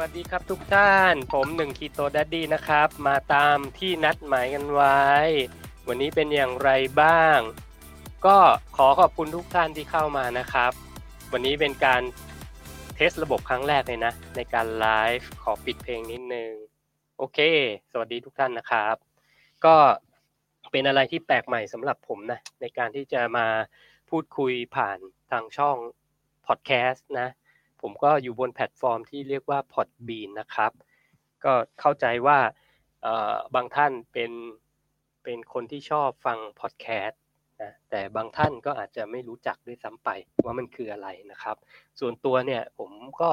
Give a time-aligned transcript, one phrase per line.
[0.00, 5.00] วัสดีครับทุกท่าน ผมหนึ่งคีโตดัดดี้นะครับ มาตามที่นัดหมายกันไว้
[5.88, 6.70] วันนี้เป็นอย่างไร
[7.02, 7.38] บ้าง
[8.26, 8.38] ก็
[8.76, 10.72] ขอขอบคุณทุกท่านที่เข้ามานะครับ
[11.32, 12.02] วันนี้เป็นการ
[12.94, 14.86] เทสระบบครั้งแรกเลยนะ ในการไล
[15.18, 16.52] ฟ์ขอปิดเพลงนิดนึง
[17.18, 17.38] โอเค
[17.92, 18.96] สวัสดีทุกท่านนะครับ
[19.64, 19.76] ก็
[20.70, 23.46] เป็นอะไรที่แปลกใหม่สำหรับผมนะ ในการที่จะมา
[24.10, 24.98] พูดคุยผ่าน
[25.30, 25.76] ทางช่อง
[26.46, 27.28] พอดแคสต์นะ
[27.90, 30.72] ผมก็อยู่บนแพลตฟอร์มที่เรียกว่า Podbean นะครับ
[31.44, 32.38] ก็เข้าใจว่า
[33.54, 34.32] บางท่านเป็น
[35.22, 37.20] เป็นคนที่ชอบฟังพอดแคสต์
[37.62, 40.08] นะแต่บางท่านก็อาจจะไม่รู้จักด้วยซ้ำไป
[40.44, 41.56] ว่ามันคืออะไรนะครับ
[42.00, 42.90] ส่วนตัวเนี่ยผม
[43.20, 43.30] ก็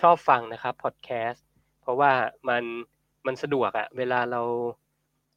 [0.00, 1.46] ชอบฟังนะครับพอดแคสต์
[1.80, 2.12] เพราะว่า
[2.48, 2.64] มัน
[3.26, 4.42] มันสะดวกอะเวลาเรา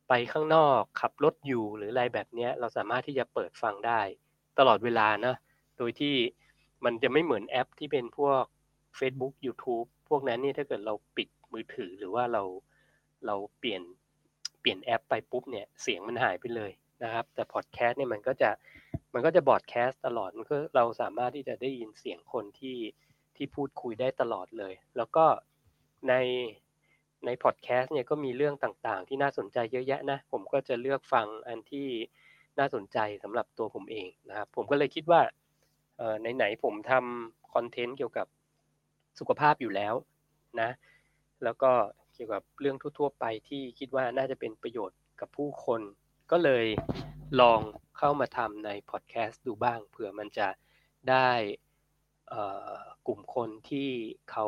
[0.10, 4.02] ไปข้างนอกขับรถอยู่หรืออะไรแบบนี้เราสามารถที่จะเปิดฟังได้
[4.60, 5.36] ตลอดเวลานะ
[5.78, 6.16] โดยที่
[6.86, 8.44] มันจะไม่เหมือนแอปที่เป็นพวก
[9.00, 12.44] Facebook YouTube พวกนั้นนี่ถ้าเกิดเราปิดมือถือหรือว่าเรา
[13.26, 13.82] เราเปลี่ยน
[14.62, 16.72] เปลี่ยนแอปไปปุ๊บเนี่ยเสียงมันหายไปเลย
[17.04, 18.50] นะครับ แต่พอดแคสต์เนี่ยมันก็จะ
[19.14, 22.78] มันก็จะ broadcast ตลอดมันก็เราสามารถที่จะได้ยินเสียงคนที่
[23.36, 25.26] ที่พูดคุยได้ตลอดเลย แล้วก็
[26.10, 26.14] ใน
[27.26, 31.88] ในพอดแคสต์เนี่ยก็มีเรื่องต่างๆ ที่น่าสนใจเยอะแยะนะ ผมก็จะเลือกฟังอันที่
[32.60, 35.22] น่าสนใจสำหรับตัวผมเองนะครับ ผมก็เลยคิดว่า
[36.36, 38.28] ไหนๆผมทำคอนเทนต์เกี่ยวกับ
[39.20, 39.94] สุขภาพอยู่แล้ว
[40.62, 40.70] นะ
[41.44, 41.72] แล้วก็
[42.14, 45.82] เกี่ยวกับเรื่องทั่ว ๆ ไปที่คิดว่าน่าจะเป็นประโยชน์กับผู้คน
[46.32, 46.66] ก็เลย
[47.42, 47.62] ลอง
[47.98, 50.48] เข้ามาทำในพอดแคสต์ดูบ้างเผื่อมันจะ
[51.10, 51.30] ได้
[53.08, 53.90] กลุ่มคนที่
[54.32, 54.46] เขา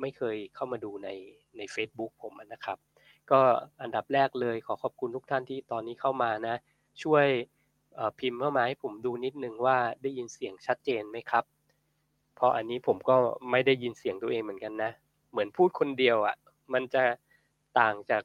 [0.00, 1.08] ไม่เคยเข้ามาดูใน
[1.56, 2.78] ใน Facebook ผมนะครับ
[3.30, 3.40] ก็
[3.82, 6.56] อันดับแรกเลยขอขอบคุณทุกท่านที่ตอนนี้เข้ามานะ
[7.02, 7.26] ช่วย
[8.18, 11.44] พิมพ์เข้ามาให้ผมดูนิดนึงว่าได้ยินเสียงชัดเจนไหมครับ
[12.34, 13.16] เพราะอันนี้ผมก็
[13.50, 14.92] ไม่ได้ยินเสียงตัวเองเหมือนกันนะ
[15.30, 16.36] เหมือนพูดคนเดียวอะ่ะ
[16.72, 17.04] มันจะ
[17.80, 18.22] ต่างจาก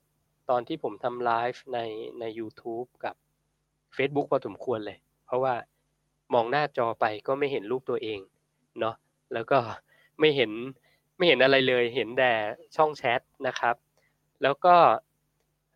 [0.50, 1.80] ตอนที่ผมทำไลฟ์ใน
[2.20, 3.16] ใน YouTube กับ
[3.96, 5.56] Facebook พอสมควรเลย เพราะว่า
[6.34, 8.20] มองหน้าจอไปก็ไม่เห็นรูปตัวเอง
[8.80, 8.96] เนาะ
[9.34, 9.60] แล้วก็
[10.20, 10.52] ไม่เห็น
[11.18, 12.32] ไม่เห็นอะไรเลย เห็นแต่
[12.76, 13.76] ช่องแชทนะครับ
[14.44, 14.76] แล้วก็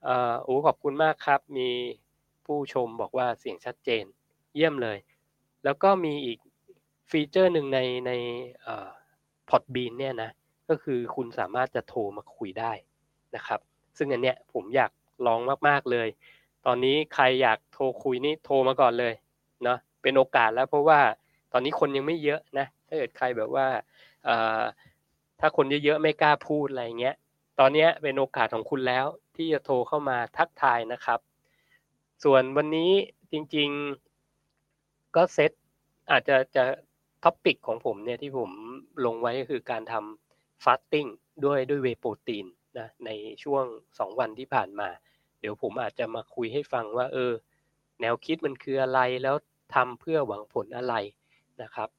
[0.03, 1.69] เออโอ้ขอบคุณมากครับ มี
[2.59, 4.03] ผู้ชมบอกว่าเสียงชัดเจน
[4.55, 4.97] เยี่ยมเลย
[5.63, 6.39] แล้วก็มีอีก
[7.09, 8.11] ฟีเจอร์หนึ่งในใน
[9.49, 10.31] พอดบีนเนี่ยนะ
[10.69, 12.71] ก็คือคุณสามารถจะโทรมาคุยได้
[13.35, 13.59] นะครับ
[13.97, 14.91] ซึ่งอันเนี้ยผมอยาก
[15.25, 16.07] ลองมากๆเลย
[16.65, 19.13] ตอนนี้ใครอยากโทรคุยนี่โทรมาก่อนเลย
[19.63, 20.99] เนาะเป็นโอกาสแล้วเพราะว่า
[21.51, 23.67] ตอนนี้คนยังไม่เยอะนะถ้าเกิดใครแบบว่า
[25.39, 27.15] ถ้าคนเยอะๆไม่กล้าพูดอะไรเงี้ย
[27.59, 29.05] ตอนนี้เป็นโอกาสของคุณแล้ว
[29.35, 31.19] ที่จะโทรเข้ามาทักทายนะครับ
[32.23, 32.91] ส่วนวันนี้
[33.31, 33.69] จริง
[34.37, 35.51] ๆ ก็เซต
[36.11, 36.63] อาจจะจะ
[37.23, 38.51] topic ของผมเนี่ยที่ผม
[39.05, 41.05] ลงไว้ก็คือการทำ fasting
[41.45, 42.45] ด้วยด้วย whey protein
[42.77, 43.09] นะใน
[43.43, 43.65] ช่วง
[43.97, 44.89] 2 วันที่ผ่านมา
[45.39, 47.31] เดี๋ยวผมอาจจะมาคุยให้ฟังว่า เออ
[48.01, 49.35] แนวคิดมันคืออะไรแล้ว
[49.75, 50.95] ทำเพื่อหวังผลอะไร
[51.61, 51.89] นะครับ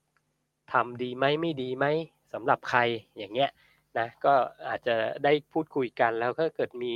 [0.73, 1.87] ทำดีไหมไม่ดีไหม
[2.33, 2.81] สำหรับใคร
[3.19, 3.51] อย่างเงี้ย
[3.99, 4.35] นะก็
[4.69, 6.95] อาจจะได้พูดคุยกันแล้วถ้าเกิดมี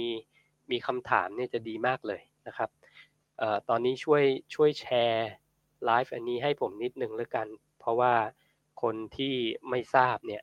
[0.70, 2.70] มีคำถามเนี่ยจะดีมากเลยนะครับ
[3.68, 4.24] ตอนนี้ช่วย
[4.54, 5.30] ช่วยแชร์
[5.84, 7.46] ไลฟ์อันนี้ให้ผมนิดนึงแล้วกัน
[7.78, 8.14] เพราะว่า
[8.82, 9.34] คนที่
[9.70, 10.42] ไม่ทราบเนี่ย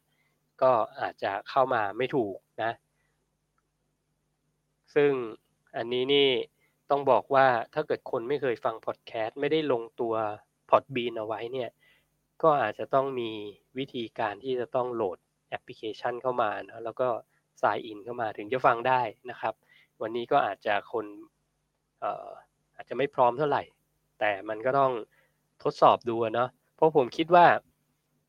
[0.62, 2.72] ก็อาจจะเข้ามาไม่ถูกนะ
[4.96, 5.12] ซึ่ง
[5.76, 6.30] อันนี้นี่
[6.90, 10.14] ต้องบอกว่าถ้าเกิดคนไม่เคยฟังพอดแคสต์ไม่ได้ลงตัว
[10.70, 11.70] พอดบีนเอาไว้เนี่ย
[12.44, 13.32] ก็อาจจะต้องมี
[13.78, 15.18] วิธีการที่จะต้องโหลด
[15.50, 17.10] แอปพลิเคชันเข้ามานะแล้วก็
[17.62, 19.54] สายอินเข้ามาถึงจะฟังได้นะครับ
[20.02, 21.06] วันนี้ก็อาจจะคน
[22.84, 23.64] อาจจะไม่พร้อมเท่าไหร่
[24.20, 24.92] แต่มันก็ต้อง
[25.64, 27.46] ทดสอบดูเนาะเพราะผมคิดว่า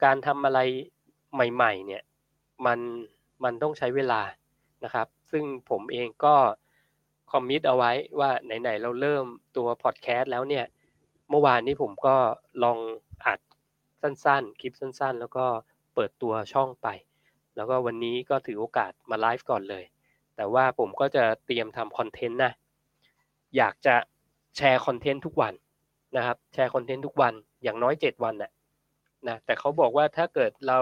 [0.04, 0.60] การทำอะไร
[1.34, 2.02] ใหม่ ๆ เนี่ย
[2.66, 2.78] มัน
[3.44, 4.22] มันต้องใช้เวลา
[4.84, 6.34] นะครับ ซึ่งผมเองก็
[7.32, 9.24] คอมมิตเอาไว้ว่าไหนๆเราเริ่ม
[9.56, 10.64] ตัวพอดแคสต์แล้วเนี่ย
[11.30, 12.16] เมื่อวานนี้ผมก็
[12.64, 12.78] ลอง
[13.26, 13.40] อัด
[14.02, 15.46] สั้นๆ คลิปสั้นๆ แล้วก็
[15.94, 16.88] เปิดตัวช่องไป
[17.56, 19.84] แล้วก็วันนี้ก็ถือโอกาสมาไลฟ์ก่อนเลย
[20.36, 22.52] แต่ว่าผมก็จะเตรียมทำคอนเทนต์นะ
[23.56, 23.96] อยากจะ
[24.56, 25.54] แชร์คอนเทนต์ทุกวัน
[26.16, 28.52] นะครับ แชร์คอนเทนต์ทุกวันอย่างน้อย 7 วันนะ
[29.28, 30.80] นะแต่เขาบอกว่าถ้าเกิดเรา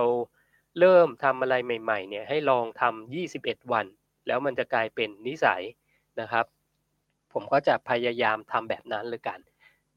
[0.79, 3.87] เริ่มทำอะไรใหม่ ๆ เนี่ยให้ลองทำ21 วัน
[4.27, 5.63] แล้วมันจะกลายเป็นนิสัย
[6.21, 6.47] นะครับ
[7.33, 9.39] ผมก็จะพยายามทำแบบนั้นเลยกัน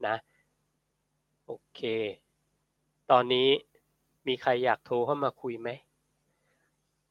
[0.06, 0.16] นะ
[1.46, 1.80] โอเค
[3.10, 3.48] ตอนนี้
[4.26, 5.68] มีใครอยากโทรเข้ามาคุยไหม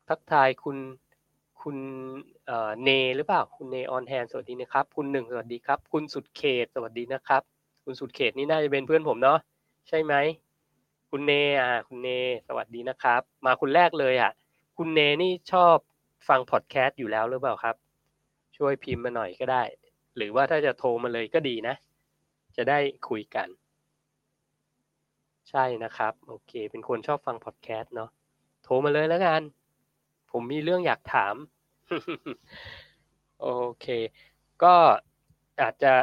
[0.07, 0.77] ทักทายคุณ
[1.69, 1.79] คุณ
[2.83, 7.41] เนหรือเปล่า คุณเนออนแฮนสวัสดีนะครับ คุณหนึ่งสวัสดีครับ คุณสุดเขตสวัสดีนะครับ
[7.83, 9.39] คุณสุดเขตนี่น่าจะเป็นเพื่อนผมเนาะ
[9.87, 10.13] ใช่ไหม
[11.09, 11.31] คุณเน
[11.61, 12.09] อ่าคุณเน
[12.47, 14.31] สวัสดีนะครับ มาคุณแรกเลยอะ
[14.77, 15.75] คุณเนนี่ชอบ
[16.27, 17.75] ฟังพอดแคสต์อยู่แล้วหรือเปล่าครับ
[18.57, 19.63] ช่วยพิมพ์มาหน่อยก็ได้
[20.15, 21.75] หรือว่าถ้าจะโทรมาเลยก็ดีนะ
[22.57, 22.79] จะได้
[23.09, 23.47] คุยกัน
[25.49, 28.09] ใช่นะครับ โอเค เป็นคนชอบฟังพอดแคสต์เนาะ
[28.63, 29.41] โทรมาเลยแล้วกัน
[30.31, 31.35] ผมมีเรื่องอยากถาม
[33.41, 33.47] โอ
[33.81, 33.85] เค
[34.63, 34.75] ก็
[35.61, 35.93] อาจจะ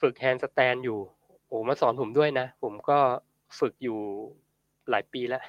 [0.00, 0.98] ฝึก handstand อยู่
[1.46, 2.98] โอ้มาสอนผมด้วยนะ ผมก็
[3.58, 3.98] ฝึกอยู่
[4.90, 5.42] หลายปีแล้ว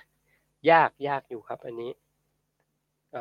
[0.72, 1.92] ยากยากอยู่ครับ อันนี้
[3.12, 3.18] เอ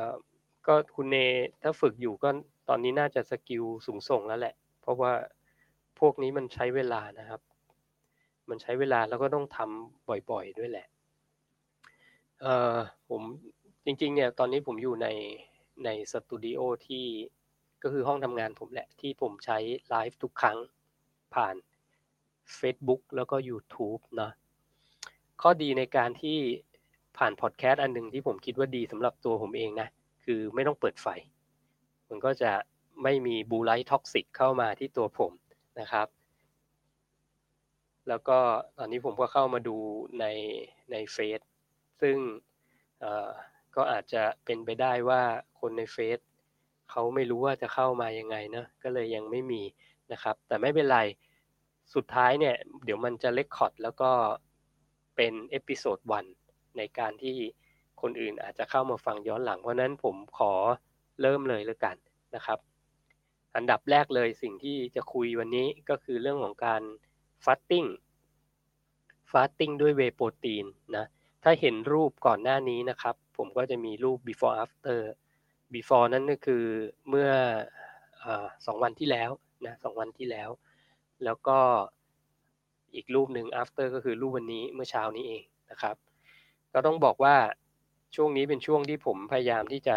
[0.66, 1.16] ก็คุณเน
[1.62, 2.30] ถ้าฝึกอยู่ก็
[2.68, 5.12] ตอนนี้น่าจะ skill สูงส่งแล้วแหละ เพราะว่า
[5.98, 7.40] พวกนี้มันใช้เวลานะครับ
[8.48, 10.86] มันใช้เวลาแล้วก็ต้องทำบ่อยๆด้วยแหละ
[12.40, 12.76] เอ่อ
[13.08, 13.22] ผม
[13.84, 15.08] จริง ๆ เนี่ยตอนนี้ผมอยู่ใน
[15.84, 17.04] ในสตูดิโอที่
[17.82, 20.58] ก็คือห้องทำงานผมแหละ ที่ผมใช้ไลฟ์ทุกครั้ง
[21.34, 21.54] ผ่าน
[22.58, 24.32] Facebook แล้วก็ YouTube เนาะ
[25.42, 26.38] ข้อดีในการที่
[27.18, 29.88] ผ่านพอดแคสต์อันหนึ่งที่ผมคิดว่าดีสำหรับตัวผมเองนะ
[30.24, 31.06] คือไม่ต้องเปิดไฟ
[32.08, 32.52] มันก็จะ
[33.02, 35.32] ไม่มี blue light toxic เข้ามาที่ตัวผม
[35.80, 36.08] นะครับ
[38.08, 38.38] แล้วก็
[38.78, 39.76] ตอนนี้ผมก็เข้ามาดู
[40.20, 40.24] ใน
[40.90, 41.40] ในเฟซ
[42.00, 42.16] ซึ่ง
[43.76, 45.22] ก็อาจจะเป็นไปได้ว่า
[45.60, 46.18] คนในเฟซ
[46.90, 49.62] เขาไม่รู้ว่าจะเข้ามายังไงนะก็เลยยังไม่มี
[50.12, 51.00] นะครับ แต่ไม่เป็นไร
[51.94, 54.10] สุดท้ายเนี่ย เดี๋ยวมันจะ record แล้วก็
[55.16, 56.24] เป็น episode one
[56.76, 57.36] ในการที่
[58.00, 60.52] คนอื่นอาจจะเข้ามาฟังย้อนหลัง เพราะนั้นผมขอ
[61.20, 61.96] เริ่มเลยแล้วกัน
[62.34, 62.58] นะครับ
[63.56, 66.82] อันดับแรกเลยสิ่งที่จะคุยวันนี้ก็คือเรื่องของการ
[67.44, 67.84] fasting
[69.30, 71.06] fasting ด้วย whey protein นะ
[71.46, 75.00] ถ้าเห็นรูปก่อนหน้านี้นะครับ ผมก็จะมีรูป before after
[75.74, 76.64] before นั่นก็คือ
[77.08, 77.30] เมื่อ
[78.66, 79.30] สองวันที่แล้ว
[79.66, 80.50] นะสองวันที่แล้ว
[81.24, 81.58] แล้วก็
[82.94, 85.96] อีกรูปหนึ่ง after ก็คือรูปวันนี้เมื่อเช้านี้เองนะครับ
[86.72, 87.36] ก็ต้องบอกว่า
[88.16, 89.96] ช่วงนี้เป็นช่วงที่ผมพยายามที่จะ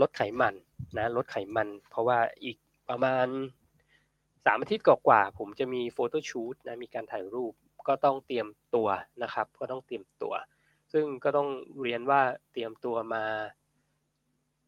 [0.00, 0.54] ลดไขมัน
[0.98, 2.56] นะลดไขมัน เพราะว่าอีก
[2.88, 3.26] ประมาณ
[4.46, 7.54] สามอาทิตย์กว่าผมจะมีโฟโต้ชูตนะมีการถ่ายรูป
[7.90, 8.88] ก็ต้องเตรียมตัว
[9.22, 10.34] นะครับ ก็ต้องเตรียมตัว
[10.92, 11.48] ซึ่งก็ต้อง
[11.82, 12.20] เรียนว่า
[12.52, 13.24] เตรียมตัวมา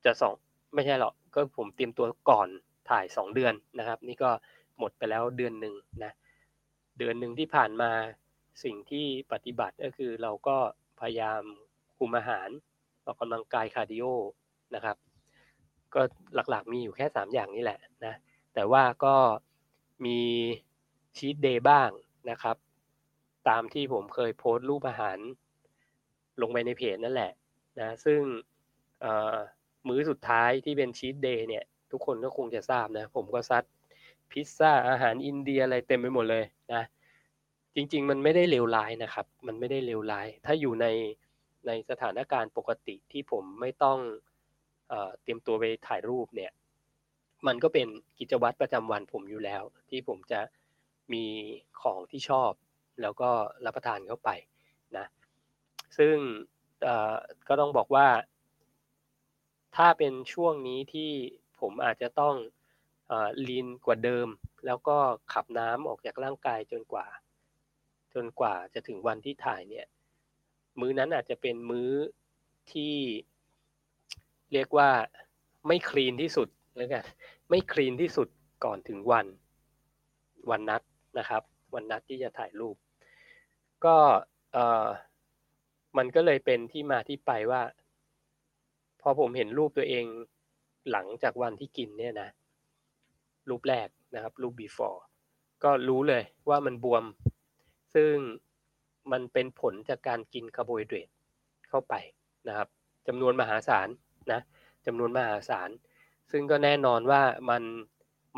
[0.04, 0.34] จะสอง
[0.74, 2.48] ไม่ใช่หรอกก็ผมเตรียมตัวก่อน
[2.90, 4.30] ถ่ายสองเดือนนะครับ นี่ก็
[4.78, 5.74] หมดไปแล้วเดือนหนึ่ง
[6.04, 6.12] นะ
[6.98, 7.90] เดือนหนึ่งที่ผ่านมา
[8.64, 10.56] สิ่งที่ปฏิบัติก็คือเราก็
[11.00, 11.42] พยายาม
[11.98, 12.48] คุมอาหาร
[13.04, 14.04] ออกกำลังกายคาร์ดิโอ
[14.74, 14.96] นะครับ
[15.94, 16.00] ก็
[16.34, 18.14] หลักๆมีอยู่แค่ 3 อย่างนี้แหละนะ
[18.54, 19.16] แต่ว่าก็
[20.04, 20.18] มี
[21.16, 21.90] cheat day บ้าง
[22.30, 22.56] นะครับ
[23.48, 25.18] ตามที่ผมเคยโพสต์รูปอาหาร
[26.42, 27.32] ลงไปในเพจนั่นแหละ
[27.80, 28.20] นะซึ่ง
[29.88, 33.64] มื้อสุดท้ายที่เป็น cheat day เนี่ย ทุกคนก็คงจะทราบนะ ผมก็ซัด
[34.30, 36.82] พิซซ่าอาหารอินเดียอะไรเต็มไปหมดเลยนะ
[37.74, 40.86] จริง ๆ มันไม่ได้เลวร้ายนะครับ มันไม่ได้เลวร้าย ถ้าอยู่ใน
[41.66, 43.98] ในสถานการณ์ปกติที่ผมไม่ต้อง
[44.88, 46.52] เอเตรียมตัวไปถ่ายรูปเนี่ย
[47.46, 50.40] มันก็เป็นกิจวัตรประจำวันผมอยู่แล้ว ที่ผมจะ
[51.12, 51.24] มี
[51.82, 52.52] ของที่ชอบ
[53.00, 53.30] แล้วก็
[53.64, 54.30] รับประทานเข้าไป
[54.96, 55.06] นะ
[55.98, 56.16] ซึ่ง
[57.48, 58.08] ก็ต้องบอกว่า
[59.76, 61.10] ถ้าเป็นช่วงนี้ที่
[61.60, 62.34] ผมอาจจะต้อง
[63.48, 64.28] ลีนกว่าเดิม
[64.66, 64.96] แล้วก็
[65.32, 67.06] ขับน้ำออกจากร่างกายจนกว่า
[68.14, 69.86] จนกว่าจะถึงวันที่ถ่ายเนี่ย
[70.80, 71.90] มื้อนั้นอาจจะเป็นมื้อ
[72.72, 72.94] ที่
[74.52, 74.90] เรียกว่า
[75.66, 77.04] ไม่คลีนที่สุดแล้วกัน
[77.50, 78.28] ไม่คลีนที่สุด
[78.64, 79.26] ก่อนถึงวัน
[80.50, 80.82] วันนัด
[81.18, 81.42] นะครับ
[81.74, 82.76] วันนัดที่จะถ่ายรูป
[83.84, 83.96] ก็
[84.52, 84.86] เออ
[85.96, 87.62] มันก็เลยเป็นที่มาที่ไปว่า
[89.00, 90.04] พอผมเห็นรูปตัวเอง
[90.90, 92.28] หลังจากวันที่กินเนี่ยนะ
[93.48, 94.98] รูปแรกนะครับ รูป before
[95.64, 97.04] ก็รู้เลยว่ามันบวม
[97.94, 98.14] ซึ่ง
[99.12, 101.08] มันเป็นผลจากการกินคาร์โบไฮเดรต
[101.68, 101.94] เข้าไป
[102.48, 102.68] นะครับ
[103.06, 103.88] จำนวนมหาศาล
[104.32, 104.40] นะ
[104.86, 105.70] จำนวนมหาศาล
[106.30, 107.62] ซึ่งก็แน่นอนว่ามัน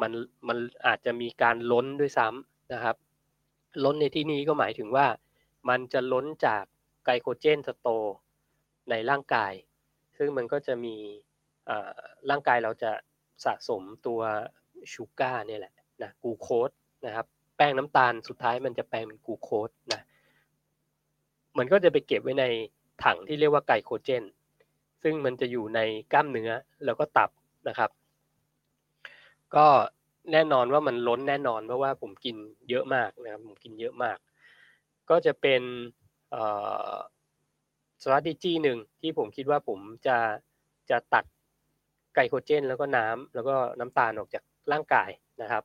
[0.00, 0.12] มัน
[0.48, 2.96] มันอาจจะมีการล้นด้วยซ้ำนะครับ
[3.84, 5.06] ล้นในที่นี้ก็หมายถึงว่า
[5.68, 6.64] มันจะล้นจาก
[7.04, 7.88] ไกลโคเจนสโต
[8.90, 9.52] ในร่างกาย
[10.16, 10.96] ซึ่งมันก็จะมี
[12.30, 12.92] ร่างกายเราจะ
[13.44, 14.20] สะสมตัว
[14.92, 16.70] ชูการ์เนี่ยแหละนะกูโคส
[17.06, 20.00] นะครับ แป้งน้ำตาลสุดท้ายมันจะแปลงเป็นกูโคสนะ
[21.58, 22.44] มันก็จะไปเก็บไว้ใน
[23.04, 24.24] ถังที่เรียกว่าไกลโคเจน
[25.02, 25.80] ซึ่งมันจะอยู่ใน
[26.12, 26.50] กล้ามเนื้อ
[26.84, 27.30] แล้วก็ตับ
[27.68, 27.90] นะครับ
[29.54, 29.66] ก็
[30.32, 32.36] แน่นอนว่ามันล้นแน่นอนเพราะว่าผมกิน
[32.70, 34.18] เยอะมากนะครับผมกินเยอะมาก
[35.10, 35.62] ก็จะเป็น
[38.02, 40.16] strategy หนึ่งที่ผมคิดว่าผมจะ
[40.90, 41.24] จะตัด
[42.14, 45.10] glycogen แล้วก็น้ำแล้วก็น้ำตาลออกจากร่างกาย
[45.42, 45.64] นะครับ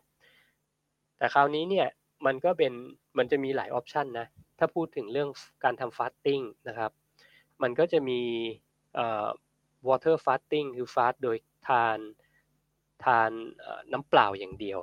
[1.17, 1.87] แต่คราวนี้เนี่ย
[2.25, 2.73] มันก็เป็น
[3.17, 4.27] มันจะมีหลาย option นะ
[4.59, 5.29] ถ้าพูดถึงเรื่อง
[5.63, 6.91] การทำ fasting นะครับ
[7.61, 8.21] มันก็จะมี
[8.95, 9.27] เอ่อ
[9.87, 11.97] water fasting คือ fast โดยทาน
[13.05, 13.31] ทาน
[13.91, 14.79] น้ำเปล่าอย่างเดียว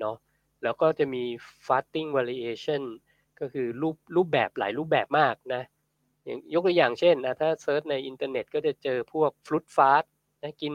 [0.00, 0.16] เนาะ
[0.62, 1.22] แล้วก็จะมี
[1.66, 2.82] fasting variation
[3.40, 5.62] ก็คือรูปรูปแบบหลายรูปแบบมากนะ
[6.54, 10.04] ยกตัวอย่างเช่นนะถ้า search ในอินเทอร์เน็ตก็จะเจอพวก fruit fast
[10.42, 10.74] นะกิน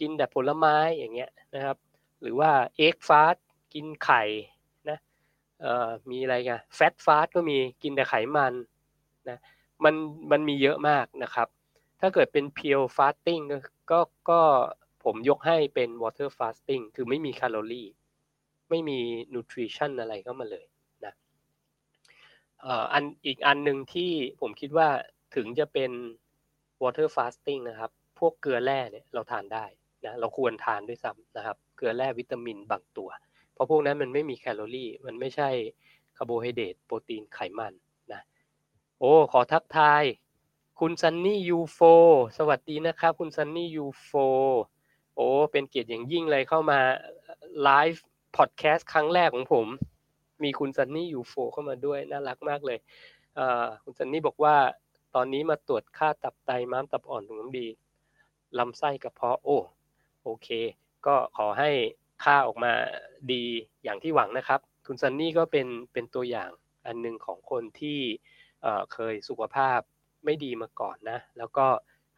[0.00, 1.76] กินแต่ผลไม้อย่างเงี้ยนะครับ
[2.22, 3.36] หรือว่า egg fast
[3.74, 4.22] กินไข่
[4.88, 4.98] นะ
[5.60, 8.54] เอ่อมีอะไรกัน fat fast ก็มีกินแต่ไขมัน
[9.28, 9.38] นะ
[9.84, 9.94] มัน
[10.30, 11.48] มันมีเยอะมากนะครับ
[12.00, 13.40] ถ้าเกิดเป็น pure fasting
[13.90, 14.00] ก็
[14.30, 14.40] ก็
[15.04, 17.88] ผมยกให้เป็น water fasting คือไม่มีแคลอรี่
[18.70, 18.98] ไม่มี
[19.32, 20.64] nutrition อะไรเข้ามาเลย
[22.92, 24.88] อันอีกอันหนึ่งที่ผมคิดว่า
[25.36, 25.90] ถึงจะเป็น
[26.82, 29.64] water fasting นะครับ พวกเกลือแร่เนี่ยเราทานได้
[30.04, 33.08] นะเราควรทานด้วยซ้ำนะครับ เกลือแร่วิตามินบางตัว
[33.52, 35.50] เพราะพวกนั้นมันไม่มีแคลอรี่ มันไม่ใช่
[36.16, 37.72] คาร์โบไฮเดรตโปรตีนไขมัน
[38.12, 38.22] นะ
[38.98, 40.04] โอ้ขอทักทาย
[40.80, 41.78] คุณซันนี่ยูโฟ
[42.38, 44.10] สวัสดีนะครับ คุณซันนี่ยูโฟ
[45.14, 46.80] โอ้เป็นเกียรติอย่างยิ่งเลยเข้ามา
[47.62, 48.04] ไลฟ์
[48.36, 49.66] พอดแคสต์ครั้งแรกของผม
[50.44, 52.78] มีคุณซันนี่ยูโฟเข้ามาด้วยน่ารักมากเลย
[53.84, 54.56] คุณซันนี่บอกว่า
[55.14, 57.66] ตอนนี้มาตรวจค่าตับไตม้ามตับอ่อนถุงน้ำดี
[58.58, 59.58] ลำไส้กระเพาะโอ้
[60.24, 60.48] โอเค
[61.06, 61.70] ก็ขอให้
[62.24, 62.72] ค่าออกมา
[63.32, 63.44] ดี
[63.84, 66.50] อย่างที่หวังนะครับ คุณซันนี่ก็เป็นเป็นตัวอย่าง
[66.86, 67.98] อันหนึ่งของคนที่
[68.92, 69.80] เคยสุขภาพ
[70.24, 71.66] ไม่ดีมาก่อนนะ แล้วก็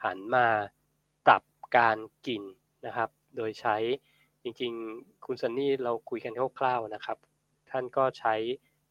[0.05, 0.47] หันมา
[1.27, 1.43] ปรับ
[1.77, 2.43] การกิน
[2.87, 3.77] นะครับ โดยใช้
[4.43, 7.19] จริงๆ คุณซันนี่เราคุยกันคร่าวๆนะครับ
[7.71, 8.35] ท่านก็ใช้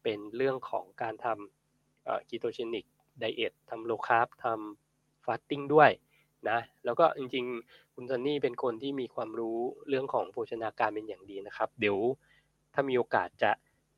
[0.02, 2.84] เป็นเรื่องของการทำ ketogenic
[3.18, 5.90] diet ทำ low carb ทำ fasting ด้วย
[6.50, 11.98] นะแล้วก็จริงๆ คุณซันนี่เป็นคนที่มีความรู้เรื่องของโภชนาการเป็นอย่างดีนะครับ เดี๋ยว
[12.74, 13.52] ถ้ามีโอกาสจะ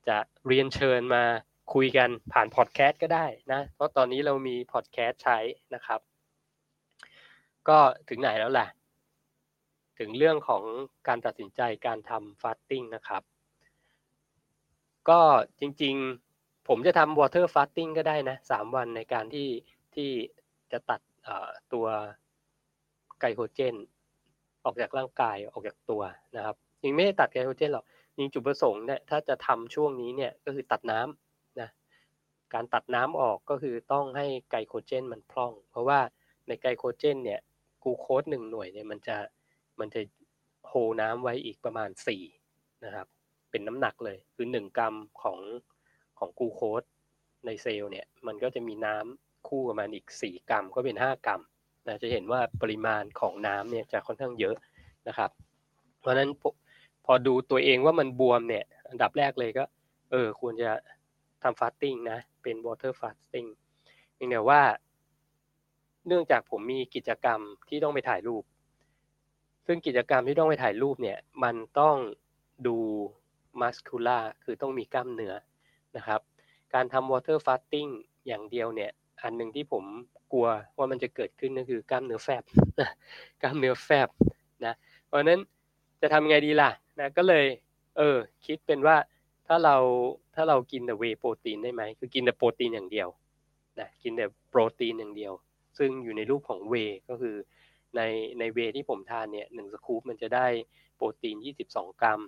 [0.08, 0.16] จะ
[0.46, 1.22] เรียนเชิญมา
[1.74, 5.38] คุยกันผ่านพอดแคสต์ก็ได้นะ เพราะตอนนี้เรามีพอดแคสต์ใช้
[5.74, 6.00] นะครับ
[7.68, 8.66] ก็ถึงไหนแล้วล่ะ
[9.98, 10.62] ถึงเรื่องของ
[11.08, 13.22] การตัดสินใจการทำ fasting นะครับ
[15.08, 15.20] ก็
[15.60, 19.48] จริงๆ ผมจะทำ water fasting ก็ได้นะสามวันในการที่
[19.94, 20.10] ที่
[20.72, 21.00] จะตัด
[21.72, 21.86] ตัว
[23.20, 23.74] ไกลโคเจน
[24.64, 26.02] ออกจากร่างกายออกจากตัว
[26.36, 27.84] นะครับยังไม่ได้ตัดไกลโคเจนหรอก
[28.18, 31.68] ยิงจุดประสงค์เนี่ยถ้าจะทำช่วงนี้เนี่ยก็คือตัดน้ำนะ
[32.54, 36.00] การตัดน้ำออกก็คือต้องให้ไกลโคเจนมันพร่อง เพราะว่า
[36.46, 37.40] ในไกลโคเจนเนี่ย
[37.84, 39.16] กูโคสหนึ่งหน่วยเนี่ยมันจะ
[39.80, 40.00] มันจะ
[40.66, 41.90] โฮน้ำไว้อีกประมาณ
[42.36, 43.06] 4นะครับ
[43.50, 45.38] เป็นน้ำหนักเลย คือ1กรัมของ
[46.18, 46.82] ของกูโคส
[47.46, 51.40] ในเซลล์เนี่ย มันก็จะมีน้ำคู่ประมาณอีก4กรัมก็เป็น5กรัม
[51.86, 54.56] นะจะเห็นว่าปริมาณของน้ำเนี่ยจะค่อนข้างเยอะ
[55.08, 55.30] นะครับ
[56.00, 56.30] เพราะนั้น
[57.04, 59.64] พอดูตัวเองว่ามันบวมเนี่ย อันดับแรกเลยก็
[60.10, 60.70] เออควรจะ
[61.42, 63.48] ทำฟาสติ้งนะ เป็น water fasting
[64.14, 64.62] เพียงแต่ว่า
[66.06, 68.44] เนื่องจากผมมีกิจกรรมที่ต้องไปถ่ายรูป
[69.66, 71.96] ซึ่งกิจกรรมที่ต้องไปถ่ายรูปเนี่ย มันต้อง
[72.66, 72.78] ดู
[73.60, 75.34] muscular คือต้องมีกล้ามเนื้อ
[75.96, 76.20] นะครับ
[76.74, 77.86] การทำ water fasting
[78.26, 78.90] อย่างเดียวเนี่ย
[79.22, 79.84] อันหนึ่งที่ผม
[80.32, 82.42] กลัวว่ามันจะเกิดขึ้นก็คือกล้ามเนื้อแฟบ
[83.42, 84.08] กล้ามเนื้อแฟบ
[84.64, 84.74] นะ
[85.06, 85.40] เพราะนั้น
[86.00, 87.44] จะทำไงดีล่ะนะก็เลย
[87.96, 88.96] เออคิดเป็นว่า
[89.46, 89.76] ถ้าเรา
[90.34, 93.08] ถ้าเรากินแต่ whey protein ได้ไหมคือกินแต่โปรตีนอย่างเดียว
[93.78, 95.32] นะกินแต่โปรตีนอย่างเดียว
[95.78, 96.74] ซึ่งอยู่ในรูปของเว
[97.08, 97.36] ก็คือ
[97.96, 98.00] ใน
[98.38, 100.46] ในเวที่ผมทานเนี่ยหนึ่งสกู๊ปมันจะได้
[100.96, 101.36] โปรตีน
[101.68, 102.20] 22 กรัม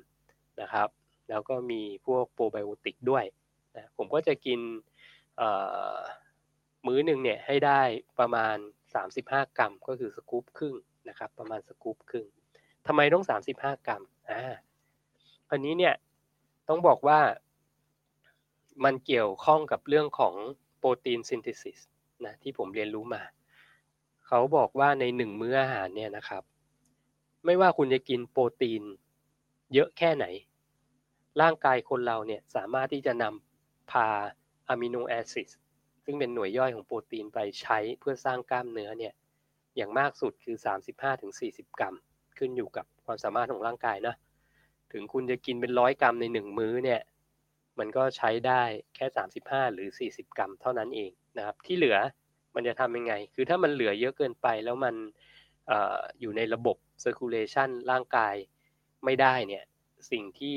[0.61, 0.89] นะครับ
[1.33, 3.25] แล้วก็มีพวกโปรไบโอติกด้วย
[3.77, 4.61] นะผมก็จะกิน
[6.87, 7.81] มื้อหนึ่งเนี่ยให้ได้
[8.19, 8.57] ประมาณ
[9.07, 10.75] 35 กรัม ก็คือสกู๊ปครึ่ง
[11.09, 12.27] นะครับ ประมาณสกู๊ปครึ่ง
[12.87, 14.43] ทำไมต้อง 35 กรัมอ่า
[15.51, 15.95] อันนี้เนี่ย
[16.69, 17.21] ต้องบอกว่า
[18.85, 20.35] มันเกี่ยวข้องกับเรื่องของ
[20.79, 21.79] protein synthesis
[22.25, 23.23] นะที่ผมเรียนรู้มา
[24.27, 26.43] เขาบอกว่าในหนึ่งมื้ออาหารเนี่ยนะครับ
[27.45, 28.83] ไม่ว่าคุณจะกินโปรตีน
[29.75, 30.27] เยอะแค่ไหน
[31.41, 34.09] ร่างกายคนเราเนี่ยสามารถที่จะนำพา
[34.69, 35.49] amino acid
[36.05, 39.15] ซึ่งเป็นหน่วยย่อยของโปรตีนไปใช้เพื่อสร้างกล้ามเนื้อเนี่ย
[39.77, 40.57] อย่างมากสุดคือ
[41.19, 41.95] 35-40 กรัม
[42.39, 44.15] ขึ้นอยู่กับความสามารถของร่างกายนะ
[44.93, 47.01] ถึงคุณจะกินเป็นร้อยกรัมในหนึ่งมื้อเนี่ย
[47.79, 48.63] มันก็ใช้ได้
[48.95, 51.99] แค่ 35 หรือ 40 กรัมเท่านั้นเองนะครับ ที่เหลือ
[52.55, 54.95] มันจะทำยังไง คือถ้ามันเหลือเยอะเกินไปแล้วมัน
[55.71, 55.73] อ
[56.21, 58.35] อยู่ในระบบ circulation ร่างกาย
[59.05, 59.65] ไม่ได้เนี่ย
[60.11, 60.57] สิ่งที่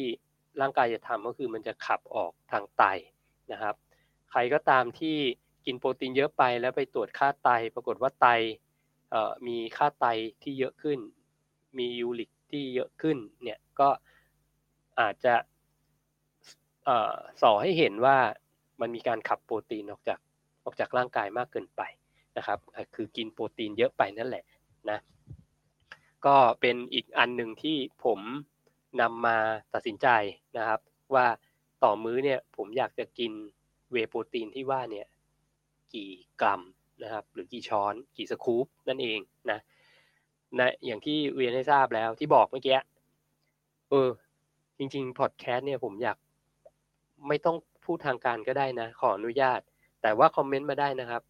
[0.61, 2.83] ร่างกายจะทำก็คือมันจะขับออกทางไต
[3.51, 3.75] นะครับ
[4.31, 5.17] ใครก็ตามที่
[5.65, 8.27] กินโปรตีนเยอะไปแล้วไปตรวจค่าไต ปรากฏว่าไต
[9.47, 10.05] มีค่าไต
[10.43, 10.99] ที่เยอะขึ้น
[11.77, 13.89] มียูริกที่เยอะขึ้นเนี่ยก็
[14.99, 15.35] อาจจะ
[17.41, 18.17] ส่อให้เห็นว่า
[18.81, 20.19] มันมีการขับโปรตีนออกจาก
[20.63, 21.81] ออกจากร่างกายมากเกินไป
[22.37, 22.59] นะครับ
[22.95, 24.43] คือกินโปรตีนเยอะไปนั่นแหละ
[24.89, 24.99] นะ
[26.25, 28.19] ก็เป็นอีกอันหนึ่งที่ผม
[29.01, 29.37] นำมา
[29.73, 30.07] ตัดสินใจ
[30.57, 30.79] นะครับ
[31.13, 31.25] ว่า
[31.83, 33.31] ต่อมื้อเนี่ยผมอยากจะกิน
[33.91, 35.07] เวโปรตีนที่ว่าเนี่ย
[35.93, 36.61] กี่กรัม
[37.03, 39.19] นะครับ หรือกี่ช้อนกี่สกู๊ปนั่นเอง
[39.51, 39.59] นะ
[40.59, 42.79] นะอย่างที่เรียนให้ทราบแล้วที่บอกเมื่อกี้
[43.89, 44.09] เออ
[44.77, 46.17] จริงๆพอดแคสต์เนี่ยผมอยาก
[47.27, 49.59] ไม่ต้องพูดทางการก็ได้นะ ขออนุญาต
[50.01, 51.21] แต่ว่าคอมเมนต์มาได้นะครับ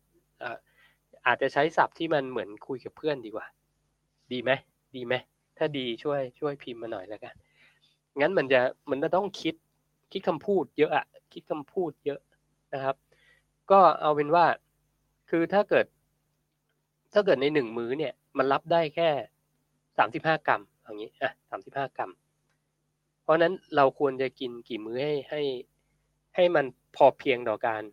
[1.28, 3.46] อาจจะใช้ศัพท์ที่มันเหมือนคุยกับเพื่อนดีกว่า
[4.32, 4.52] ดีไหม
[4.96, 5.14] ดีไหม
[5.58, 7.36] ถ้าดีช่วยช่วยพิมพ์มาหน่อยแล้วกัน
[8.20, 9.56] งั้นมันจะมันจะต้องคิด
[10.12, 12.20] คิดคำพูดเยอะอะคิดคำพูดเยอะ
[12.74, 12.96] นะครับ
[13.72, 14.46] ก็เอาเป็นว่า
[15.30, 15.86] คือถ้าเกิด
[17.14, 19.10] ถ้าเกิดในหนึ่งมื้อเนี่ย มันรับได้แค่
[19.98, 22.12] สามสิบห้ากรัมอย่างนี้อะสามสิบห้ากรัม
[23.24, 25.42] เพราะนั้นเราควรจะกินกี่มื้อให้ให้
[26.36, 27.84] ให้มันพอเพียงต่อการ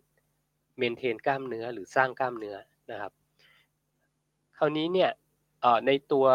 [0.78, 2.56] เมนเทนกล้ามเนื้อหรือสร้างกล้ามเนื้อ
[2.90, 3.12] นะครับ
[4.58, 5.10] คราวนี้เนี่ย
[5.86, 6.26] ในตัว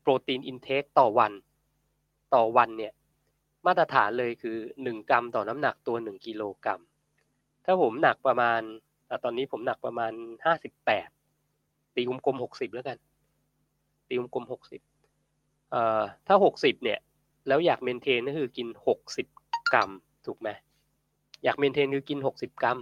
[0.00, 1.32] โปรตีนอินเทคต่อวัน
[2.34, 2.92] ต่อวันเนี่ย
[3.66, 6.80] มาตรฐานเลยคือ 1 กรัมต่อน้ำหนักตัว 1 กิโลกรัม
[7.64, 8.60] ถ้าผมหนักประมาณ
[9.24, 10.12] ตอนนี้ผมหนักประมาณ
[11.20, 12.98] 58 ตีกลมๆ60 แล้วกัน
[14.08, 14.50] ตีกลมๆ
[15.10, 16.98] 60เอ่อถ้า 60 เนี่ย
[17.48, 18.68] แล้วอยากเมนเทนก็คือกิน
[19.18, 19.90] 60 กรัม
[20.26, 20.48] ถูกไหม
[21.44, 22.78] อยากเมนเทนคือกิน 60 กรัม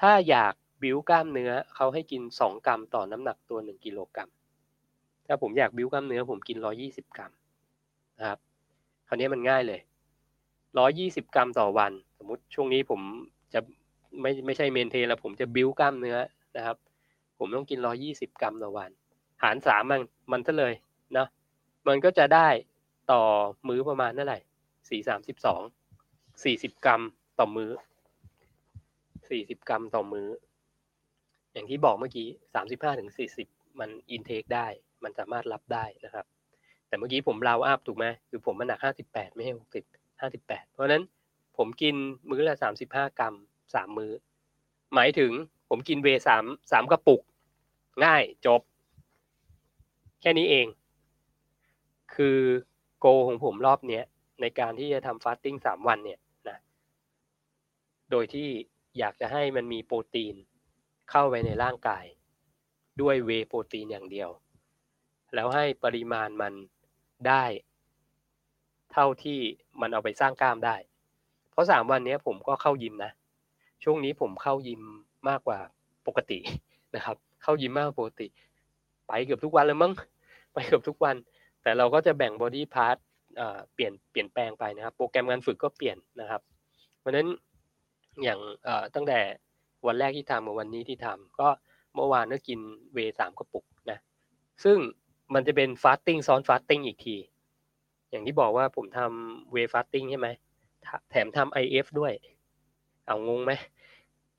[0.00, 4.30] ถ้าอยากบิ้วกล้ามเนื้อเขาให้กิน 2 กรัมต่อน้ำหนักตัว 1 กิโลกรัม
[5.26, 6.56] ถ้าผมอยากบิ้วกล้ามเนื้อผมกิน
[6.86, 7.32] 120 กรัม
[8.18, 8.38] นะครับ
[9.08, 9.80] คราวนี้มันง่ายเลย
[10.56, 13.00] 120กรัมต่อวัน สมมติช่วงนี้ผม
[13.54, 13.60] จะ
[14.20, 16.18] ไม่ไม่ใช่เมนเทนแล้วผมจะบิ้วกล้ามเนื้อ
[16.56, 16.76] นะครับ
[17.38, 17.78] ผมต้องกิน
[18.10, 18.90] 120กรัมต่อวัน
[19.42, 20.00] หารสามมัน
[20.32, 20.74] มันซะเลย
[21.16, 21.26] นะ
[21.88, 22.48] มันก็จะได้
[23.12, 23.22] ต่อ
[23.68, 24.38] มื้อประมาณเท่าไหร่
[24.88, 25.62] สี่สามสิบสอง
[26.44, 27.02] สี่สิบกรัม
[27.38, 27.70] ต่อมื้อ
[29.30, 30.28] สี่สิบกรัมต่อมื้อ
[31.52, 33.48] อย่างที่บอกเมื่อกี้สามสิบห้าถึงสี่สิบ
[33.80, 34.66] มันอินเทคได้
[35.04, 36.26] มันสามารถรับได้นะครับ
[36.94, 39.84] แต่เมื่อกี้ผมราวอัพถูกไหมคือผมมันหนักห้าสิบแปดไม่ใช่หกสิบ
[40.20, 41.02] ห้าสิบแปดเพราะนั้น
[41.56, 41.94] ผมกิน
[42.30, 43.34] มื้อละสามสิบห้ากรัม
[43.74, 44.12] สามมื้อ
[44.94, 45.32] หมายถึง
[45.68, 47.22] ผมกินเวสามสามกระปุก
[48.04, 48.60] ง่ายจบ
[50.20, 50.66] แค่นี้เอง
[52.14, 52.38] คือ
[53.00, 54.04] โกของผมรอบเนี้ย
[54.40, 56.58] ในการที่จะทำฟาสติ้งสามวันเนี่ยนะ
[58.10, 58.48] โดยที่
[58.98, 60.34] อยากจะให้มันมีโปรตีน
[61.10, 62.04] เข้าไปในร่างกาย
[63.00, 64.30] ด้วย whey protein อย่างเดียว
[65.34, 66.54] แล้วให้ปริมาณมัน
[67.28, 67.44] ได้
[68.92, 69.38] เท่าที่
[69.80, 70.76] มันเอาไปสร้างกล้ามได้
[71.50, 73.10] เพราะสามวันนี้ผมก็เข้ายิมนะ
[73.84, 74.82] ช่วงนี้ผมเข้ายิม
[75.28, 75.58] มากกว่า
[76.06, 76.38] ปกติ
[76.96, 78.26] นะครับ เข้ายิมมากปกติ
[79.06, 79.92] ไปเกือบทุกวันเลยมั้ง
[80.52, 81.16] ไปเกือบทุกวัน
[81.62, 82.96] แต่เราก็จะแบ่ง body part
[83.74, 86.40] เปลี่ยนเปลี่ยนแปลงไปนะครับ โปรแกรมการฝึกก็เปลี่ยนนะครับ
[86.98, 87.28] เพราะฉะนั้น
[88.22, 88.40] อย่าง
[88.94, 89.20] ตั้งแต่
[89.86, 91.48] วันแรกที่ทำกับวันนี้ที่ทำก็
[91.94, 92.58] เมื่อวานก็กิน
[92.94, 93.98] เวสามกระปุกนะ
[94.64, 94.78] ซึ่ง
[95.34, 97.16] มันจะเป็น fasting ซ้อน fasting อีกที
[98.10, 100.28] อย่างที่บอกว่าผมทำ whey fasting ใช่ไหม
[101.10, 102.12] แถมทำ IF ด้วย
[103.06, 103.52] เอางงไหม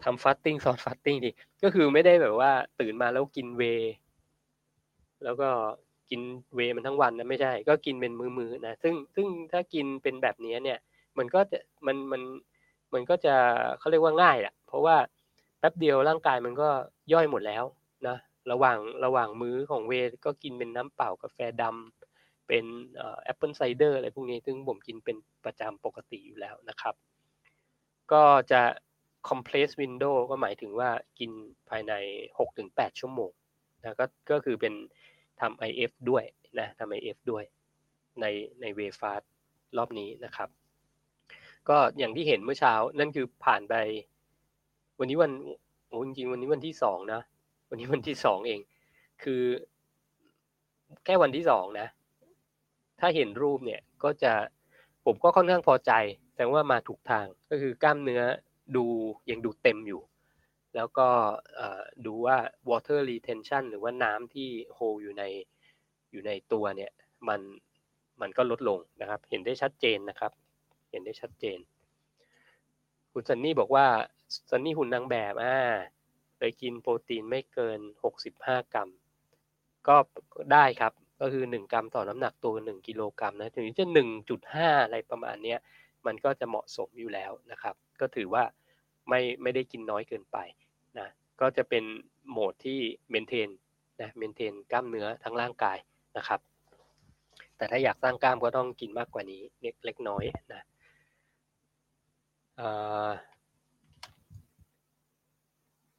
[0.03, 1.29] ทำ fasting ซ้อน fasting ดี
[1.63, 3.63] ก็คือไม่ได้แบบว่าตื่นมาแล้วกินเว
[5.23, 5.49] แล้วก็
[6.09, 6.21] กิน
[6.55, 10.79] เวมันทั้งวันนะไม่ใช่ ก็กินเป็นมื้อๆนะ ซึ่งซึ่งถ้ากินเป็นแบบนี้เนี่ย
[11.17, 12.21] มันก็จะมันมัน
[12.93, 13.35] มันก็จะ
[13.79, 14.95] เขาเรียกว่าง่ายแหละเพราะว่า
[15.59, 16.69] แป๊บเดียวร่างกายมันก็
[17.13, 17.63] ย่อยหมดแล้ว
[18.07, 18.17] นะ
[18.51, 19.93] ระหว่างระหว่างมื้อของเว
[20.25, 22.65] ก็กินเป็นน้ำเปล่ากาแฟดำเป็น
[23.23, 26.95] apple cider อะไรพวกนี้ ซึ่งผมกินเป็นประจำปกติอยู่แล้วนะครับ
[28.11, 28.61] ก็จะ
[29.29, 31.31] compress window ก็หมายถึงว่ากิน
[31.69, 31.93] ภายใน
[32.47, 33.31] 6-8 ชั่วโมง
[33.79, 34.73] นะก็ก็คือเป็น
[35.41, 36.23] ทำ IF ด้วย
[36.59, 37.43] นะทำ IF ด้วย
[38.21, 38.25] ใน
[38.61, 39.21] ในเวฟาส
[39.77, 40.49] รอบนี้นะครับ
[41.69, 43.73] ก็อย่างที่เห็นเมื่อเช้านั่นคือผ่านไป
[44.99, 45.31] วันนี้วัน
[45.87, 47.21] โอ้จริงๆวันนี้วันที่สองนะ
[47.75, 48.61] วันนี้วันที่สองเอง
[49.23, 49.43] คือ
[51.05, 51.87] แค่วันที่สองนะ
[52.99, 54.33] ถ้าเห็นรูปเนี่ยก็จะ
[55.05, 55.91] ผมก็ค่อนข้างพอใจ
[56.35, 58.21] แต่ว่ามาถูกทางก็คือกล้ามเนื้อ
[58.75, 58.85] ดู
[59.29, 60.01] ยังดูเต็มอยู่
[60.75, 61.07] แล้วก็
[62.05, 62.37] ดูว่า
[62.69, 65.23] water retention หรือว่าน้ำที่โฮอยู่ใน
[66.11, 66.91] อยู่ในตัวเนี่ย
[67.27, 67.41] มัน
[68.21, 70.31] มันก็ลดลงนะครับ เห็นได้ชัดเจนนะครับ
[70.91, 71.59] เห็นได้ชัดเจน
[73.11, 73.85] คุณซันนี่บอกว่า
[74.49, 75.57] ซันนี่หุ่นนางแบบอ่า
[76.61, 77.79] กินโปรตีนไม่เกิน
[78.25, 78.89] 65 กรัม
[79.87, 79.95] ก็
[80.53, 83.85] ได้ครับก็คือ 1 กรัมต่อน้ำหนักตัว 1 กิโลกรัมนะถึงจะ
[84.35, 85.55] 1.5 อะไรประมาณนี้
[86.05, 88.43] มันก็จะเหมาะสมอยู่แล้วนะครับ ก็ถือว่า
[89.09, 90.37] ไม่ไม่ได้กินน้อยเกินไป
[90.97, 91.07] นะ
[91.41, 91.83] ก็จะเป็น
[92.29, 92.79] โหมดที่
[93.09, 93.49] maintain
[94.01, 95.77] นะ maintain กล้ามเนื้อทั้งร่างกาย
[96.17, 96.39] นะครับ
[97.57, 100.61] แต่ถ้าอยากสร้างกล้ามก็ต้องกินมากกว่านี้เล็กเล็กน้อยนะ
[102.59, 103.11] อ่า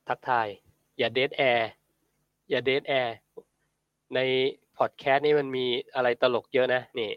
[0.08, 0.48] ทักทาย
[0.98, 1.70] อย่า dead air
[2.50, 3.16] อย่า dead air
[4.14, 4.18] ใน
[4.78, 7.10] พอดแคสต์นี่มันมีอะไรตลกเยอะนะนี่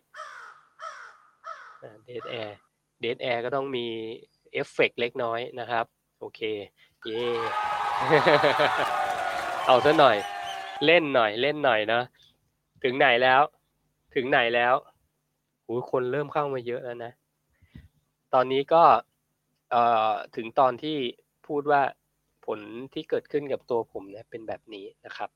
[2.06, 3.86] dead air dead air ก็ต้องมี
[4.54, 5.86] เอฟเฟกเล็กน้อยนะครับ
[6.20, 6.42] โอเค
[7.06, 7.24] เย่
[9.66, 10.18] เอาซะหน่อย
[10.86, 12.02] เล่นหน่อยเล่นหน่อยนะ
[12.84, 13.42] ถึงไหนแล้ว
[14.16, 14.74] ถึงไหนแล้ว
[15.64, 17.12] โอ้คนเริ่มเข้ามาเยอะแล้วนะ
[18.34, 18.84] ตอนนี้ก็
[19.72, 20.98] เอ่อถึงตอนที่
[21.48, 21.82] พูดว่า
[22.58, 22.60] ล
[22.94, 25.30] ที่เกิดขึ้นกับตัวผมเนี่ยเป็นแบบนี้นะครับ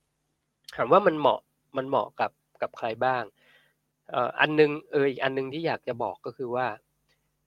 [0.76, 1.40] ถามว่ามันเหมาะ
[1.78, 3.24] มันเหมาะกับกับใครบ้าง
[4.40, 6.68] อันนึงเอออีกอันนึงที่อยากจะบอกก็คือว่า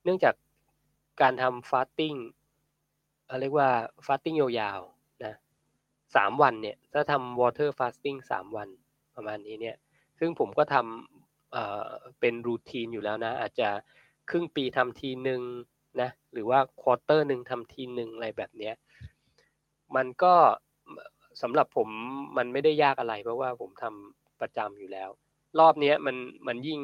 [0.04, 0.34] เนื่องจาก
[1.20, 2.14] การทำ fasting
[3.40, 3.68] เรียกว่า
[4.06, 5.34] fasting ยาวๆนะ
[6.16, 8.68] สามวันเนี่ยถ้าทำ water fasting สามวัน
[9.14, 9.76] ประมาณนี้เนี่ย
[10.18, 13.68] ซึ่งผมก็ทำเอ่อเป็น routine อยู่แล้วนะ อาจจะ
[14.30, 15.40] ครึ่งปีทำทีหนึ่ง
[16.00, 18.74] นะหรือว่าควอเตอร์หนึ่งทำทีหนึ่งอะไรแบบเนี้ย
[19.96, 20.34] มันก็
[21.42, 21.88] สำหรับผม
[22.36, 25.10] มันไม่ได้ยากอะไร เพราะว่าผมทำประจำอยู่แล้ว
[25.58, 26.16] รอบนี้มัน
[26.48, 26.80] มันยิ่ง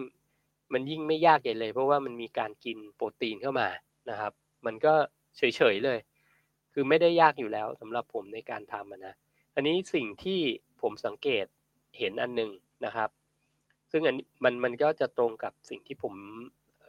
[0.73, 3.69] มันยิ่งไม่ยากใหญ่เลย เพราะว่ามันมีการกินโปรตีนเข้ามา
[4.11, 4.33] นะครับ
[4.67, 4.95] มันก็
[5.37, 5.43] เฉ
[5.75, 5.99] ยๆเลย
[6.73, 9.15] คือไม่ได้ยากอยู่แล้วสำหรับผมในการทำนะ
[9.55, 10.41] อันนี้สิ่งที่
[10.83, 11.47] ผมสังเกต
[11.99, 12.51] เห็นอันหนึ่ง
[12.85, 13.11] นะครับ
[13.93, 16.15] ซึ่งอันมันมันก็จะตรงกับสิ่งที่ผม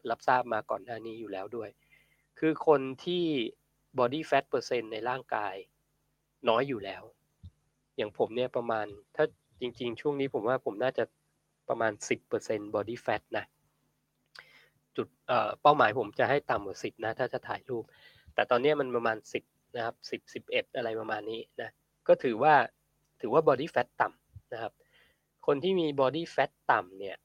[0.09, 1.69] รับทราบมาก่อนหน้านี้อยู่แล้วด้วย
[2.39, 3.23] คือคนที่
[3.99, 5.55] body fat เปอร์เซ็นต์ในร่างกาย
[6.49, 7.03] น้อยอยู่แล้ว
[7.97, 9.25] อย่างผมเนี่ยประมาณ ถ้า
[9.61, 11.03] จริง ๆ ช่วงนี้ผมว่าผมน่าจะ
[11.69, 11.91] ประมาณ
[12.31, 13.45] 10% body fat นะ
[14.95, 17.83] จุดเอ่อเป้าหมายผมจะให้ต่ำกว่า 10 นะ ถ้าจะถ่ายรูป
[18.33, 21.69] แต่ตอนนี้มันประมาณ 10 นะครับ 10 11 อะไรประมาณนี้นะ
[22.07, 22.53] ก็ถือว่า
[23.21, 24.73] ถือว่า body fat ต่ำนะครับ
[25.47, 27.17] คนที่มี body fat ต่ำเนี่ย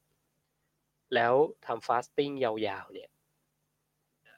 [1.14, 1.34] แล้ว
[1.66, 3.08] ทำ fasting ยาวๆ เนี่ย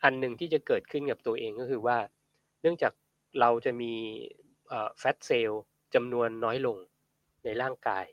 [0.04, 1.98] อันหนึ่งที่จะเกิดขึ้นกับตัวเองก็คือว่า
[2.62, 2.92] เนื่องจาก
[3.40, 3.92] เราจะมี
[4.98, 5.62] แฟตเซลล์
[5.94, 6.76] จำนวนน้อยลง
[7.44, 8.04] ในร่างกาย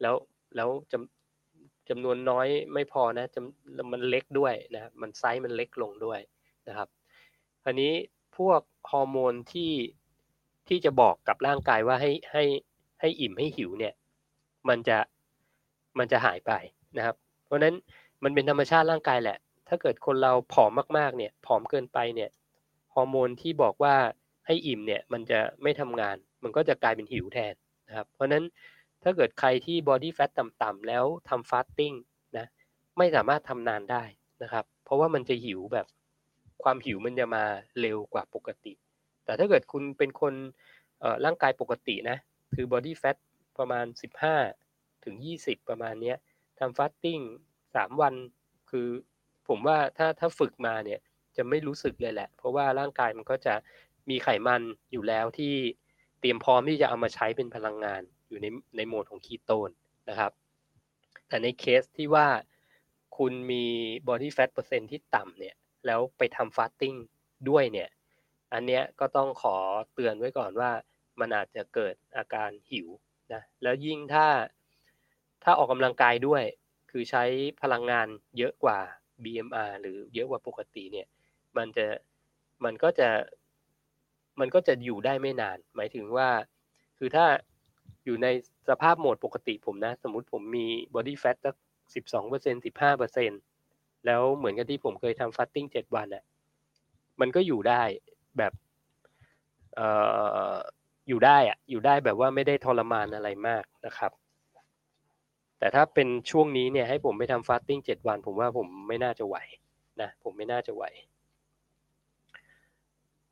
[0.00, 0.14] แล้ว
[0.56, 6.20] แล้วจำจำนวนน้อยไม่พอนะจำมันเล็กด้วยนะมันไซส์มันเล็กลงด้วย
[6.68, 6.88] นะครับ
[7.64, 7.92] อันนี้
[8.36, 9.72] พวกฮอร์โมนที่
[10.68, 12.44] ที่จะบอกกับร่างกายว่าให้ให้
[13.00, 13.94] ให้อิ่มให้หิวเนี่ย
[14.68, 14.98] มันจะ
[15.98, 16.52] มันจะหายไป
[16.96, 17.74] นะครับ เพราะนั้น
[18.22, 19.38] มันเป็นธรรมชาติร่างกายแหละ
[19.68, 22.30] ถ้าเกิดคนเราผอมมากๆเนี่ยผอมเกินไปเนี่ย
[22.94, 23.96] ฮอร์โมนที่บอกว่า
[24.50, 27.54] ให้อิ่มเนี่ยมันจะไม่ทำงาน มันก็จะกลายเป็นหิวแทน
[27.88, 28.44] นะครับ เพราะนั้น
[29.02, 31.96] ถ้าเกิดใครที่ body fat ต่ำๆแล้วทำ fasting
[32.38, 32.46] นะ
[32.98, 34.02] ไม่สามารถทำนานได้
[34.42, 35.86] นะครับ เพราะว่ามันจะหิวแบบ
[36.62, 37.44] ความหิวมันจะมา
[37.80, 38.72] เร็วกว่าปกติ
[39.24, 40.34] แต่ถ้าเกิดคุณเป็นคน
[41.24, 42.18] ร่างกายปกตินะ
[42.54, 43.16] คือ body fat
[43.58, 43.86] ประมาณ
[44.44, 46.14] 15 ถึง 20 ประมาณนี้
[46.58, 47.22] ทำ fasting
[47.64, 48.14] 3วัน
[48.70, 48.88] คือ
[49.48, 51.00] ผมว่าถ้าถ้าฝึกมาเนี่ย
[51.36, 53.54] จะไม่รู้สึกเลยแหละ เพราะว่าร่างกายมันก็จะ
[54.10, 55.54] มีไขมันอยู่แล้วที่
[56.20, 58.46] เตรียมพร้อมที่จะเอามาใช้เป็นพลังงานอยู่ใน
[58.76, 59.70] ในโหมดของคีโตน
[60.10, 60.32] นะครับ
[61.28, 62.28] แต่ในเคสที่ว่า
[63.16, 63.64] คุณมี
[64.08, 65.54] body fat เปอร์เซ็นต์ที่ต่ำเนี่ย
[65.86, 66.94] แล้วไปทำ fasting
[67.48, 67.88] ด้วยเนี่ย
[68.52, 69.56] อันเนี้ยก็ต้องขอ
[69.94, 70.70] เตือนไว้ก่อนว่า
[71.20, 72.88] มันอาจจะเกิดอาการหิว
[73.32, 74.26] นะ แล้วยิ่งถ้า
[75.44, 76.42] ถ้าออกกำลังกายด้วย
[76.90, 77.24] คือใช้
[77.62, 78.06] พลังงาน
[78.38, 78.78] เยอะกว่า
[79.24, 81.06] BMR หรือเยอะกว่าปกติเนี่ย
[81.56, 81.86] มันจะ
[82.64, 83.08] มันก็จะ
[84.40, 86.28] มันก็จะอยู่ได้ไม่นาน หมายถึงว่า
[86.98, 87.26] คือถ้า
[88.04, 88.26] อยู่ใน
[88.68, 91.54] สภาพโหมดปกติผมนะ สมมุติผมมี body fat สัก
[91.94, 93.30] สิบสองเปอร์เซ็นสิบห้าเปอร์เซ็น
[94.06, 96.24] แล้วเหมือนกับที่ผมเคยทำ fasting เจ็ดวันอะ่ะ
[97.20, 97.82] มันก็อยู่ได้
[98.38, 98.52] แบบ
[99.74, 99.88] เอ่
[100.54, 100.56] อ
[101.08, 104.12] อยู่ได้อะอยู่ได้แบบว่าไม่ได้ทรมานอะไรมากนะครับ
[105.58, 109.36] แต่ถ้าเป็นช่วงนี้เนี่ยให้ผมไปทำ fasting เจ็ดวัน ผมว่าผมไม่น่าจะไหว
[110.00, 110.84] นะผมไม่น่าจะไหว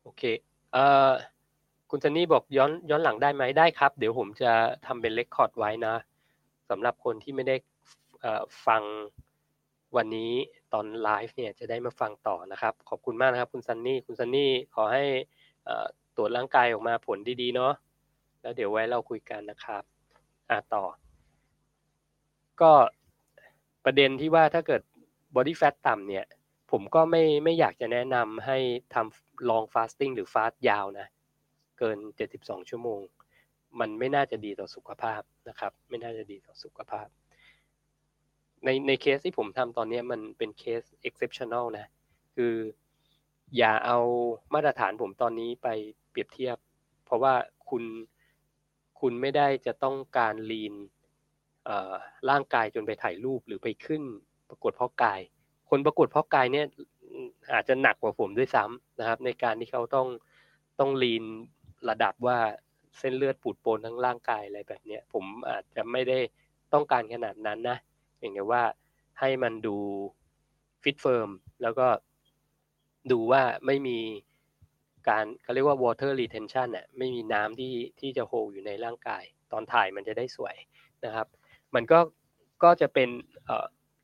[0.03, 0.23] โอเค
[0.73, 1.11] เอ่อ
[1.91, 4.53] คุณซันนี่บอกย้อนย้อนหลังได้ไหมได้ครับ เดี๋ยวผมจะ
[4.87, 5.95] ทำเป็นเรคคอร์ดไว้นะ
[6.71, 7.57] สำหรับคนที่ไม่ได้
[8.67, 8.83] ฟัง
[9.97, 10.33] วันนี้
[10.73, 15.05] ตอนไลฟ์เนี่ยจะได้มาฟังต่อนะครับ ขอบคุณมากนะครับ คุณซันนี่คุณซันนี่ขอให้
[16.17, 17.73] ตรวจร่างกายออกมาผลดีๆเนาะ
[18.41, 19.83] แล้วเดี๋ยวไว้เราคุยกันนะครับ
[20.51, 20.85] อ่าต่อ
[22.61, 22.73] ก็
[23.85, 24.83] ประเด็นที่ว่าถ้าเกิด
[25.35, 26.25] body fat ต่ำเนี่ย
[26.71, 28.59] ผมก็ไม่ไม่อยากจะแนะนำให้
[28.95, 31.07] ทำ long fasting หรือฟาสยาวนะ
[31.79, 31.99] เกิน
[32.35, 33.01] 72 ชั่วโมง
[33.81, 37.09] มันไม่น่าจะดีต่อสุขภาพนะครับ ไม่น่าจะดีต่อสุขภาพ
[38.65, 41.87] ในในเคสที่ผมทำตอนนี้มันเป็นเคส exceptional นะ
[42.35, 42.55] คือ
[43.57, 43.99] อย่าเอา
[44.55, 45.69] มาตรฐานผมตอนนี้ไป
[46.11, 46.57] เปรียบเทียบ
[47.05, 47.35] เพราะว่า
[47.69, 47.85] คุณ
[49.01, 50.75] คุณไม่ได้จะต้องการลีน
[52.31, 54.03] ร่างกายจนไปถ่ายรูปหรือไปขึ้น
[54.49, 55.21] ประกวดเพาะกาย
[55.71, 56.67] คนประกวดเพาะกายเนี่ย
[57.53, 60.09] อาจจะหนักกว่าผมด้วยซ้ำนะครับ ในการที่เขาต้อง
[60.79, 61.25] ต้อง lean
[61.89, 62.39] ระดับว่า
[62.99, 66.19] เส้นเลือดปูดโปนทั้งร่างกายอะไรแบบเนี้ยผมอาจจะไม่ได้
[66.73, 67.79] ต้องการขนาดนั้นนะ
[68.19, 68.63] อย่างแต่ว่า
[69.21, 69.77] ให้มันดู
[70.83, 71.31] fit firm
[71.63, 71.89] แล้วก็
[73.13, 73.99] ดูว่าไม่มี
[75.09, 80.57] การเขาเรียกว่า water retention น่ะไม่มีน้ำที่ที่จะโฮอยู่ในร่างกาย ตอนถ่ายมันจะได้สวย
[81.05, 81.27] นะครับ
[81.75, 82.01] มันก็
[82.65, 83.09] ก็จะเป็น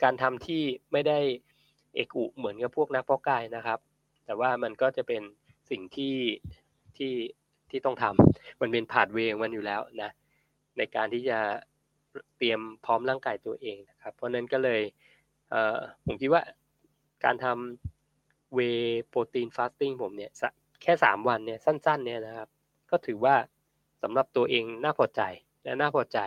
[0.02, 1.18] การทำที่ไม่ได้
[1.94, 3.78] เอกอุเหมือนกับพวกนักพอกายนะครับ
[4.26, 5.22] แต่ว่ามันก็จะเป็น
[5.70, 6.16] สิ่งที่
[6.96, 7.12] ที่
[7.70, 10.10] ที่ต้องทำมันเป็นผาดเวงมันอยู่แล้วนะ
[10.78, 11.38] ในการที่จะ
[12.38, 14.80] เตรียมพร้อมร่างกายตัวเองนะครับ เพราะนั้นก็เลย
[16.06, 16.42] ผมคิดว่า
[17.24, 18.60] การทำเว
[19.08, 20.30] โปรตีนฟาสติ้งผมเนี่ย
[20.82, 22.48] แค่สามวันเนี่ยสั้นๆเนี่ยนะครับ
[22.90, 23.34] ก็ถือว่า
[24.02, 25.22] สำหรับตัวเองน่าพอใจ
[25.64, 26.18] และน่าพอใจ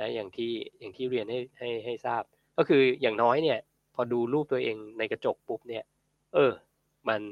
[0.00, 2.22] นะอย่างที่อย่างที่เรียนให้ให้ให้ทราบ
[2.56, 3.58] ก็คืออย่างน้อยเนี่ย
[3.96, 5.84] พอดูรูปตัวเองในกระจกปุ๊บเนี่ย
[6.34, 6.52] เออ
[7.08, 7.22] มัน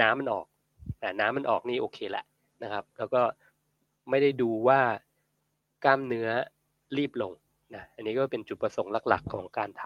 [0.00, 0.46] น้ำมันออก
[1.00, 2.24] แต่น้ำมันออกนี่โอเคแหละ
[2.62, 3.22] นะครับ แล้วก็
[4.10, 4.80] ไม่ได้ดูว่า
[5.84, 6.28] กล้ามเนื้อ
[6.96, 7.32] รีบลง
[7.74, 9.84] นะอันนี้ก็เป็นจุดประสงค์หลักๆของการท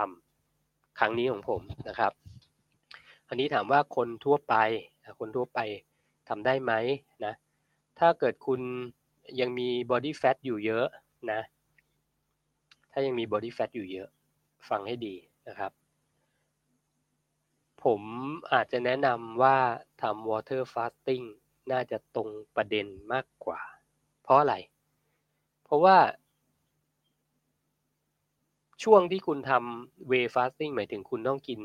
[0.49, 2.13] ำครั้งนี้ของผมนะครับ
[3.29, 4.55] อันนี้ถามว่าคนทั่วไป
[5.21, 5.61] คนทั่วไป
[6.29, 6.73] ทำได้ไหม
[7.25, 7.35] นะ
[7.99, 8.61] ถ้าเกิดคุณ
[9.41, 10.87] ยังมี body fat อยู่เยอะ
[11.33, 11.41] นะ
[12.93, 14.09] ถ้ายังมี body fat อยู่เยอะ
[14.69, 15.15] ฟังให้ดี
[15.49, 15.73] นะครับ
[17.85, 18.03] ผม
[18.53, 19.57] อาจจะแนะนำว่า
[20.03, 21.25] ทำ water fasting
[21.73, 23.61] น่าจะตรงประเด็นมากกว่า
[24.23, 24.55] เพราะอะไร
[25.65, 25.97] เพราะว่า
[28.83, 31.61] ช่วงที่คุณทำเวฟาสติ้งหมายถึงคุณต้องกิน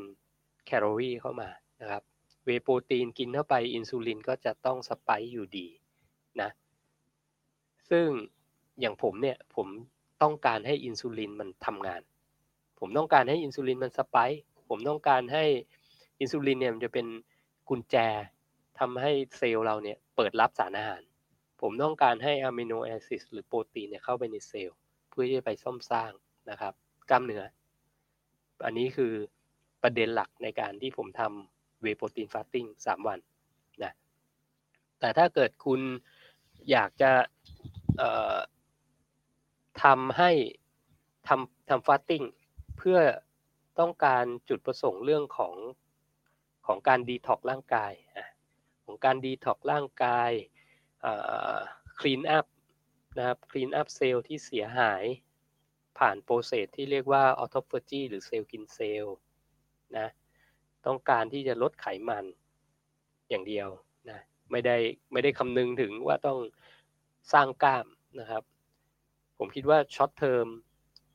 [0.66, 1.48] แคลอรี่เข้ามา
[1.80, 2.02] นะครับ
[2.44, 5.66] เวโปรตีนกินเข้าไปอินซูลินก็จะต้องสไปค์อยู่ดี
[6.40, 6.50] นะ
[7.90, 8.06] ซึ่ง
[8.80, 9.66] อย่างผมเนี่ยผม
[10.22, 12.02] ต้องการให้อินซูลินมันทำงาน
[12.80, 15.44] ผมต้องการให้อินซูลินมันสปค์ผมต้องการให้
[16.20, 17.06] อินซูลินเนี่ยมันจะเป็น
[17.68, 17.96] กุญแจ
[18.78, 21.02] ทำให้เซลล์เราเนี่ยเปิดรับสารอาหาร
[21.60, 24.76] ผมต้องการให้ amino acid หรือโปรตีนเนี่ยเข้าไปในเซลล์
[25.08, 26.12] เพื่อที่จะไปซ่อมสร้าง
[26.50, 26.72] นะครับ
[27.10, 27.44] กล้ามเนื้อ
[28.64, 29.12] อันนี้คือ
[29.82, 33.18] ประเด็นหลักในการที่ผมทำ whey protein fasting สามวัน
[33.82, 33.92] นะ
[35.00, 35.80] แต่ถ้าเกิดคุณ
[36.70, 37.10] อยากจะ
[39.82, 40.30] ทำให้
[41.28, 42.22] ทำทำ fasting
[42.82, 43.00] เพื่อ
[43.80, 45.54] ต้องการจุดประสงค์เรื่องของ
[46.66, 47.92] ของการดีท็อกร่างกาย
[48.84, 50.30] ของการดีท็อกร่างกาย
[51.98, 52.46] clean up
[53.18, 55.04] นะครับ clean up เซลล์ที่เสียหาย
[55.98, 59.16] ผ่าน process ที่เรียกว่า autophagy หรือเซลล์กินเซลล์
[59.96, 60.08] นะ
[60.86, 62.24] ต้องการที่จะลดไขมัน
[63.28, 63.68] อย่างเดียว
[64.10, 64.18] นะ
[64.50, 64.76] ไม่ได้
[65.12, 66.38] ไม่ได้คำนึงถึงว่าต้อง
[67.32, 67.86] สร้างกล้าม
[68.20, 68.42] นะครับ
[69.38, 70.46] ผมคิดว่า short term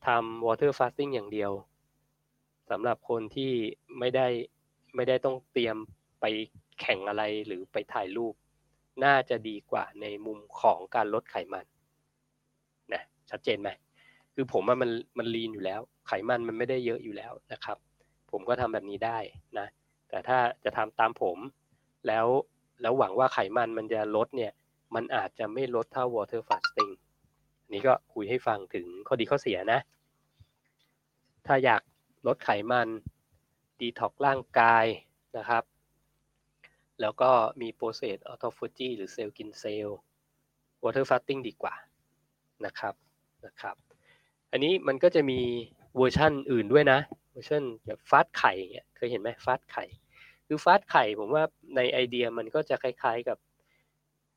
[0.06, 1.52] ทำ water fasting อย่างเดียว
[2.72, 3.52] สำหรับคนที่
[4.00, 4.28] ไม่ได้
[4.96, 5.78] ไม่ได้ต้องเตรียม
[6.22, 6.26] ไป
[6.82, 8.34] แข่งอะไรหรือไปถ่ายรูป
[9.04, 11.66] น่าจะดีกว่าในมุมของการลดไขมัน
[12.94, 13.70] นะชัดเจนไหม
[14.34, 17.78] คือผมว่ามันมันลีนอยู่แล้ว ไขมันมันไม่ได้เยอะอยู่แล้วนะครับ
[18.32, 19.18] ผมก็ทำแบบนี้ได้
[19.60, 19.68] นะ
[20.10, 21.38] แต่ถ้าจะทำตามผม
[22.08, 22.28] แล้ว
[22.82, 24.54] แล้วหวังว่าไขมันมันจะลดเนี่ย
[24.96, 26.92] มันอาจจะไม่ลดเท่า water fasting
[27.74, 29.80] นี้ก็คุยให้ฟังถึงข้อดีข้อเสียนะ
[31.46, 31.82] ถ้าอยาก
[32.28, 32.88] ลดไขมัน
[33.80, 34.86] ดีท็อกร่างกาย
[35.38, 35.64] นะครับ
[37.02, 37.32] แล้วก็
[37.62, 39.98] มี process autophagy หรือเซลล์กินเซลล์
[40.84, 41.76] water fasting ดีกว่า
[42.66, 42.94] นะครับ
[43.46, 43.76] นะครับ
[44.52, 45.40] อันนี้มันก็จะมี
[45.98, 47.00] เวอร์ชั่นอื่นด้วยนะ
[47.32, 49.86] เวอร์ชันแบบ fast ไข่เนี่ยเคยเห็นไหม fast ไข่
[50.48, 51.44] คือ fast ไข่ผมว่า
[51.76, 53.38] ในไอเดียมันก็จะคล้ายๆกับ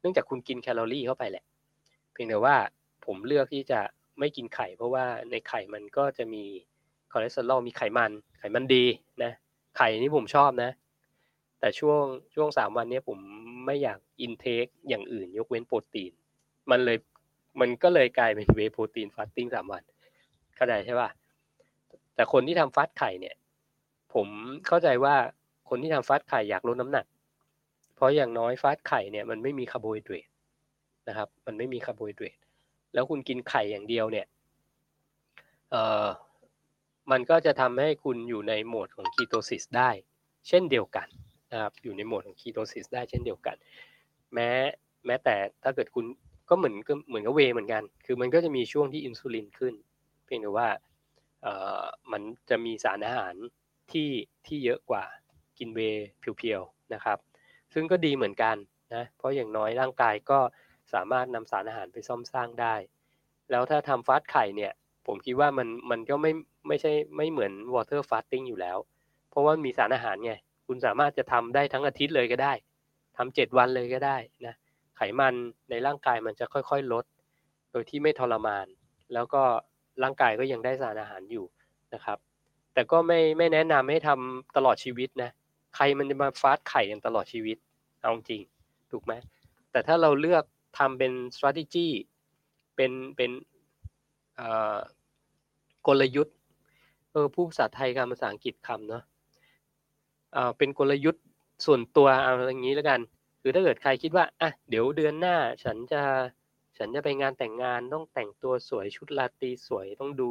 [0.00, 1.44] เนื่องจากคุณกินแคลอรี่เข้าไปแหละ
[2.12, 2.56] เพียงแต่ว่า
[3.06, 3.80] ผมเลือกที่จะ
[4.18, 6.44] ไม่กินไข่ เพราะว่าในไข่มันก็จะมี
[7.12, 8.84] คอเลสเตอรอลมีไขมัน ไขมันดี
[9.22, 9.32] นะ
[9.76, 10.70] ไข่นี่ผมชอบนะ
[11.60, 12.04] แต่ช่วง
[12.34, 13.18] ช่วงสามวันนี้ผม
[13.66, 16.12] ไม่อยาก intake อย่างอื่น ยกเว้นโปรตีน
[16.70, 16.98] มันเลย
[17.60, 19.82] มันก็เลยกลายเป็น whey protein fasting สามวัน
[20.56, 21.08] เข้าใจใช่ป่ะ
[22.14, 23.34] แต่คนที่ทำ fast ไข่เนี่ย
[24.14, 24.26] ผม
[24.66, 25.14] เข้าใจว่า
[25.68, 27.06] คนที่ทำ fast ไข่อยากลดน้ำหนัก
[27.94, 30.28] เพราะอย่างน้อย fast ไข่เนี่ยมันไม่มีคาร์โบไฮเดรต
[31.08, 32.36] นะครับ มันไม่มีคาร์โบไฮเดรต
[32.94, 34.26] แล้วคุณกินไข่อย่างเดียวเนี่ย
[35.70, 36.06] เอ่อ
[37.10, 39.90] มันก็จะทำให้คุณอยู่ในโหมดของ ketosis ได้
[40.48, 41.08] เช่นเดียวกัน
[41.52, 43.56] นะครับอยู่ในโหมดของ ketosis ได้เช่นเดียวกัน
[44.34, 44.50] แม้
[45.06, 46.04] แม้แต่ถ้าเกิดคุณ
[46.48, 49.74] ก็เหมือนก็เหมือนกับเวเหมือนกัน คือมันก็จะมีช่วงที่อินซูลินขึ้น
[50.24, 50.68] เพียงแต่ว่า
[52.12, 53.34] มันจะมีสารอาหาร
[53.92, 54.10] ที่
[54.46, 55.04] ที่เยอะกว่า
[55.58, 55.80] กินเว
[56.18, 57.18] เพียวๆนะครับ
[57.74, 58.56] ซึ่งก็ดีเหมือนกัน
[58.94, 60.40] นะเพราะอย่างน้อยร่างกายก็
[60.92, 62.74] สามารถนำสารอาหารไปซ่อมสร้างได้
[63.50, 64.72] แล้วถ้าทำ fast ไข่เนี่ย
[65.06, 66.32] ผมคิดว่ามันมันก็ไม่
[66.68, 68.78] ไม่ใช่ไม่เหมือน water fasting อยู่แล้ว
[69.30, 70.32] เพราะว่ามีสารอาหารไง
[70.66, 72.52] คุณสามารถจะทำได้ทั้งอาทิตย์เลยก็ได้
[73.16, 74.16] ทำเจ็ดวันเลยก็ได้
[74.46, 74.54] นะ
[74.96, 75.34] ไขมัน
[75.70, 77.04] ในร่างกายมันจะค่อยๆลด
[77.70, 78.66] โดยที่ไม่ทรมาน
[79.12, 79.42] แล้วก็
[80.02, 81.46] ร่างกายก็ยังได้สารอาหารอยู่
[81.94, 82.18] นะครับ
[82.74, 85.30] แต่ก็ไม่ไม่แนะนำให้ทำตลอดชีวิตนะ
[85.76, 87.56] ใครมันจะมาฟาสไข่กันตลอดชีวิต
[88.00, 88.42] เอาจริง
[88.90, 89.12] ถูกไหม
[89.70, 90.44] แต่ถ้าเราเลือก
[90.78, 91.88] ทำเป็น strategy
[92.76, 93.30] เป็นเป็น
[95.86, 96.36] กลยุทธ์
[97.18, 99.02] ออผู้ภาษาไทยกับภาษาอังกฤษคำเนาะ
[100.58, 101.24] เป็นกลยุทธ์
[101.66, 103.00] ส่วนตัวเอาอย่างนี้แล้วกัน
[103.40, 106.02] คือถ้าเกิดใครคิดว่าอะเดี๋ยวเดือนหน้าฉันจะ
[106.78, 110.30] ฉันจะไปงานแต่งงานต้องแต่งตัวสวยชุดราตรีสวยต้องดู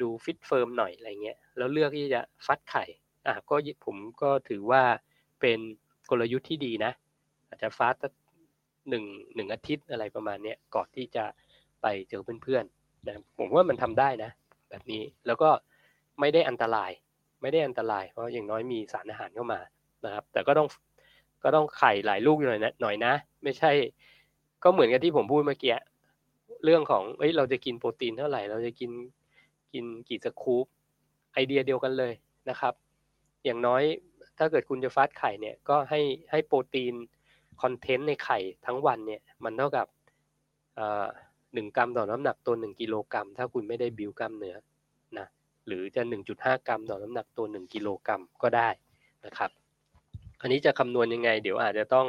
[0.00, 2.84] ดู fit firm หน่อยอะไรเงี้ยแล้วเลือกที่จะ fast ไข่
[3.26, 3.54] อะก็
[3.86, 4.82] ผมก็ถือว่า
[5.40, 5.58] เป็น
[6.10, 6.92] กลยุทธ์ที่ดีนะ
[7.48, 7.94] อาจจะ fast
[8.88, 9.04] หนึ่ง
[9.34, 11.24] หนึ่งอาทิตย์อะไรประมาณเนี้ยก่อนที่จะ
[11.82, 14.30] ไปเจอเพื่อนๆนะผมว่ามันทำได้นะ
[14.70, 15.50] แบบนี้แล้วก็
[16.20, 16.90] ไม่ได้อันตราย
[17.42, 19.60] ไม่ได้อันตราย เพราะอย่างน้อยมีสารอาหารเข้ามา
[20.04, 20.68] นะครับ แต่ก็ต้อง
[21.44, 23.70] ก็ต้องไข่หลายลูกหน่อยนะหน่อยนะ ไม่ใช่
[24.64, 25.76] ก็เหมือนกับที่ผมพูดเมื่อกี้
[26.64, 28.90] เรื่องของเอ้ยเราจะกินโปรตีนเท่าไหร่ เราจะกิน
[29.72, 30.66] กินกี่สกู๊ป
[31.32, 32.12] ไอเดียเดียวกันเลย
[32.48, 32.74] นะครับ
[33.44, 33.82] อย่างน้อย
[34.38, 36.00] ถ้าเกิดคุณจะฟาสไข่เนี่ยก็ให้
[36.30, 36.94] ให้โปรตีน
[37.62, 39.86] คอนเทนต์ในไข่ทั้งวันเนี่ยมันเท่ากับ
[41.54, 44.56] หนึ่งกรัมต่อน้ำหนักตัวหนึ่งกิโลกรัมถ้าคุณไม่ได้บิวกรัมเนื้อ
[45.66, 48.68] หรือจะหนึ่งจุดห้ากรัมต่อน้ำหนักตัวหนึ่งกิโลกรัมก็ได้
[49.26, 49.50] นะครับ
[50.40, 52.06] อันนี้จะคำนวณยังไง เดี๋ยวอาจจะต้อง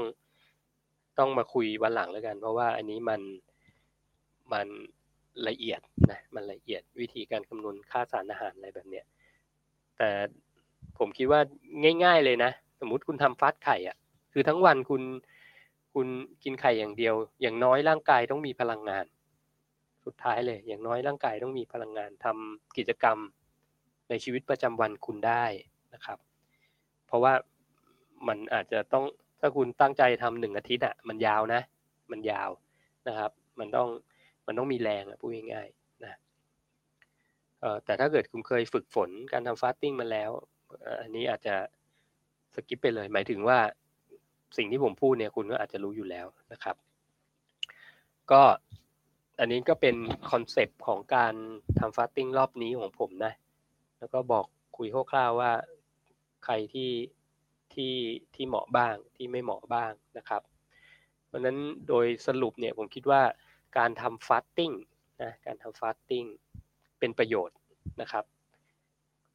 [1.20, 3.22] ต้องมาคุยวันหลังแล้วกัน เพราะว่าอันนี้มัน
[4.54, 4.68] มัน
[5.48, 5.82] ละเอียด
[6.12, 9.06] นะมันละเอียดวิธีการคำนวณค่าสารอาหารอะไรแบบเนี้ย
[9.98, 10.10] แต่
[10.98, 11.42] ผมคิดว่า
[12.04, 13.98] ง่าย ๆเลยนะ สมมุติคุณทำฟัดไข่อะ
[14.34, 15.02] คือทั้งวันคุณ
[15.94, 16.08] คุณ
[16.44, 19.06] กินไข่อย่างเดียว อย่างน้อยร่างกายต้องมีพลังงาน
[20.06, 23.18] สุดท้ายเลย อย่างน้อยร่างกายต้องมีพลังงานทำกิจกรรม
[24.14, 25.46] ในชีวิตประจำวันคุณได้
[25.94, 26.18] นะครับ
[27.08, 27.34] เพราะว่า
[28.28, 29.06] มันอาจจะต้อง
[29.40, 31.62] ถ้าคุณตั้งใจทำหนึ่งอาทิตย์อะมันยาวนะ
[32.12, 32.50] มันยาว
[33.08, 33.90] นะครับ มันต้อง
[34.48, 36.20] มันต้องมีแรงอะพูดง่ายๆนะ
[37.62, 40.32] เออแต่ถ้าเกิดคุณเคยฝึกฝนการทำฟาสติ้งมาแล้ว
[41.02, 41.56] อันนี้อาจจะ
[42.56, 43.60] สกิปไปเลย หมายถึงว่า
[44.58, 46.76] สิ่งที่ผมพูดเนี่ยคุณก็อาจจะรู้อยู่แล้วนะครับ
[48.32, 48.42] ก็
[49.40, 49.96] อันนี้ก็เป็น
[50.32, 51.34] concept ของการ
[51.80, 53.34] ทำ fasting รอบนี้ของผมนะ
[54.04, 54.46] แล้วก็บอก
[54.78, 55.52] คุยคร่าวๆว่า
[56.46, 56.92] ใครที่
[57.74, 57.94] ที่
[58.36, 60.42] ที่เหมาะบ้างที่ไม่เหมาะบ้างนะครับ
[61.26, 63.22] เพราะนั้นโดยสรุปเนี่ยผมคิดว่า
[63.78, 64.72] การทำ fasting
[65.22, 66.24] นะการทำ fasting
[67.00, 67.58] เป็นประโยชน์
[68.02, 68.26] นะครับ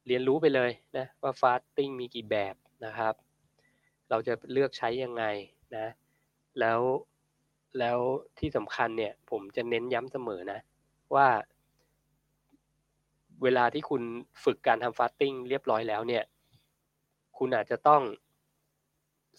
[0.07, 2.55] เรียนรู้ไปเลยนะว่า fasting มีกี่แบบ
[2.85, 3.13] นะครับ
[4.09, 5.23] เราจะเลือกใช้ยังไง
[5.77, 5.87] นะ
[6.59, 6.79] แล้ว
[7.79, 7.99] แล้ว
[8.39, 10.59] ที่สำคัญเนี่ยผมจะเน้นย้ำเสมอนะ
[11.15, 11.27] ว่า
[13.43, 14.03] เวลาที่คุณ
[14.43, 16.23] ฝึกการทำฟาสติ้งเรียบร้อยแล้วเนี่ย
[17.37, 18.01] คุณอาจจะต้อง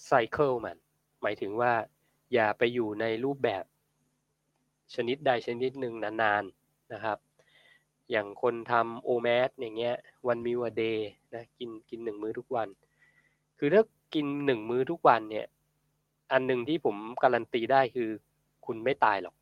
[0.06, 0.76] ไซเคิลมัน
[1.22, 1.72] หมายถึงว่า
[2.32, 3.64] อย่าไปอยู่ในรูปแบบ
[4.94, 7.18] ชนิดใดชนิดหนึ่งนานๆนะครับ
[8.10, 9.94] อย่างคนทำโอแมสอย่างเงี้ย
[10.28, 12.68] วันมิวเดย์นะกินกินหนึ่งมื้อทุกวัน
[13.58, 13.82] คือถ้า
[14.14, 15.46] กินหนึ่งมื้อทุกวันเนี่ย
[16.32, 18.08] อันหนึ่งที่ผมการันตีได้คือ
[18.66, 19.34] คุณไม่ตายหรอก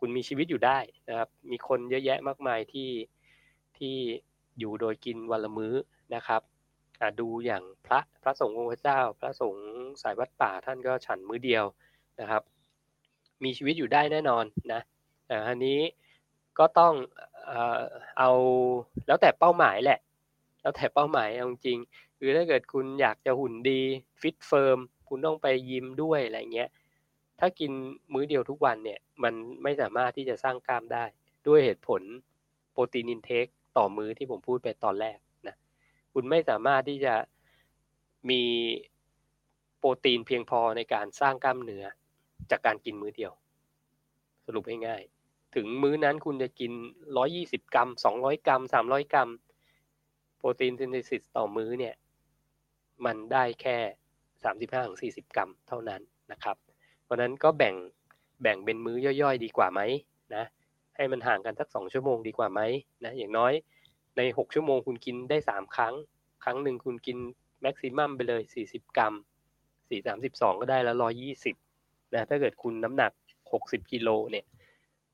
[0.00, 0.78] คุณมีชีวิตอยู่ได้
[1.08, 2.88] นะครับ มีคนเยอะแยะมากมายที่
[3.80, 3.96] ที่
[4.58, 5.74] อยู่โดยกินวันละมื้อ
[6.14, 6.42] นะครับ
[7.20, 9.66] ดูอย่างพระพระสงฆ์องค์พระเจ้า พระสงฆ์
[10.02, 11.64] สายวัดป่าท่านก็ฉันมื้อเดียว
[12.20, 12.42] นะครับ
[13.44, 14.80] มีชีวิตอยู่ได้แน่นอนนะ
[15.26, 15.80] แต่อันนี้
[16.58, 16.94] ก็ต้อง
[18.18, 18.30] เอา
[19.06, 19.98] แล้วแต่เป้าหมายแหละ
[20.62, 21.78] แล้วแต่เป้าหมายเอาจริง
[22.18, 23.80] คือถ้าเกิดคุณอยากจะหุ่นดี
[24.20, 26.70] fit firm คุณต้องไปยิมด้วยอะไรเงี้ย
[27.40, 27.72] ถ้ากิน
[28.12, 31.04] มื้อเดียวทุกวันเนี่ยมันไม่สามารถที่จะสร้างกล้ามได้
[31.46, 32.02] ด้วยเหตุผล
[32.72, 33.46] โปรตีน intake
[33.78, 35.56] ต่อมื้อที่ผมพูดไปตอนแรกนะ
[36.12, 37.14] คุณไม่สามารถที่จะ
[38.30, 38.42] มี
[39.78, 41.84] โปรตีนเพียงพอในการสร้างกล้ามเนื้อ
[42.50, 43.32] จากการกินมื้อเดียว
[44.46, 46.72] สรุปง่ายๆถึงมื้อนั้นคุณจะกิน
[47.22, 49.30] 120 กรัม 200 กรัม 300 กรัม
[50.36, 51.94] protein synthesis ต่อมื้อเนี่ย
[53.04, 53.78] มันได้แค่
[55.24, 56.00] 35-40 กรัมเท่านั้น
[56.32, 56.56] นะครับ
[57.02, 57.74] เพราะนั้นก็แบ่ง
[58.42, 59.80] แบ่งเป็นมื้อย่อยๆ ดีกว่าไหม
[60.34, 60.44] นะ
[60.98, 62.60] ให้มันห่างกันสัก2ชั่วโมงดีกว่าไหม
[63.04, 63.52] นะอย่างน้อย
[64.16, 65.94] ใน6ชั่วโมงคุณกินได้3ครั้ง
[66.44, 67.18] ครั้งหนึ่งคุณกิน
[67.62, 69.14] แม็กซิมัมไปเลย40กรัม
[69.88, 70.96] 4 32ก็ได้แล้ว
[71.54, 73.12] 120นะถ้าเกิดคุณน้ำหนัก
[73.52, 74.46] 60กิโลเนี่ย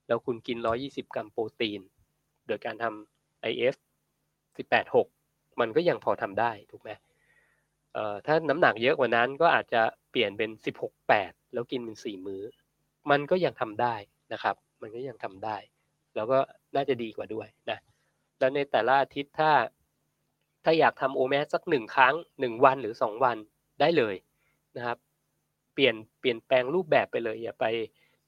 [0.06, 0.56] แล้วคุณกิน
[0.86, 1.80] 120กรัมโปรตีน
[2.46, 3.74] โดยการทำ IF
[4.56, 6.90] 18 6มันก็ยังพอทำได้ถูกไหม
[7.92, 12.42] เอ่อถ้าน้ำหนักเยอะกว่านั้นก็อาจจะเปลี่ยนเป็น16 8แปดแล้วกินเป็น4มื้อ
[13.10, 13.94] มันก็ยังทำได้
[14.32, 15.56] นะครับ มันก็ยังทำได้
[16.16, 16.38] แล้วก็
[16.74, 17.78] น่าจะดีกว่าด้วยนะ
[18.38, 19.50] แล้วในแต่ละอาทิตย์ถ้า
[20.64, 23.36] ถ้าอยากทำ OMAD สักหนึ่งครั้งหนึ่งวันหรือสองวัน
[23.80, 24.14] ได้เลย
[24.76, 24.98] นะครับ
[25.74, 27.64] เปลี่ยนเปลี่ยนแปลงรูปแบบไปเลย อย่าไป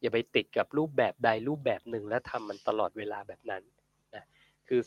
[0.00, 3.62] อย่าไปติดกับรูปแบบใดรูปแบบหนึ่งแล้วทำมันตลอดเวลาแบบนั้น
[4.14, 4.24] นะ
[4.68, 4.80] คือ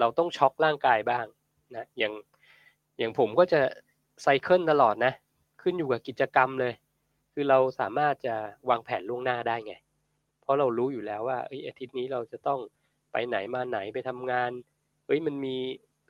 [0.00, 1.26] เราต้องช็อกร่างกายบ้าง
[1.76, 2.12] นะอย่าง
[2.98, 3.60] อย่างผมก็จะ
[4.22, 5.12] cycle ตลอดนะ
[5.62, 6.72] ขึ้นอยู่กับกิจกรรมเลย
[7.32, 8.34] คือเราสามารถจะ
[8.68, 9.74] วางแผนล่วงหน้าได้ไง
[10.44, 12.60] เพราะเรารู้อยู่แล้วว่าอาทิตย์นี้เราจะต้อง
[13.12, 14.50] ไปไหนมาไหนไปทำงาน
[15.06, 15.56] เฮ้ยมันมี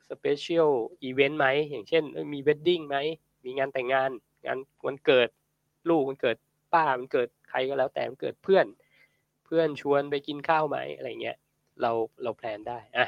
[0.09, 0.69] special
[1.03, 2.97] event ไหมอย่างเช่นมี wedding ไหม
[3.45, 4.09] มีงานแต่งงาน
[4.45, 5.29] งานวันเกิด
[5.89, 6.37] ลูกวันเกิด
[6.73, 8.65] ป้าวันเกิดใครก็แล้วแต่วันเกิดเพื่อน
[9.45, 11.37] เพื่อนชวนไปกินข้าวไหมอะไรเงี้ย
[11.81, 11.91] เรา
[12.23, 13.07] เรา plan ได้อะ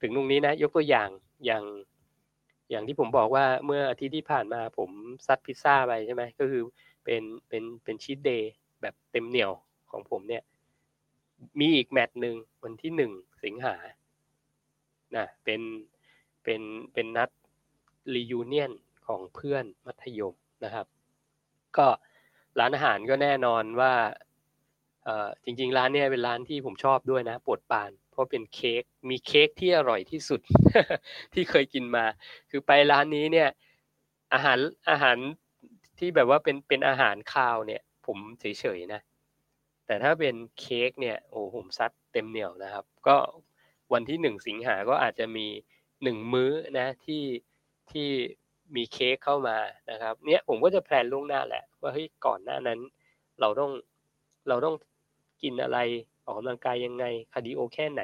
[0.00, 1.08] ถึงตรงนี้นะ ยกตัวอย่าง
[1.46, 1.64] อย่าง
[2.70, 4.90] อย่างที่ผมบอกว่าเมื่ออาทิตย์ที่ผ่านมาผม
[5.26, 6.62] ซัดพิซซ่าไปใช่ไหมก็คือ
[7.04, 9.52] เป็นเป็นเป็น cheat day แบบเต็มเหนียว
[9.90, 10.42] ของผมเนี่ย
[11.60, 13.12] มีอีก match หนึ่งวันที่หนึ่ง
[13.44, 13.76] สิงหา
[15.16, 15.60] นะเป็น
[16.42, 16.62] เป็น
[16.92, 17.30] เป็นนัด
[18.14, 18.72] reunion
[19.06, 20.34] ของเพื่อนมัธยม
[20.64, 20.86] นะครับ
[21.76, 21.86] ก็
[22.58, 23.94] ร้านอาหารก็แน่นอนว่า
[25.04, 30.40] เออจริง ๆ ร้านเนี้ยเป็นร้านที่ผมชอบด้วยนะปวดปาน เพราะเป็นเค้กมีเค้กที่อร่อยที่สุด
[31.34, 32.04] ที่เคยกินมา
[32.50, 33.48] คือไปร้านนี้เนี่ย
[34.32, 34.58] อาหาร
[34.90, 35.16] อาหาร
[35.98, 38.44] ที่แบบว่าเป็นเป็นอาหารคาวเนี่ย ผมเฉ
[38.76, 39.00] ยๆนะ
[39.86, 43.16] แต่ถ้าเป็นเค้กเนี่ยโอ้ผมซัดเต็มเหนียวนะครับ ก็
[43.92, 45.46] วันที่หนึ่งสิงหาก็อาจจะมี
[46.02, 47.24] หนึ่งมื้อนะที่
[47.90, 48.08] ที่
[48.76, 49.56] มีเค้กเข้ามา
[49.90, 52.80] นะครับ เนี่ยผมก็จะ plan ล่วงหน้าแหละ ว่าเฮ้ยก่อนหน้านั้น
[53.40, 53.70] เราต้อง
[54.48, 54.76] เราต้อง
[55.42, 55.78] กินอะไร
[56.24, 58.02] ออกกำลังกายยังไง cardio แค่ไหน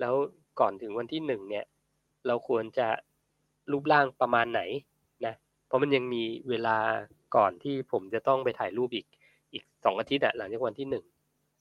[0.00, 0.14] แล้ว
[0.60, 1.64] ก่อนถึงวันที่หนึ่งเนี่ย
[2.26, 2.88] เราควรจะ
[3.70, 4.62] รูปร่างประมาณไหน
[5.26, 5.34] นะ
[5.66, 6.76] เพราะมันยังมีเวลา
[7.36, 9.23] ก่อนที่ผมจะต้องไปถ่ายรูปอีกอีก
[9.84, 11.04] สองอาทิตย์อะหลังจากวันที่หนึ่ง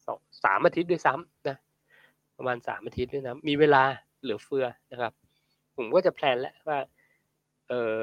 [0.06, 1.58] สองสามอาทิตย์ด้วยซ้ำนะ
[2.38, 3.84] ประมาณสามอาทิตย์ด้วยนะมีเวลา
[4.22, 5.14] เหลือเฟือนะครับ
[5.78, 6.80] ผมก็จะแพลนแล้วว่า
[7.70, 8.00] เออ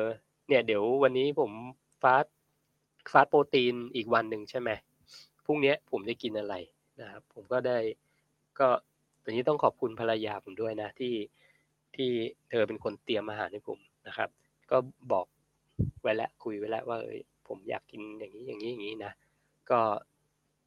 [0.49, 1.51] เนี่ยเดี๋ยววันนี้ผม
[2.03, 2.25] ฟาส
[3.13, 4.71] ฟาสโปรตีนอีกวันหนึ่งใช่ไหม
[5.45, 6.55] พรุ่งนี้ผมจะกินอะไร
[7.01, 7.79] นะครับผมก็ได้
[8.59, 8.69] ก็
[9.23, 11.15] ตอนนี้ต้องขอบคุณภรรยาผมด้วยนะที่
[11.97, 12.11] ที่
[12.51, 14.29] เธอเป็นคนเตรียมอาหารให้ผมนะครับ
[14.71, 14.77] ก็
[15.13, 15.27] บอก
[16.03, 17.19] ไว้แล้วคุยไว้แล้วว่าเอย
[17.49, 19.13] ผมอยากกินอย่างนี้อย่างนี้อย่างนี้นะ
[19.71, 19.81] ก็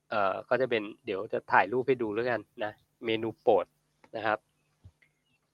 [0.09, 2.71] เอ่อก็จะเป็นเดี๋ยวจะถ่ายรูปให้ดูแล้วกันนะ
[3.05, 3.65] เมนูโปรด
[4.15, 4.39] นะครับ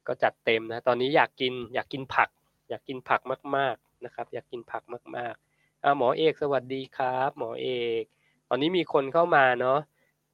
[0.08, 2.30] ก็จัดเต็มนะตอนนี้อยากกินอยากกินผัก
[2.70, 3.22] อยากกินผัก
[3.56, 4.84] มาก ๆนะครับ อยากกินผัก
[5.18, 7.68] มากๆอ่าหมอเอกสวัสดีครับ หมอเอ
[8.02, 8.04] ก
[8.50, 9.80] ตอนนี้มีคนเข้ามาเนาะ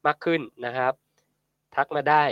[0.05, 0.93] มากขึ้นนะครับ
[1.75, 2.23] ทักมาได้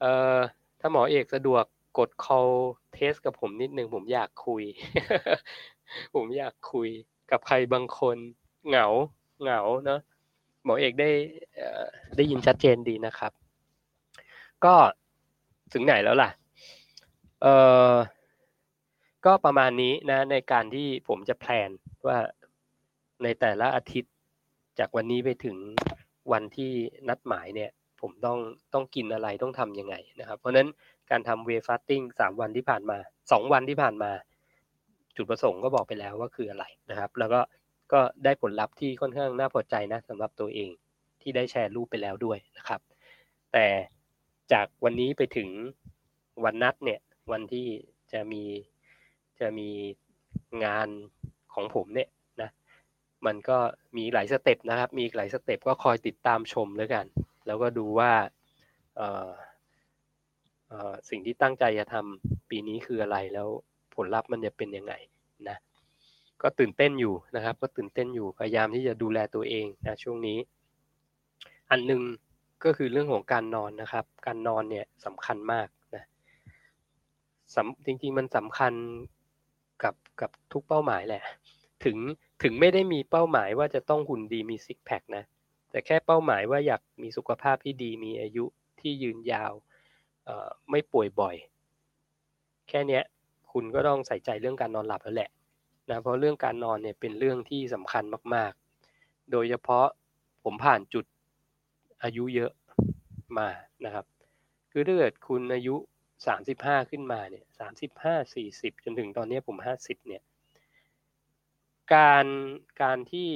[0.00, 0.38] เอ่อ
[0.80, 1.64] ถ้าหมอเอกสะดวก
[1.98, 2.52] กด call
[2.96, 4.62] test กับผมนิดนึงผมอยากคุย
[6.14, 6.88] ผมอยากคุย
[7.30, 8.16] กับใครบางคน
[8.68, 8.86] เหงา
[9.42, 10.00] เหงาเนาะ
[10.66, 11.10] หมอเอกได้
[12.16, 13.32] ได้ยินชัดเจนดีนะครับ
[14.64, 14.74] ก็
[15.72, 16.30] ถึงไหนแล้วล่ะ
[17.42, 17.46] เอ
[17.92, 17.94] อ
[19.26, 21.70] ก็ประมาณนี้นะในการที่ผมจะแพลน
[22.06, 22.18] ว่า
[23.22, 24.12] ในแต่ละอาทิตย์
[24.78, 25.56] จากวันนี้ไปถึง
[26.32, 26.72] วันที่
[27.08, 28.38] นัดหมายเนี่ย ผมต้อง
[28.74, 30.68] ต้องกินอะไรต้องทำยังไงนะครับ เพราะนั้น
[31.10, 32.98] การทำเวฟาสติ้งสามวันที่ผ่านมา
[33.32, 34.10] สองวันที่ผ่านมา
[35.16, 37.40] จุดประสงค์ก็บอกไปแล้วว่าคืออะไรนะครับ แล้วก็
[37.92, 40.70] ก็ได้ผลลัพธ์ที่ค่อนข้างน่าพอใจนะสำหรับตัวเอง
[41.20, 42.80] ที่ได้แชร์รูปไปแล้วด้วยนะครับ
[43.52, 43.66] แต่
[44.52, 45.48] จากวันนี้ไปถึง
[46.44, 47.00] วันนัดเนี่ย
[47.32, 47.66] วันที่
[48.12, 48.44] จะมี
[49.40, 49.70] จะมี
[50.64, 50.88] งาน
[51.54, 52.08] ของผมเนี่ย
[52.42, 52.50] นะ
[53.26, 53.58] มันก็
[53.96, 57.06] มีหลาย step นะครับ มีหลาย step ก็คอยติดตามชมแล้วกัน
[57.46, 58.12] แล้วก็ดูว่า
[61.10, 63.48] สิ่งที่ตั้งใจจะทำปีนี้คืออะไรแล้ว
[63.94, 64.94] ผลลัพธ์มันจะเป็นยังไง
[65.48, 65.56] นะ
[66.42, 70.38] ก็ตื่นเต้นอยู่นะครับ ก็ตื่นเต้นอยู่พยายามที่จะดูแลตัวเองนะช่วงนี้
[71.70, 72.02] อันหนึ่ง
[72.64, 76.04] ก็คือเรื่องของการนอนนะครับ การนอนเนี่ยสำคัญมากนะ
[77.86, 78.72] จริงๆมันสำคัญ
[79.82, 81.22] กับกับทุกเป้าหมายแหละ
[81.84, 81.96] ถึง
[82.42, 85.24] ถึงไม่ได้มีเป้าหมายว่าจะต้องหุ่นดีมีซิกแพคนะ
[85.70, 88.44] แต่แค่เป้าหมายว่าอยากมีสุขภาพที่ดีมีอายุ
[88.80, 89.52] ที่ยืนยาว
[90.70, 91.36] ไม่ป่วยบ่อย
[92.68, 93.00] แค่นี้
[93.52, 95.30] คุณก็ต้องใส่ใจเรื่องการนอนหลับแล้วแหละ
[95.90, 98.52] นะเพราะเรื่องการนอนเนี่ยเป็นเรื่องที่สำคัญมาก
[98.92, 99.86] ๆ โดยเฉพาะ
[100.44, 101.04] ผมผ่านจุด
[102.02, 102.52] อายุเยอะ
[103.38, 103.48] มา
[103.84, 104.04] นะครับ
[104.72, 105.76] คือถ้าเกิดคุณอายุ
[106.26, 110.22] สามสิบห้าขึ้นมาเนี่ยสามสิบห้าสี่สิบจนถึงตอนนี้ผมห้าสิบเนี่ย
[111.94, 112.26] การ
[112.82, 113.28] การที่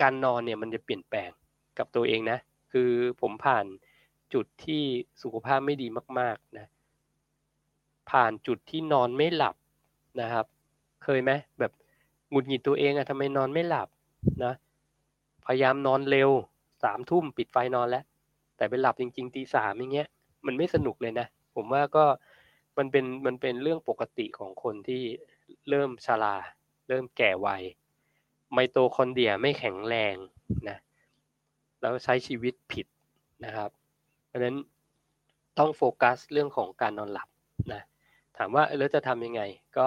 [0.00, 1.30] การนอนเนี่ยมันจะเปลี่ยนแปลง
[1.78, 2.38] กับตัวเองนะ
[2.72, 3.66] คือผมผ่าน
[4.34, 4.82] จุดที่
[5.22, 5.86] สุขภาพไม่ดี
[6.18, 6.66] มาก ๆ นะ
[8.10, 9.56] ผ่านจุดที่นอนไม่หลับ
[10.20, 10.46] นะครับ
[11.04, 11.72] เคยไหมแบบ
[12.30, 13.88] หงุดหงิดตัวเองอะทำไมนอนไม่หลับ
[14.44, 14.54] นะ
[15.46, 16.30] พยายามนอนเร็ว
[16.82, 18.04] สามทุ่มปิดไฟนอนแล้ว
[18.56, 20.08] แต่ไปหลับจริงๆตีสามอย่างเงี้ย
[20.46, 22.04] มันไม่สนุกเลยนะ ผมว่าก็
[22.78, 25.02] มันเป็นมันเป็นเรื่องปกติของคนที่
[25.68, 26.36] เริ่มชรา
[26.88, 27.62] เริ่มแก่วัย
[28.52, 30.16] ไมโตคอนเดียไม่แข็งแรง
[30.68, 30.78] นะ
[31.80, 32.86] แล้วใช้ชีวิตผิด
[33.44, 33.70] นะครับ
[34.26, 34.56] เพราะฉะนั้น
[35.58, 37.28] ต้องโฟกัสเรื่องของการนอนหลับ
[37.72, 37.82] นะ
[38.36, 39.42] ถามว่าแล้วจะทำยังไง
[39.78, 39.86] ก็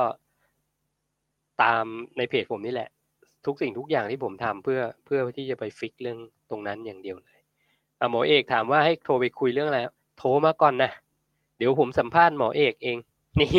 [1.64, 1.86] ตาม
[2.18, 2.89] ในเพจผมนี่แหละ
[3.45, 7.39] ทุกสิ่งทุกอย่างที่ผมทำเพื่อเพื่อที่จะไปฟิกเรื่องตรงนั้นอย่างเดียวเลย
[8.11, 9.80] หมอเอกถามว่าให้โทรไปคุยเรื่องอะไร
[10.18, 10.91] โทรมาก่อนนะ
[11.57, 12.97] เดี๋ยวผมสัมภาษณ์หมอเอกเอง
[13.39, 13.51] นี่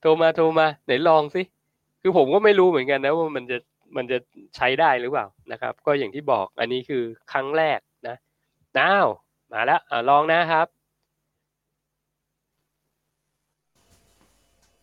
[0.00, 1.42] โทรมาโทรมาไหนลองสิ
[2.02, 3.58] คือผมก็ไม่รู้เหมือนกันนะว่ามันจะ
[3.96, 4.18] มันจะ
[4.56, 7.02] ใช้ได้หรือเปล่านะครับ ก็อย่างที่บอกอันนี้คือ
[7.32, 8.16] ครั้งแรกนะ
[8.78, 9.06] น้าว
[9.52, 10.66] มาแล้วอลองนะครับ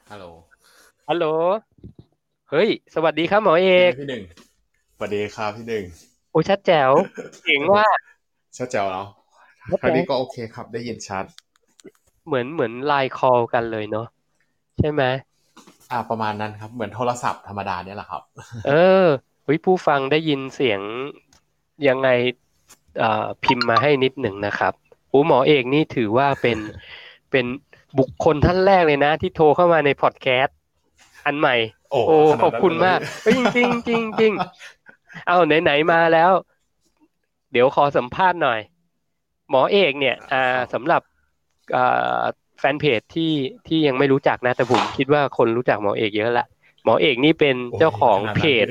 [0.10, 0.26] ฮัลโหล
[1.10, 1.26] ฮัลโหล
[2.50, 4.24] เฮ้ย สวัสดีครับหมอเอกพี่หนึ่ง
[4.96, 5.84] สวัสดีครับพี่หนึ่ง
[6.32, 6.92] โอ้ชัดแจ๋ว
[7.46, 7.86] เก่งว่า
[8.58, 9.06] ชัดแจ๋วแล้ว
[9.82, 11.26] คราวนี้ก็โอเคครับ ได้ยินชัด
[12.28, 14.08] เหมือนเหมือนไลน์คอลกันเลยเนาะ
[14.80, 15.04] ใช่ไหม
[15.92, 18.22] อ่าประมาณนั้นครับ เหมือนโทรศัพท์ธรรมดาเนี่ยแหละครับ
[18.68, 18.72] เอ
[19.04, 19.06] อ
[19.44, 20.82] เฮ้ยผู้ฟังได้ยินเสียง
[21.88, 22.10] ยังไง
[23.02, 24.74] อ่าพิมพ์มาให้นิดหนึ่งนะครับ
[25.10, 26.58] โอ้หมอเอกนี่ถือว่าเป็น
[27.32, 27.46] เป็น
[28.00, 30.58] บุคคลท่านแรกเลยนะ ที่โทรเข้ามาในพอดแคสต์
[31.26, 31.56] อันใหม่
[31.92, 34.32] โอ้โอ้ขนาดนั้นขอบคุณมากเลยเฮ้ยจริงจริงจริง
[35.28, 36.32] เอาไหนไหนๆมาแล้ว
[37.52, 38.60] เดี๋ยวขอสัมภาษณ์หน่อย
[39.50, 41.02] หมอเอกเนี่ย อ่าสำหรับ
[41.76, 42.22] อ่า
[42.60, 43.32] แฟนเพจที่
[43.68, 46.46] ที่ยังไม่รู้จักนะแต่ผมคิดว่าคนรู้จักหมอเอกเยอะละ
[46.84, 48.68] หมอเอกนี่เป็นโอ้ยเจ้าของขนาดนั้นเพจ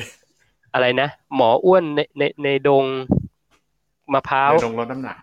[0.72, 2.84] อะไรนะหมออ้วนในในในดง
[4.12, 5.16] มะพร้าวในดงลดน้ำหนัก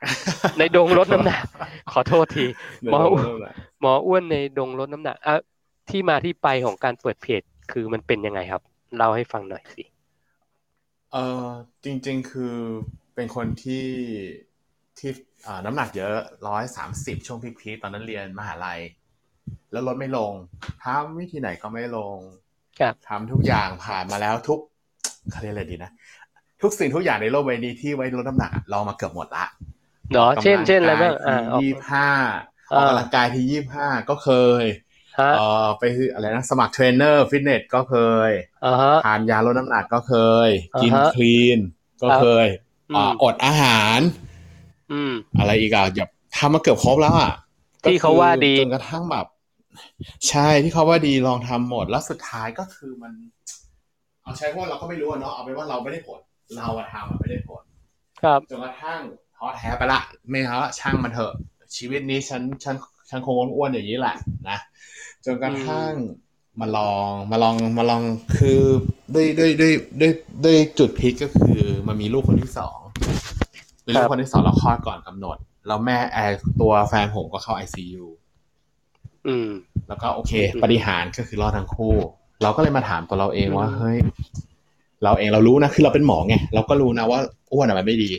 [0.59, 1.43] ในดงลดน้ำหนัก
[1.91, 2.45] ขอโทษที
[2.83, 5.35] ในหมอดงอ้ลวนดน้ำหนักหมออ้วนในดงลดน้ำหนักอะ
[5.89, 8.61] ที่มาที่ไปของการเปิดเพจคือมันเป็นยังไงครับ
[8.95, 9.83] เล่าให้ฟังหน่อยสิ
[11.11, 11.47] เออ
[11.83, 12.55] จริง ๆ คือ
[13.15, 13.85] เป็นคนที่
[14.99, 15.11] ที่
[15.45, 16.15] อ่าน้ำหนักเยอะ
[16.47, 18.79] ร้อยสามสิบช่วง peak ๆตอนนั้นเรียนมหาลัย
[19.71, 20.33] แล้วลดไม่ลง
[20.83, 22.17] ทำวิธีไหนก็ไม่ลง
[22.79, 24.59] ครับทำทุกอย่างผ่านมาแล้วทุก
[25.31, 25.91] เขาเรียกอะไรดีนะ
[26.61, 29.45] ทุกสิ่งทุกอย่างในโลกใบนี้ที่ไว้ลดน้ำหนักอะเรามาเกือบหมดละ
[30.11, 32.07] เนาะเช่นเช่นอะไรบ้างอ่าอ่าออกยี่ห้า
[32.71, 34.29] ออ่าออกกำลังกายที่ยี่ห้าก็เค
[34.61, 34.88] ยฮะ
[35.35, 37.95] เออไปอะไรนะสมัคร trainer fitness ก็เค
[38.29, 38.31] ย
[38.65, 40.13] อ่าฮะทานยาลดน้ำหนักก็เค
[40.47, 41.59] ยอ่าฮะกินคลีน
[42.01, 42.45] ก็ครับเคย
[42.91, 43.99] อืมอ่าอดอาหาร
[44.91, 46.07] อืมอะไรอีกอะอย่า
[46.37, 47.31] ทำมาเกือบครบแล้วอะ
[47.83, 49.25] ที่เขาว่าดีจนกระทั่งแบบ
[50.29, 53.13] ใช่ที่เขาว่าดีลองทำหมดแล้วสุดท้ายก็คือมัน
[54.23, 56.19] เอาใช้ว่าเราก็ไม่รู้อะเนาะเอาเป็นว่าเราไม่ได้ผล
[56.57, 57.63] เราอะทำอะไม่ได้ผล
[58.23, 59.01] ครับจนกระทั่ง
[59.35, 59.99] ท้อแท้ไปละ
[60.29, 61.33] ไม่เอาละช่างมันเถอะ
[61.77, 62.75] ชีวิตนี้ฉันฉัน
[63.09, 64.15] ฉันคงอ้วนๆอย่างนี้แหละ
[64.49, 64.57] นะ
[65.25, 65.93] จนกระทั่ง
[66.61, 68.01] มาลองมาลองมาลอง
[68.37, 68.61] คือ
[69.13, 70.11] ด้วยด้วยด้วยด้วย
[70.45, 72.77] ด้วยจุดพีคก็คือมันมีลูกคนที่สอง
[73.83, 78.05] เป็นลูครักบคนที่สองแล้วคลอดก่อนกำหนด แล้วแม่แอร์ตัวแฟนผมก็เข้า ICU
[79.27, 79.49] อืม
[79.87, 81.95] แล้วก็โอเคอืมปฏิหารย์ก็คือรอดทั้งคู่
[82.43, 83.97] เราก็เลยมาถามตัวเราเองว่าอืมเฮ้ย
[85.03, 87.19] เราเองเรารู้นะคือเราเป็นหมอไงเราก็รู้นะว่า
[87.53, 88.11] อ้วนอะมันไม่ดี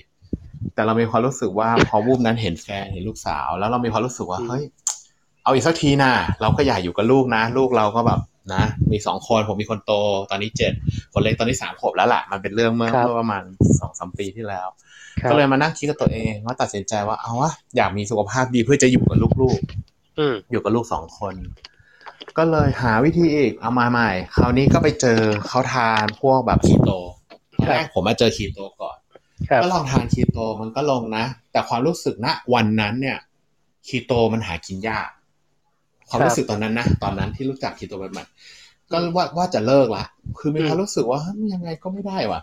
[0.74, 4.62] แต่เรามีความรู้สึกว่าพอวูบนั้นเห็นแฟนเห็นลูกสาว แล้วเรามีความรู้สึกว่าเฮ้ย
[5.50, 8.20] เอาอีกสักทีนะเราก็อยากอยู่กับลูกนะ ลูกเราก็แบบ
[8.54, 9.92] นะ มีสองคนผมมีคนโต
[10.30, 10.72] ตอนนี้เจ็ด
[11.12, 13.42] คนเล็กตอนนี้สามขวบแล้วล่ะ มันเป็นเรื่องเมื่อครับเมื่อประมาณ
[13.80, 14.68] สองสามปีที่แล้ว
[15.20, 21.34] ครับก็เลยมานั่งคิดกับตัวเองว่าตัดสินใจว่าเอาวะอยากมีสุขภาพดีเพื่อจะอยู่กับลูกๆอืมอยู่กับลูกสองคน
[22.38, 26.90] ก็เลยหาวิธีอีกเอามาใหม่ คราวนี้ก็ไปเจอเขาทานพวกแบบคีโต
[27.58, 28.96] ตอนแรกผมมาเจอคีโตก่อน
[29.48, 33.18] ครับก็ลองทานคีโตมันก็ลงนะ แต่ความรู้สึกณวันนั้นเนี่ย
[33.88, 35.08] คีโตมันหากินยาก
[36.10, 40.04] ความรู้สึกตอนนั้นนะตอนนั้นที่รู้จักคีโตใหม่ๆก็ว่าว่าจะเลิกละ
[40.38, 42.40] คือมีความรู้สึกว่าเฮ้ยยังไงก็ไม่ได้ว่ะ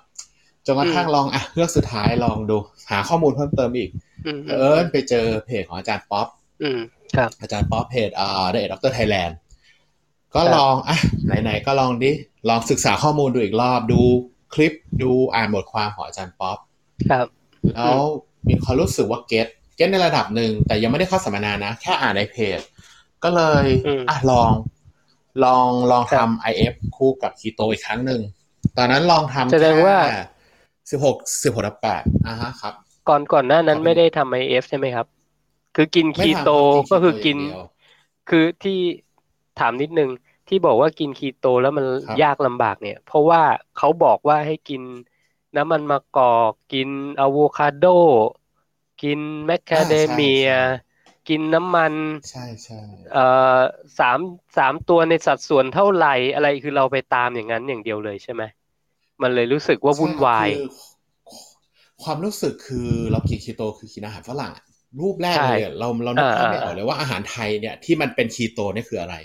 [0.65, 2.57] จนกระทั่งลองอะเลือกสุดท้ายลองดู
[2.91, 3.89] หาข้อมูลเพิ่มเติมอีก
[4.25, 6.27] อืมเออไปเจอเพจของอาจารย์ป๊อป
[6.63, 6.79] อืม
[7.15, 9.37] ครับอาจารย์ป๊อปเพจอ่า The Doctor Thailand
[10.35, 10.97] ก็ครับลองอะ
[11.43, 12.11] ไหนๆก็ลองดิ
[12.49, 14.01] ลองศึกษาข้อมูลดูอีกรอบดู
[14.53, 16.57] คลิปดูอ่านบทความของอาจารย์ป๊อป
[17.09, 17.27] ครับ
[17.85, 18.03] แล้ว
[18.47, 22.59] มีความรู้สึกว่า get get ในระดับหนึ่งแต่ยังไม่ได้เข้าสัมมนานะ แค่อ่านในเพจ
[23.23, 24.51] ก็เลยอืมอะลอง
[25.43, 28.21] ลองลองครับทำ IF คู่กับคีโตอีกครั้งหนึ่ง
[28.77, 29.97] ตอนนั้นลองทำแสดงว่า
[30.89, 32.73] สิบหกสิบหกแปดอะฮะครับ
[33.09, 35.07] ก่อนก่อนหน้านั้นครับไม่ได้ทำ IF ใช่ไหมครับ
[35.75, 37.61] คือกินไม่คีทำโตครับก็คือกินอย่างเดียว
[38.29, 38.79] คือที่
[39.59, 40.09] ถามนิดนึง
[40.47, 43.41] ที่บอกว่ากินคีโตแล้วมันครับยากลำบากเนี่ย เพราะว่า
[43.77, 44.81] เขาบอกว่าให้กิน
[45.55, 46.89] น้ำมันมะกอก กิน
[47.19, 47.83] อะโวคาโด
[49.01, 50.47] กินแมคคาเดเมีย
[51.27, 51.93] กินน้ำมัน
[52.29, 53.59] ใช่ใช่เอ่อ
[53.99, 54.19] สาม
[54.57, 58.43] สามตัวในสัดส่วนเท่าไหร่อะไรคือเราไปตามอย่างนั้นอย่างเดียวเลยใช่ไหม
[59.21, 60.77] มันเลยรู้สึกว่าวุ่นวายใช่คือ
[62.03, 64.63] ความรู้สึกคือเรากินคีโตคือกินอาหารฝรั่งอะ
[64.99, 69.15] รูปแรกใช่เลยอะเราเรานึกภาพอ่าไม่ออกเลยว่าอาหารไทยเนี่ยที่มันเป็นคีโตเนี่ยคืออะไร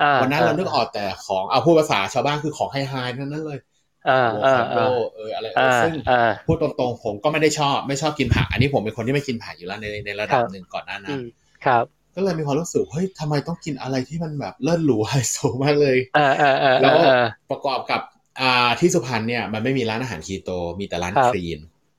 [0.00, 3.58] อ่าวันนั้นเรานึกออกแต่ของเอาพูดภาษาชาวบ้านคือของไฮไฮทั้งนั้นเลย
[4.06, 4.80] อ่าโวอ่าคาโดอ่า
[5.14, 6.14] เอออะไรเออ่าอซึ่งอ่า
[6.46, 11.24] พูดตรงๆผมก็ไม่ได้ชอบ ไม่ชอบกินผัก อันนี้ผมเป็นคนที่ไม่กินผักอยู่แล้วในในระดับครับหนึ่งก่อนหน้าอืนั้นม
[11.66, 11.84] ครับ
[12.14, 18.00] ก็เลยมีความรู้สึกเฮ้ยทำไมต้องกินอะไรที่มันแบบเลิศหรูไฮโซมากเลยอ่าอ่าอ่าแล้วอ่าประกอบกับ
[18.40, 21.58] อ่าที่สุพรรณเนี่ยมันไม่มีร้านอาหารคีโตมีแต่ร้านครับคลีน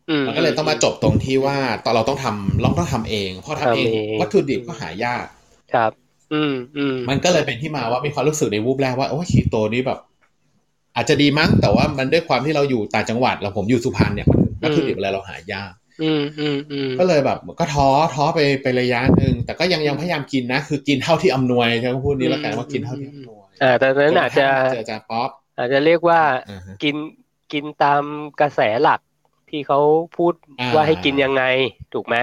[0.10, 5.26] อืมันก็เลยต้องมาจบตรงที่ว่าตอนเราต้องทำเราต้องทำเองเพราะทำเองทำเองวัตถุดิบก็หายาก
[5.74, 5.92] ครับ
[6.34, 10.00] อืมอืมมันก็เลยเป็นที่มาว่ามีความรู้สึกในวูบแรกว่าโอ้คีโตนี่แบบ
[10.96, 15.72] อาจจะดีมั้งแต่ว่ามันด้วยความที่เราอยู่ต่างจังหวัดแล้วผมอยู่สุพรรณเนี่ยมันวัตถุดิบอะไรเราหายาก
[16.02, 26.96] อืมอืมอืมก็เลยแบบก็ท้อท้อไปไประยะหนึ่งแต่ก็ยังยังพยายามกินนะ คือกินเท่าที่อำนวยใช่ไหมพูดนี้แล้วกันว่ากินเท่าที่อำนวยอ่าแต่ตอนนั้นอาจจะเจออาจารย์ป๊อปอาจจะเรียกว่าอ่าฮะกิน
[27.54, 28.04] กินตาม
[28.42, 29.00] กระแสหลัก
[29.50, 29.80] ที่เขา
[30.18, 31.44] พูดอ่าว่าให้กินยังไง
[31.94, 32.16] ถูกไหม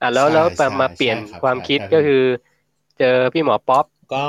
[0.00, 2.22] อ่าแล้วใช่แล้วแบบใช่มาเปลี่ยนใช่ครับความคิดใช่ก็คือ
[2.98, 4.26] เจอพี่หมอป๊อปก็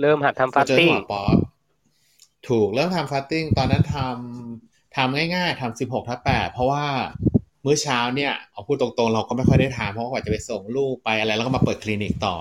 [0.00, 1.36] เริ่มหัดทำ fasting เจอหมอป๊อป
[2.48, 6.84] ถูกเริ่มทำ fasting ตอนนั้นทำทำง่ายๆทำสิบหกทับแปดเพราะว่า
[7.64, 12.34] มื้อเช้าเนี่ยเอาพูดตรงๆ เราก็ไม่ค่อยได้ทานเพราะว่ากว่าจะไปส่งลูกไปอะไรแล้วก็มาเปิดคลินิกต่อ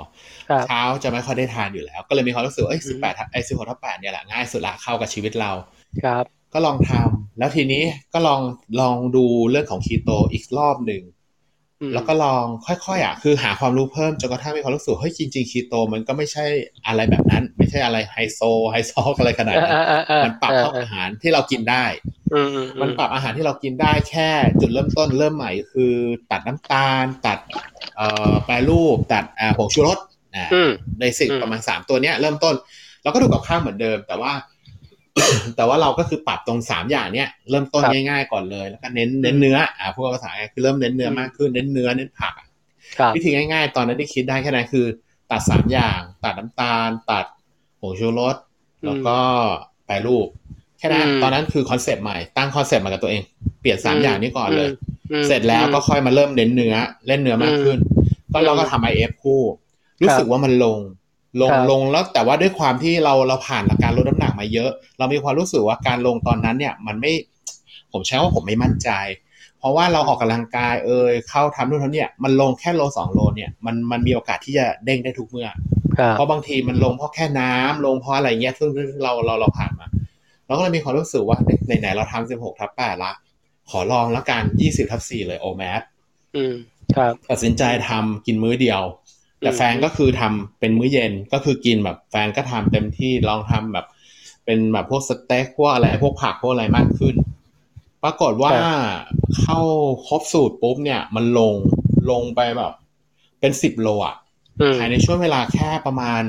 [0.49, 5.51] ครับเช้าจะไม่ค่อยได้ทานอยู่แล้ว ก็เลยมีความรู้สึกว่าเอ้ยอืสิบมแปดไอ้สิบหกทับแปดเนี่ยแหละง่ายสุดละเข้ากับชีวิตเรา
[6.03, 8.41] ครับ ก็ลองทำแล้วทีนี้ก็ลอง
[8.81, 11.18] ลองดูเรื่องของคีโตอีกรอบหนึ่งอืม
[11.93, 16.45] แล้วก็ลองค่อยๆอะคือหาความรู้เพิ่มจนกระทั่งมีความรู้สึกเฮ้ยจริงๆคีโต มันก็ไม่ใช่
[16.87, 18.39] อะไรแบบนั้น ไม่ใช่อะไรไฮโซ
[18.71, 21.85] ไฮซอกอะไรขนาดนั้นอ่าอ่าอ่ามันปรับเข้าอาหารที่เรากินได้
[22.33, 24.29] อืมอืมอืมันปรับอาหารที่เรากินได้แค่
[24.61, 25.93] จุดเริ่มต้นเริ่มใหม่คือ
[26.31, 27.37] ตัดน้ำตาล ตัด
[27.95, 29.97] เอ่อแปรรูป ตัดอ่าผงชูรส
[30.35, 30.69] อ่าอืม
[31.01, 32.55] ในสิ่งอืมประมาณสามตัวเนี้ยเริ่มต้น
[33.03, 34.31] เราก็ดูกับข้าวเหมือนเดิม แต่ว่า
[35.55, 42.47] แต่ว่าเราก็คือปรับตรงสามอย่างเนี้ยเริ่มต้นครับง่ายๆก่อนเลย แล้วก็เน้นเน้นเนื้ออ่าพูดภาษาง่ายคือเริ่มเน้นเนื้ออืมมากขึ้นเน้นเนื้อเน้นผักอะ
[42.99, 44.85] ครับวิธีง่าย ๆ ตอนนั้นที่คิดได้แค่นั้นคือ
[45.31, 47.25] ตัดสามอย่าง ตัดน้ำตาล ตัด
[47.79, 48.35] ผงชูรส
[48.85, 49.17] แล้วก็
[49.85, 50.27] แปรรูป
[50.79, 53.21] แค่นั้นอืมตอนนั้นคือ concept ใหม่ตั้ง concept ใหม่กับตัวเอง
[53.61, 54.69] เปลี่ยนสามอืมอย่างนี้ก่อนเลย
[55.11, 56.75] อืมเสร็จแล้วก็ค่อยมาเริ่มเน้นเนื้อ
[57.07, 57.77] เล่นเนื้อมากขึ้น
[58.31, 59.41] ก็เราก็ทำไอเอฟคู่
[60.01, 60.77] รู้สึกว่ามันลง
[61.41, 67.11] ลงครับลงแล้วแต่ว่าด้วยความที่เราเราผ่านการลดน้ำหนักมาเยอะ เรามีความรู้สึกว่าการลงตอนนั้นเนี่ย มันไม่
[67.91, 68.89] ผมใช้ว่าผมไม่มั่นใจ
[69.59, 75.49] เพราะว่าเราออกกำลังกายเอ่ยเข้าทำนู่นทำเนี่ยมันลงแค่โลสองโลเนี่ยมันมันมีโอกาสที่จะเด้งได้ทุกเมื่อ
[75.97, 79.87] ครับเพราะบางทีมันลงเพราะแค่น้ำลงเพราะอะไรเงี้ยซึ่งซึ่งเราเราเราผ่านมา
[80.45, 83.11] เราก็เลยมีความรู้สึกว่าไหนไหนๆเราทำสิบหกทับแปดละ
[83.69, 85.81] ขอลองแล้วกันยี่สิบทับสี่เลยโอแมส
[86.35, 86.55] อืม
[86.95, 88.81] ครับตัดสินใจทำกินมื้อเดียว
[89.41, 93.85] แต่อืมแฟนก็คือทำเป็นมื้อเย็นก็คือกินแบบแฟนก็ทำเต็มที่ลองทำแบบ
[94.45, 97.15] เป็นแบบพวกสเต็กพวกอะไรพวกผักพวกอะไรมากขึ้น
[98.03, 98.55] ปรากฏว่า
[99.39, 99.59] เข้า
[100.07, 101.55] ครบสูตรปุ๊บเนี่ย มันลง
[102.11, 102.73] ลงไปแบบ
[103.39, 104.15] เป็นสิบโลอะ
[104.61, 106.23] อืมภายในช่วงเวลาแค่ประมาณ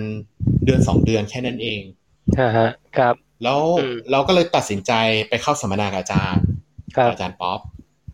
[0.64, 1.80] เดือนสองเดือนแค่นั้นเอง
[2.38, 4.92] อ่าฮะครับ แล้วอืมเราก็เลยตัดสินใจ
[5.28, 6.44] ไปเข้าสัมมนากับอาจารย์
[6.96, 7.60] ครับอาจารย์ป๊อป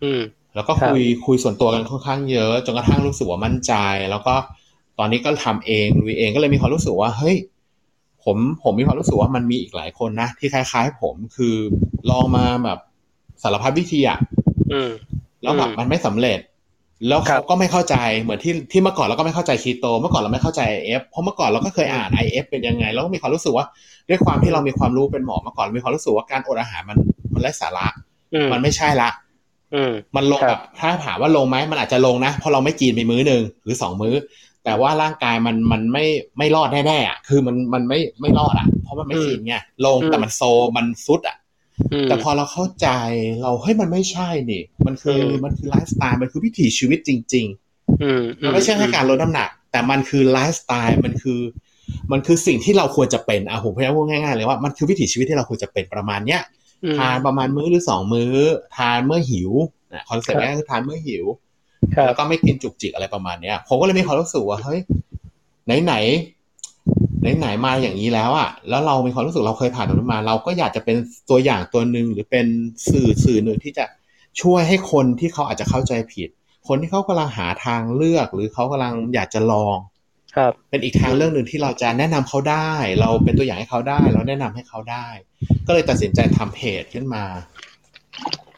[0.02, 0.22] อืม
[0.54, 3.72] แล้วก็คุยคุยส่วนตัวกันค่อนข้างเยอะจนกระทั่งรู้สึกว่ามั่นใจ
[4.10, 4.34] แล้วก็
[4.98, 7.36] ตอนนี้ก็ทำเองลุยเองก็เลยมีความรู้สึกว่าเฮ้ย
[8.24, 11.54] ผมผมมีความรู้สึกว่ามันมีอีกหลายคนนะที่คล้าย ๆ ผมคือ
[12.10, 12.78] ลองมาแบบ
[13.42, 14.18] สารพัดวิธีอะ
[14.70, 14.90] อืม
[15.42, 16.38] แล้วแบบอืมมันไม่สำเร็จ
[17.08, 23.66] แล้วครัเขาบก็ไม่เข้าใจเหมือนที่ที่เมื่อก่อนเราก็ไม่เข้าใจคีโต เมื่อก่อนเราไม่เข้าใจ IF เพราะเมื่อก่อนเราก็เคยอ่าน IF เป็นยังไงแล้วก็มีความรู้สึกว่า
[24.08, 26.98] ด้วยความที่เรามีความรู้เป็นหมอมาก่อนเรามีความรู้สึกว่าการอดอาหารมัน
[27.34, 27.86] มันไร้สาระ
[28.34, 29.08] อืมมันไม่ใช่ละ
[29.74, 34.14] อืมมันลงครัแบบบถ้าถามว่าลงไหมมันอาจจะลงนะเพราะเราไม่กินไปมื้อหนึ่งหรือสองมื้อ
[34.66, 36.04] แต่ว่าร่างกายมันมันไม่
[36.38, 39.54] ไม่รอดแน่ๆอะคือมันมันไม่ไม่รอดอะ เพราะมันไม่กินไง
[39.86, 40.42] ลงอืมแต่มันโซ
[40.76, 41.36] มันซุดอะ
[41.92, 42.88] อืมแต่พอเราเข้าใจ
[43.42, 47.46] เราเฮ้ยมันไม่ใช่นี่ มันคืออืมมันคือไลฟ์สไตล์มันคือวิถีชีวิตจริง
[48.02, 51.40] อืมๆมันไม่ใช่แค่การลดน้ำหนัก แต่มันคือไลฟ์สไตล์มันคือ
[52.12, 56.42] มันคือสิ่งที่เราควรจะเป็นอะผมพยายามพูดง่ายๆเลยว่ามันคือวิถีชีวิตที่เราควรจะเป็นประมาณเนี้ย
[56.84, 58.34] อืมทานประมาณมื้อหรือสองมื้อ
[58.76, 59.52] ทานเมื่อหิว
[59.92, 61.45] นะ concept ครับแรกคือทานเมื่อหิวครับ
[62.06, 64.80] แล้วก็ไม่กินจุกจิกอะไรประมาณเนี้ย ผมก็เลยมีความรู้สึกว่าเฮ้ย
[65.66, 65.94] ไหนไหน
[67.20, 70.96] ไหนไหนๆมาอย่างนี้แล้วอะแล้วเรามีความรู้สึกเราเคยผ่านตรงนั้นมา เราก็อยากจะเป็น
[71.30, 72.46] ตัวอย่างตัวหนึ่งหรือเป็น
[72.90, 73.84] สื่อสื่อหนึ่งที่จะ
[74.40, 76.28] ช่วยให้คนที่เขาอาจจะเข้าใจผิด
[76.68, 79.76] คนที่เขากำลังหาทางเลือก หรือเขากำลังอยากจะลอง
[80.36, 82.70] ครับ เป็นอีกทางเลือกหนึ่งที่เราจะแนะนำเขาได้
[83.00, 85.06] เราเป็นตัวอย่างให้เขาได้ เราแนะนำให้เขาได้
[85.66, 87.24] ก็เลยตัดสินใจทำเพจขึ้นมา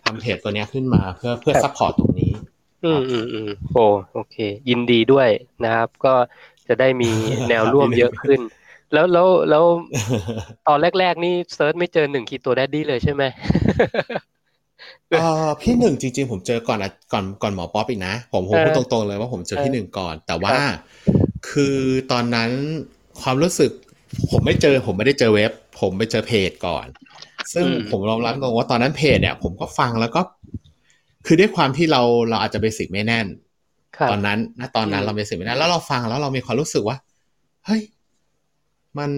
[0.05, 2.33] ทำเพจตัวเนี้ยขึ้นมาเพื่อเพื่อครับ support ตรงนี้
[2.85, 3.81] อืมอืมอืมโอ้
[4.13, 4.37] โอเค
[4.69, 5.29] ยินดีด้วย
[5.65, 6.15] นะครับ ก็
[6.69, 7.07] จะได้มี
[7.49, 8.41] แนวร่วมเยอะขึ้น
[8.93, 9.65] แล้วแล้วแล้ว
[10.67, 13.23] ตอนแรก ๆ นี่ search ไม่เจอหนึ่ง Keto Daddy เลยใช่ไหม
[15.15, 20.57] เออพี่หนึ่งจริง ๆ ผมเจอก่อนอะก่อนก่อนหมอป๊อปอีกนะ ผมผมพูดตรงๆเลยว่าผมเจอพี่หนึ่งก่อน แต่ว่า
[21.51, 21.77] คือ
[22.13, 22.51] ตอนนั้น
[23.21, 23.71] ความรู้สึก
[24.31, 26.87] ผมไม่เจอ ผมไม่ได้เจอเว็บ ผมไปเจอเพจก่อน
[27.53, 30.21] ซึ่งอืมผมยอมรับตรงว่าตอนนั้นเพจเนี่ย ผมก็ฟังแล้วก็
[31.31, 33.27] คือด้วยความที่เราเราอาจจะ basic ไม่แน่น
[33.97, 36.97] ครับตอนนั้นณตอนนั้นอืมเรา basic ไม่แน่นแล้วเราฟังแล้วเรามีความรู้สึกว่า
[37.67, 37.83] เฮ้ย
[38.99, 39.11] มัน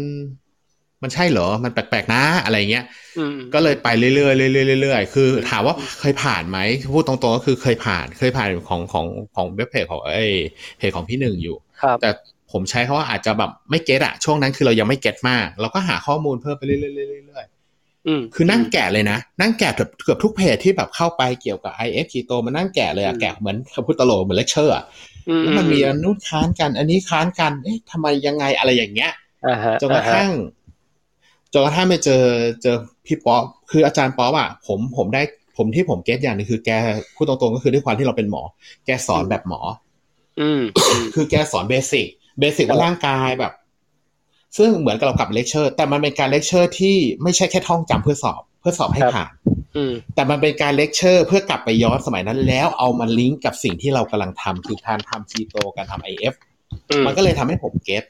[1.03, 2.85] มันใช่เหรอ มันแปลกๆนะอะไรเงี้ย
[3.19, 6.59] อืมก็เลยไปเรื่อยๆเรื่อยๆเรื่อยๆ คือถามว่าเคยผ่านไหม
[6.93, 9.07] พูดตรงๆก็คือเคยผ่าน เคยผ่านของของ
[9.37, 10.33] ของเว็บเพจของเอ้ย
[10.79, 12.11] เพจของพี่หนึ่งอยู่ครับแต่
[12.53, 17.60] ผมใช้คำว่าอาจจะแบบไม่ get อะช่วงนั้นคือเรายังไม่ get มาก เราก็หาข้อมูลเพิ่มไปเรื่อยๆเรื่อยอืมๆ
[18.35, 24.85] คือนั่งแกะเลยนะ นั่งแกะเกือบเกือบทุกเพจที่แบบเข้าไปเกี่ยวกับ i f คีโตมันนั่งแกะเลยอะอืมแกะเหมือนคำพูดตลกเหมือนเลคเชอร์อะ
[25.29, 29.13] อืแล้วมันมีอันนู้นค้านกัน อันนี้ค้านกัน เอ๊ะทำไมยังไงอะไรอย่างเงี้ย
[29.47, 30.31] อ่าฮะจนกระทั่ง
[31.53, 32.23] จนกระทั่งไปเจอ
[32.63, 32.77] เจอ
[33.07, 35.23] พี่ป๊อปคืออาจารย์ป๊อปอะผมผมได้
[35.57, 36.71] ผมที่ผม get อย่างหนึ่งคือแก
[37.15, 38.43] พูดตรงๆก็คือด้วยความที่เราเป็นหมอ
[38.87, 39.61] แกสอนแบบหมอ
[40.41, 42.07] อืมอืมคือแกสอน basic
[42.41, 43.53] basic ว่าร่างกายแบบ
[44.59, 49.33] ซึ่งเหมือนกับเรากลับเลคเชอร์ แต่มันเป็นการเลคเชอร์ที่ไม่ใช่แค่ท่องจำเพื่อสอบ เพื่อสอบให้ผ่าน
[49.77, 56.35] อืมแต่มันเป็นการเลคเชอร์เพื่อกลับไปย้อนสมัยนั้น แล้วเอามาลิงก์กับสิ่งที่เรากำลังทำคือการทำคีโตการทำ IF
[56.91, 58.05] อืมมันก็เลยทำให้ผม get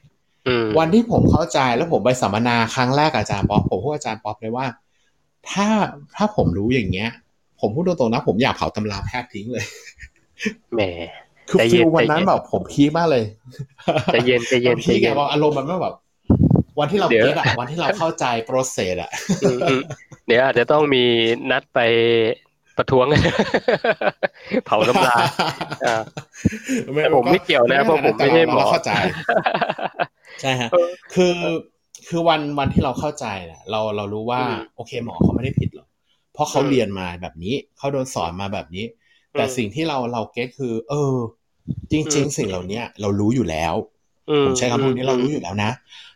[0.49, 4.67] อืมวันที่ผมเข้าใจแล้วผมไปสัมมนาครั้งแรกกับอาจารย์ป๊อปผมพูดกับอาจารย์ป๊อปเลยว่า
[5.51, 5.67] ถ้า
[6.17, 7.11] ถ้าผมรู้อย่างเงี้ย
[7.61, 9.65] ผมพูดตรงๆนะผมอยากเผาตำราแพทย์ทิ้งเลย
[10.75, 10.81] แหม
[11.49, 13.25] คือใจเย็ฟินลวันนั้นใจเย็นแบบผม peak มากเลย
[14.13, 15.95] ใจเย็นใจเย็นพีคใจเย็แกนว่าอารมณ์มันไม่แบบ
[16.81, 19.11] วันที่เราเดี๋ยวเก็ตอะวันที่เราเข้าใจ process อะ
[19.43, 19.81] อืมอืม
[20.27, 20.99] เดี๋ยวอาจจะต้องมี
[21.51, 21.79] นัดไป
[22.77, 23.07] ประท้วง
[24.65, 25.25] เผาน้ำลาย
[25.85, 26.03] อ่า
[27.01, 28.93] แต่ผมไม่เกี่ยวนะเพราะผมไม่ใช่หมอเราเข้าใจ
[30.41, 31.37] ใช่ฮะเออคือ
[32.09, 35.89] คือวันวันที่เราเข้าใจน่ะเราเรารู้ว่าอืมโอเคหมอเขาไม่ได้ผิดหรอก
[36.33, 38.85] เพราะเขาอืมเรียนมาแบบนี้เขาโดนสอนมาแบบนี้
[39.35, 41.15] แต่อืมสิ่งที่เราเราเก็ตคือ เออ
[41.93, 43.75] จริงอืมๆสิ่งเหล่านี้เรารู้อยู่แล้ว
[44.29, 45.71] อืผมใช้คำพูดนี้เรารู้อยู่แล้วนะ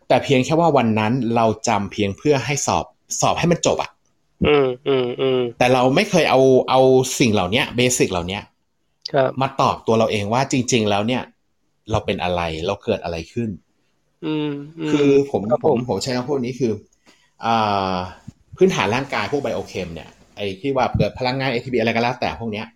[0.08, 2.84] แต่เพียงแค่ว่าวันนั้นเราจำเพียงเพื่อให้สอบ
[3.20, 3.90] สอบให้มันจบอะ
[4.48, 6.40] อืมอืมอืมแต่เราไม่เคยเอา
[6.70, 6.80] เอา
[7.18, 8.38] สิ่งเหล่านี้เบสิกเหล่านี้
[9.12, 11.22] ครับมาตอบตัวเราเองว่าจริง ๆ แล้วเนี่ย
[11.90, 13.50] เราเป็นอะไรเราเกิดอะไรขึ้น
[14.26, 14.50] อืม
[14.88, 16.72] มคือผมครับผผมมผมใช้คำพูดนี้คือ
[17.44, 17.94] อ่า
[18.56, 22.66] พื้นฐานร่างกายพวกไบโอเคมเนี่ยไอ้ที่ว่าเกิดพลังงาน ATP อะไรก็แล้วแต่พวกเนี้ย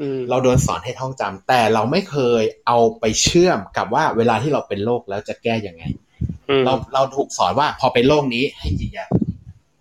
[0.00, 5.98] อืมเราโดนสอนให้ท่องจำแต่เราไม่เคยเอาไปเชื่อมกับว่าเวลาที่เราเป็นโรคแล้วจะแก้ยังไงอืม
[6.66, 9.06] เราเราถูกสอนว่าพอเป็นโรคนี้ให้กินยา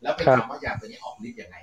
[0.01, 1.57] แล้วไปครับทำว่ายาตัวนี้ออกฤทธิ์ยังไง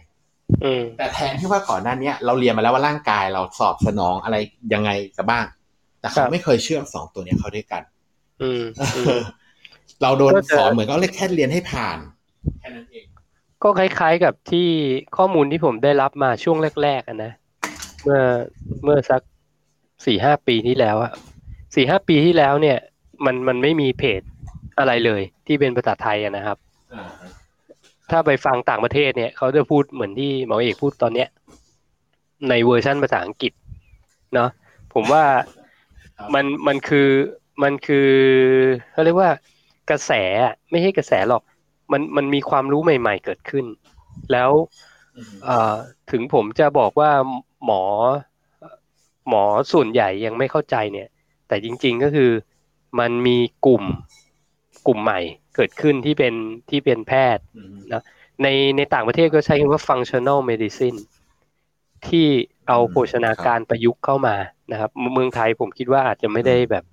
[0.64, 4.36] อืมแต่แทนที่ว่าก่อนหน้าเนี้ยเราเรียนมาแล้วว่าร่างกายเราสอบสนองอะไร
[4.74, 5.44] ยังไงกับบ้าง
[6.00, 7.82] แต่ครัเขาบไม่เคยเชื่อมสองตัวเนี้ยเข้าด้วยกัน
[8.42, 8.62] อืม
[8.96, 9.22] อืม
[10.02, 11.98] เราโดนก็จะสอนเหมือนก็เรียกแค่เรียนให้ผ่าน
[12.61, 13.07] แค่นั้นเอง
[13.62, 14.68] ก็คล้ายๆกับที่
[15.16, 17.32] ข้อมูลที่ผมได้รับมาช่วงแรกๆอะนะ
[18.02, 18.20] เมื่อ
[18.84, 19.20] เมื่อสัก
[20.07, 21.12] สี่ห้าปีที่แล้วอะ
[21.74, 22.78] สี่ห้าปีที่แล้วเนี่ย
[23.24, 24.22] มันมันไม่มีเพจ
[24.78, 26.58] อะไรเลยที่เป็นภาษาไทยอะนะครับ
[28.10, 31.28] ถ้าไปฟังต่างประเทศเนี่ยเขาจะพูดเหมือนที่หมอเอกพูดตอนเนี้ย
[32.48, 33.52] ในเวอร์ชันภาษาอังกฤษ
[34.34, 34.50] เนาะ
[34.94, 35.24] ผมว่า
[36.18, 37.08] ครับมันมันคือ
[37.62, 38.10] มันคือ
[38.92, 39.30] เขาเรียกว่า
[39.90, 40.12] กระแส
[40.44, 41.42] อะไม่ใช่กระแสหรอก
[41.92, 43.64] มันมันมีความรู้ใหม่ ๆ เกิดขึ้น
[44.32, 44.50] แล้ว
[45.16, 45.74] อืมเอ่อ
[46.10, 47.10] ถึงผมจะบอกว่า
[47.64, 47.82] หมอ
[49.28, 51.08] หมอส่วนใหญ่ยังไม่เข้าใจเนี่ย
[51.48, 52.30] แต่จริง ๆก็คือ
[53.00, 53.84] มันมีกลุ่ม
[54.87, 55.20] กลุ่มใหม่
[55.57, 56.35] เกิดขึ้นที่เป็น
[56.70, 57.76] ที่เป็นแพทย์อืม
[58.43, 60.99] ในในต่างประเทศก็ใช้คำว่า functional medicine
[62.09, 62.28] ที่
[62.68, 64.37] เอาอืมโภชนาการประยุกต์เข้ามา
[64.72, 66.85] นะครับ เมืองไทยผมคิดว่าอาจจะไม่ได้แบบ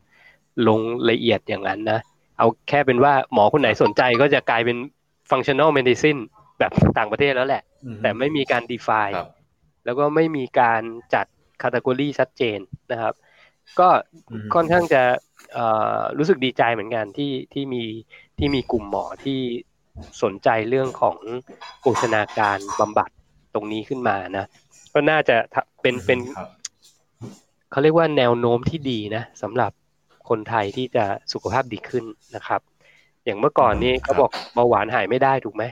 [0.67, 1.99] ลงละเอียดอย่างนั้นนะ
[2.37, 4.77] เอาแค่เป็นว่าหมอคนไหนสนใจก็จะกลายเป็น
[5.29, 6.19] functional medicine
[6.59, 9.29] แบบต่างประเทศแล้วแหละอืมแต่ไม่มีการ define ครับ
[9.85, 10.81] แล้วก็ไม่มีการ
[11.13, 11.25] จัด
[11.61, 12.59] คาต e ก o r y ชัดเจน
[12.91, 13.13] นะครับ
[13.79, 13.89] ก็
[14.31, 15.30] อืมค่อนข้างจะเอ่อ
[16.17, 17.83] รู้สึกดีใจเหมือนกันที่ที่มี
[18.37, 19.39] ที่มีกลุ่มหมอที่
[20.23, 21.17] สนใจเรื่องของ
[21.79, 23.09] โภชนาการบำบัด
[23.53, 24.45] ตรงนี้ขึ้นมานะ
[24.93, 26.49] ก็น่าจะทะเป็นเป็นครับ
[27.71, 29.71] เขาเรียกว่าแนวโน้มที่ดีนะสำหรับ
[30.29, 32.61] คนไทยที่จะสุขภาพดีขึ้นนะครับ
[33.25, 35.63] อย่างเมื่อก่อนนี้ครับเขาบอกเบาหวานหายไม่ได้ถูกไหม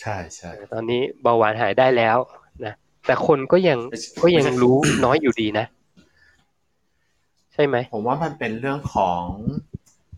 [0.00, 2.18] ใช่ใช่ตอนนี้เบาหวานหายได้แล้ว
[2.64, 2.74] นะ
[3.06, 9.22] แต่คนก็ยังไม่ใช่ก็ยังไม่ใช่รู้น้อยอยู่ดีนะใช่ไหมผมว่ามันเป็นเรื่องของ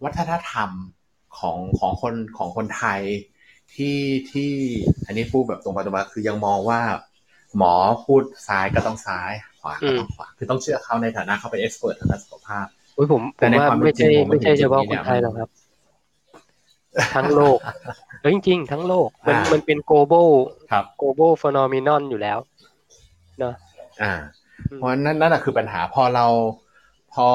[0.04, 0.70] วัฒนธรรม
[1.38, 3.00] ของของคนของคนไทย
[3.74, 3.98] ที่
[4.32, 4.52] ที่
[5.06, 6.80] อันนี้พูดแบบตรงไปตรงมาคือยังมองว่า
[7.56, 7.74] หมอ
[8.04, 15.50] พูดซ้ายก็ต้องซ้าย ขวาก็ต้องขวา คือต้องเชื่อเขาในฐานะเขาเป็นเอ็กซ์เพรสทางด้านสุขภาพโอ้ยผมผแต่มในว่าความเป็นไม่ใช่จริงผมไม่ใช่เห็นเฉพาะอย่างนี้คนไทยเนี่ยหรอกครับ
[17.14, 17.58] ทั้งโลก
[18.20, 20.28] เออจริงๆทั้งโลกมันอ่ามัมันเป็น global
[20.70, 22.38] ครับ global phenomenon อยู่แล้ว
[23.38, 23.54] เนอะ
[24.02, 24.12] อ่า
[24.70, 26.26] อืมเพราะนั่นนั่นแหะคือปัญหาพอเรา
[27.14, 27.26] พอ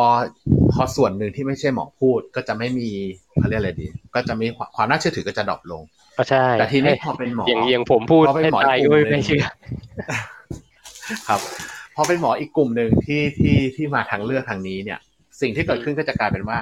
[0.74, 2.90] พอส่วนหนึ่งที่ไม่ใช่หมอพูดก็จะไม่มี
[3.40, 5.84] เขาเรียกอะไรดี ก็จะมีความความน่าเชื่อถือก็จะดรอปลง
[6.18, 9.46] ก็ใช่ แต่ทีนี้ให้พอเป็นหมออย่างอย่างผมพูดพอเป็นให้หมอตายอีกก็กลุ่ไม่มหนึ่งไม่เชื่อ
[11.28, 11.40] ครับ
[11.96, 15.00] พอเป็นหมออีกกลุ่มหนึ่งที่ที่ที่มาทางเลือกทางนี้เนี่ย
[15.42, 16.58] สิ่งที่เกิดขึ้นก็จะกลายเป็นว่า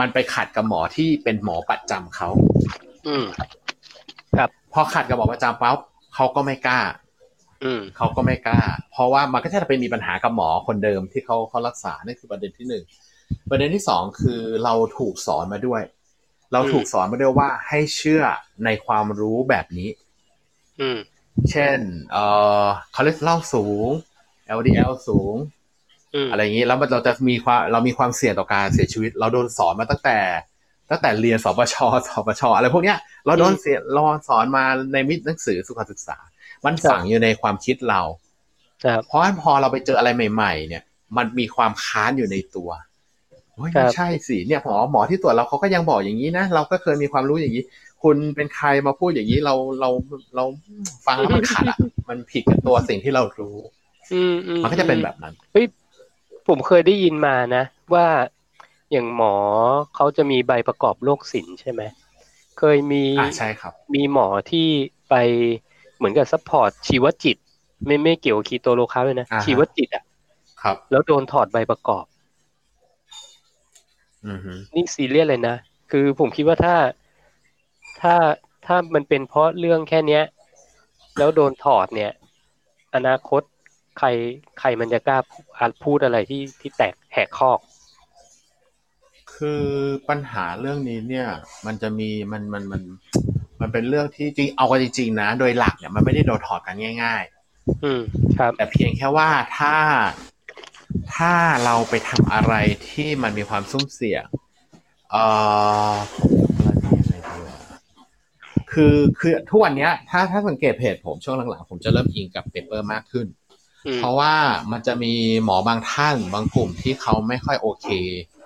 [0.00, 2.28] มันไปขัดกับหมอที่เป็นหมอประจำเขา
[3.08, 3.24] อืม
[4.72, 5.78] พอขัดกับหมอประจำปั๊บ
[6.14, 7.03] เขาก็ไม่กล้าอืม
[7.96, 8.60] เขาก็ไม่กล้า
[8.90, 12.84] เพราะว่ามันก็จะไปมีปัญหากับหมอคนเดิมที่เขาเขารักษานี่คือประเด็นที่หนึ่ง
[13.50, 15.82] ประเด็นที่สองคือเราถูกสอนมาด้วย
[16.52, 18.22] เราถูกสอนมาด้วยว่าให้เชื่อ
[18.64, 19.88] ในความรู้แบบนี้
[20.80, 20.98] อืม
[21.50, 21.78] เช่น
[22.12, 22.24] เอ่
[22.64, 23.88] อคอเลสเตอรอลสูง
[24.58, 25.34] LDL สูง
[26.14, 30.18] อืมอะไรอย่างนี้แล้วมันเราจะมีความเรามีความเสี่ยงต่อการเสียชีวิต เราโดนสอนมาตั้งแต่
[30.90, 31.74] ตั้งแต่เรียนสปช
[32.08, 36.16] สปชอะไรพวกเนี้ย เราโดนเสียเราสอนมาในมิตรหนังสือสุขศึกษา
[36.64, 38.00] มันฝังอยู่ในความคิดเรา
[38.84, 40.82] ครับเพราะฉะนั้นพอเราไปเจออะไรใหม่ ๆ เนี่ย
[41.16, 42.70] มันมีความค้านอยู่ในตัว
[43.54, 47.64] เฮ้ยครับไม่ใช่สิเนี่ยหมอหมอที่ตรวจเราเขาก็ยังบอกอย่างนี้นะเราก็เคยมีความรู้อย่างนี้
[48.02, 49.90] คุณเป็นใครมาพูดอย่างนี้เราเรา
[50.36, 50.44] เรา
[51.06, 53.56] ฟังแล้วมันขัดอะมันผิดกับตัวสิ่งที่เรารู้
[54.12, 55.34] อืมอืมมันก็จะเป็นแบบนั้น
[56.48, 58.06] ผมเคยได้ยินมานะ ว่า
[58.92, 59.34] อย่างหมอ
[59.94, 61.82] เขาจะมีใบประกอบโรคศิลป์ใช่ไหม
[62.58, 64.68] เคยมีอ่าใช่ครับ มีหมอที่
[65.08, 65.14] ไป
[65.63, 65.63] เห
[66.04, 67.36] มือนกับ support ชีวจิต
[67.86, 70.04] ไม่ไม่เกี่ยวกับคีโต low carb เลยนะอ่าฮะชีวจิตอะ
[70.62, 72.04] ครับ แล้วโดนถอดใบประกอบ
[74.26, 75.56] อือฮึนี่ซีเรียสเลยนะ
[75.90, 76.76] คือผมคิดว่าถ้า
[78.00, 78.14] ถ้า
[78.66, 80.22] ถ้ามันเป็นเพราะเรื่องแค่เนี้ย
[81.18, 82.12] แล้วโดนถอดเนี่ย
[82.94, 83.42] อนาคต
[83.98, 84.08] ใคร
[84.60, 85.18] ใครมันจะกล้า
[85.84, 87.60] พูดอะไรที่ที่แตกแหกคอก
[89.34, 89.62] คือ
[90.08, 91.28] ปัญหาเรื่องนี้เนี่ย
[91.66, 92.82] มันจะมีมันมันมัน
[93.60, 97.22] มันเป็นเรื่องที่จริงเอากันจริงๆนะ โดยหลักเนี่ยมันไม่ได้โดนถอดกันง่าย
[97.54, 98.00] ๆ อืม
[98.38, 99.28] ครับ แต่เพียงแค่ว่า
[99.58, 99.74] ถ้า
[101.16, 101.32] ถ้า
[101.64, 102.54] เราไปทำอะไร
[102.90, 104.24] ที่มันมีความสุ่มเสี่ยง
[105.10, 105.24] เอ่
[105.90, 106.22] อผ
[106.58, 107.58] มจะพูดยังไงดีวะ
[108.72, 113.26] คือคือทุกวันเนี้ยถ้าถ้าสังเกตเพจผมช่วงหลังๆ ผมจะเริ่มอิงกับ paper มากขึ้น
[113.86, 114.34] อืมเพราะว่า
[114.72, 115.12] มันจะมี
[115.44, 117.86] หมอบางท่านบางกลุ่มที่เขาไม่ค่อยโอเค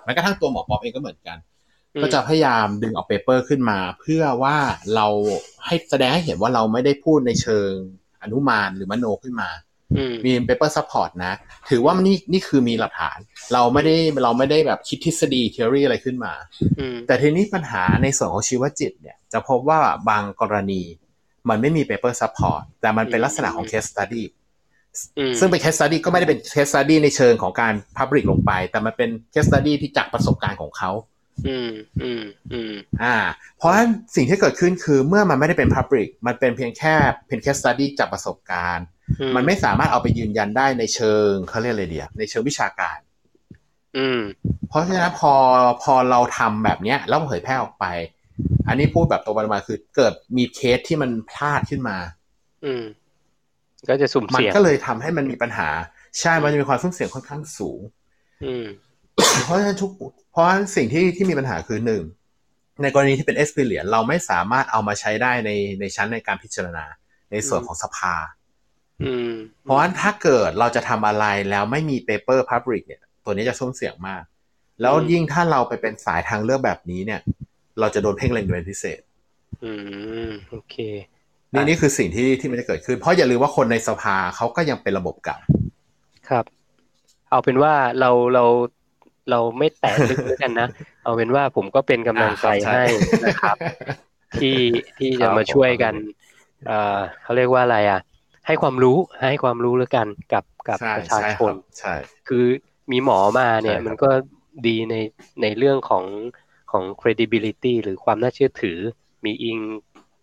[0.03, 1.37] แม้กระทั่งตัวหมอป๊อปเองก็เหมือนกัน
[2.01, 4.57] ก็จะพยายามดึงเอา paper ขึ้นมา เพื่อว่า
[4.95, 5.07] เรา
[5.65, 7.71] ให้แสดงให้เห็นว่าเราไม่ได้พูดในเชิง
[8.23, 9.49] อนุมานหรือมโนขึ้นมา
[9.97, 11.33] อืมมี paper support นะ
[11.69, 13.17] ถือว่านี่นี่คือมีหลักฐาน
[13.53, 16.33] เราไม่ได้เราไม่ได้แบบคิดทฤษฎี t h e o r y อะไรขึ้นมา
[16.79, 19.79] อืมแต่ทีนี้ปัญหาในส่วนของชีวจิตเนี่ย จะพบว่า
[20.09, 20.81] บางกรณี
[21.49, 24.23] มันไม่มี paper support แต่มันเป็นลักษณะของ case study
[25.17, 30.91] อืมซึ่งเป็น case study ก็ไม่ได้เป็น case study ในเชิงของการ publish ลงไป แต่มันเป็น case study ที่จากประสบการณ์ของเขา
[31.47, 31.71] อืม
[32.03, 32.23] อืม
[32.53, 32.73] อืม
[33.03, 33.15] อ่า
[33.57, 36.95] เพราะฉะนั้นสิ่งที่เกิดขึ้นคือเมื่อมันไม่ได้เป็น public มันเป็นเพียงแค่
[37.27, 38.85] เป็น case study จากประสบการณ์
[39.19, 42.97] อืมันไม่สามารถเอาไปยืนยันได้ในเชิงเขาเรียกอะไรเดียในเชิงวิชาการ
[43.97, 44.21] อืม
[44.69, 45.33] เพราะฉะนั้นพอ
[45.83, 47.85] พอเราทำแบบเนี้ยแล้วเผยแพร่ออกไป
[48.67, 51.97] อันนี้พูดแบบตรงไปตรงมาคือเกิดมีเคสที่มันพลาดขึ้นมา
[52.65, 52.83] อืม
[53.89, 55.69] ก็จะสุ่มมันเสี่ยงก็เลยทำให้มันมีปัญหา
[56.19, 57.79] ใช่มันจะมีความสุ่มเสี่ยงค่อนข้างสูง
[58.45, 58.65] อืม
[59.45, 60.01] เพราะฉะนั้นทุกเพ
[60.39, 62.03] ราะฉะนั้นสิ่งที่ที่มีปัญหาคือหนึ่ง
[62.81, 66.85] ในกรณีที่เป็น experience เราไม่สามารถเอามาใช้ได้ในในชั้นในการพิจารณา
[67.31, 68.13] ในส่วนของสภา
[69.03, 69.33] อืม
[69.63, 74.23] เพราะฉะนั้นถ้าเกิดเราจะทำอะไรแล้วไม่มี paper public เนี่ย ตัวนี้จะสุ่มเสี่ยงมาก
[74.81, 77.21] แล้วยิ่งถ้าเราไปเป็นสายทางเลือกแบบนี้เนี่ย
[77.79, 78.99] เราจะโดนเพ่งเล็งเป็นพิเศษ
[79.63, 79.71] อื
[80.27, 80.75] มโอเค
[81.53, 85.37] นี่นี่คือสิ่งที่ที่มันจะเกิดขึ้น เพราะอย่าลืมว่าคนในสภาเขาก็ยังเป็นระบบเก่า
[86.29, 86.45] ครับ
[87.29, 88.45] เอาเป็นว่าเราเรา
[89.31, 90.67] เราไม่แตะลึกแล้วกันนะ
[91.03, 92.85] เอาเป็นว่าผมก็เป็นกำลังใจอ่าครับใช่ให้
[93.25, 93.57] นะครับ
[94.39, 94.57] ที่
[94.97, 96.03] ที่ครัจะบมาช่วยกันผม
[96.67, 98.01] เอ่อเขาเรียกว่าอะไรอะ
[98.47, 98.97] ให้ความรู้
[99.29, 101.93] ให้ความรู้แล้วกันกับกับใช่ประชาใช่ชครันบใช่
[102.27, 102.45] คือ
[102.91, 104.09] มีหมอมาเนี่ยใช่ครับมันก็
[104.67, 104.95] ดีใน
[105.41, 106.05] ในเรื่องของ
[106.71, 108.77] ของ credibility หรือความน่าเชื่อถือ
[109.25, 109.59] มีอิง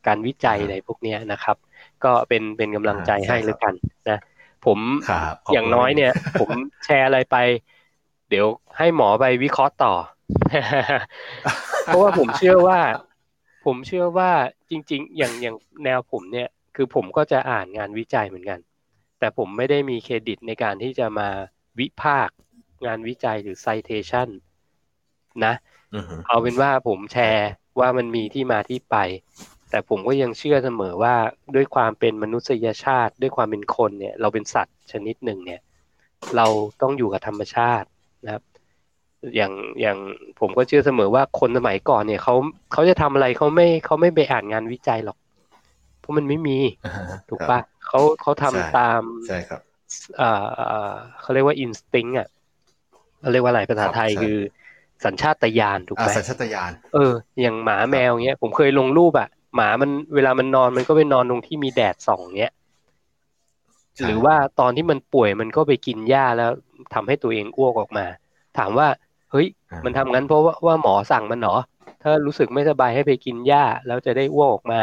[0.07, 1.57] การวิจัยอะไรพวกเนี้ยนะครับ
[2.05, 3.75] ก็เป็นเป็นกำลังใจให้แล้วกัน
[4.11, 4.19] นะ
[4.67, 4.79] ผม
[5.09, 6.51] ครับขบคุณอย่างน้อยเนี่ย ผม
[6.85, 7.37] แชร์อะไรไป
[8.31, 8.47] เดี๋ยว
[8.77, 9.95] ให้หมอไปวิเคราะห์ต่อ
[11.85, 12.81] เพราะว่าผมเชื่อว่า
[13.67, 14.31] ผมเชื่อว่า
[14.71, 18.61] จริง ๆ อย่างอย่างแนวผมเนี่ย คือผมก็จะอ่านงานวิจัยเหมือนกัน
[19.19, 21.29] แต่ผมไม่ได้มีเครดิตในการที่จะมา
[21.79, 22.35] วิพากษ์
[22.87, 24.29] งานวิจัยหรือ citation
[25.45, 25.55] นะ
[25.95, 27.49] อือฮึเอาเป็นว่าผมแชร์
[27.81, 28.97] ว่ามันมีที่มาที่ไป
[29.71, 31.15] แต่ผมก็ยังเชื่อเสมอว่า
[31.55, 35.61] ด้วยความเป็นมนุษยชาติ ด้วยความเป็นคนเนี่ย เราเป็นสัตว์ชนิดหนึ่งเนี่ย
[36.37, 36.47] เรา
[36.83, 37.89] ต้องอยู่กับธรรมชาติ
[38.27, 38.45] นะครับ
[39.37, 39.99] อย่างอย่าง
[40.41, 42.35] ผมก็เชื่อเสมอว่าคนสมัยก่อนเนี่ยเขา
[42.73, 45.17] เขาจะทำอะไรเขาไม่เขาไม่ไปอ่านงานวิจัยหรอก
[46.01, 49.61] เพราะมันไม่มีอ่าฮะถูกปะเขาเขาทำใช่ตามใช่ครับ
[50.21, 52.29] อ่าอ่าเขาเรียกว่าอินสติ้งอะ
[53.21, 54.37] เขาเรียกว่าอะไรภาษาไทยครับใช่คือ
[55.05, 57.13] สัญชาตญาณถูกอ่าไหมสัญชาตญาณเออ
[57.43, 62.66] อย่างหมาแมวเงี้ย ผมเคยลงรูปอะ หมามันเวลามันนอนมันก็ไปนอนตรงที่มีแดดส่องเงี้ยใช่
[64.05, 66.51] หรือว่าตอนที่มันป่วยมันก็ไปกินหญ้าแล้ว
[66.95, 68.07] ทำให้ตัวเองอ้วกออกมา
[68.59, 68.89] ถามว่า
[69.31, 71.57] เฮ้ยอ่ามันทำงั้นเพราะว่าว่าหมอสั่งมันเหรอ
[72.03, 74.81] ถ้ารู้สึกไม่สบายให้ไปกินหญ้าแล้วจะได้อ้วกออกมา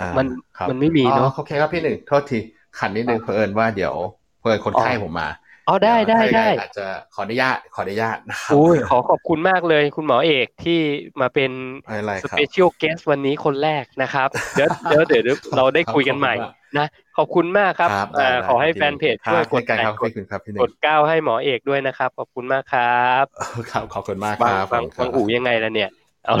[0.00, 0.26] อ่ามัน
[0.58, 2.38] ครับมันไม่มีเนอะอ๋อโอเคครับพี่หนึ่งโทษที
[2.78, 3.94] ขันนิดนึงเผอิญว่าเดี๋ยว
[4.38, 5.28] เผอิญคนไข้ผมมา
[5.66, 10.72] อ๋อได้ได้เยวถ้าได้ยังงอาจจะขออนุญาตขออนุญาตนะครับอุ้ยขอขอบคุณมากเลยคุณหมอเอกที่
[11.20, 11.50] มาเป็น
[11.84, 16.34] ไม่เป็นไรสครับเปเชียลเกสวันนี้คนแรกนะครับเดี๋ยวเดี๋ยวเดี๋ยวเดี๋ยวเราได้คุยกันใหม่
[16.76, 16.86] นะ
[17.16, 22.84] ขอบคุณมากครับครับอ่าได้ขอให้ได้แฟนเพจครับช่วยกดเช่นกันไลครับค์กดขอบคุณครับพี่หนึ่กงดก้าวให้หมอเอกด้วยนะครับ ขอบคุณมากครั
[23.22, 23.24] บ
[23.70, 25.88] ครับขอบคุณมากบาคงรับบางขอบคุณครับางหูยังไงล่ะเนี่ย
[26.24, 26.34] เอา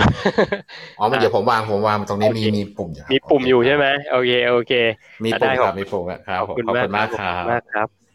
[0.98, 4.72] อ๋อมันเดี๋ยวผมวางผมวางตรงนี้โอเคมีมีปุ่มอยู่ครับมีปุ่มอยู่ใช่ไหมโอเคโอเค
[5.24, 8.05] มีอะปุ่ได้มคครัรับบมีปุ่มครับขอบคุณขอบมากคุณมากขอบครัคุณบมากครับ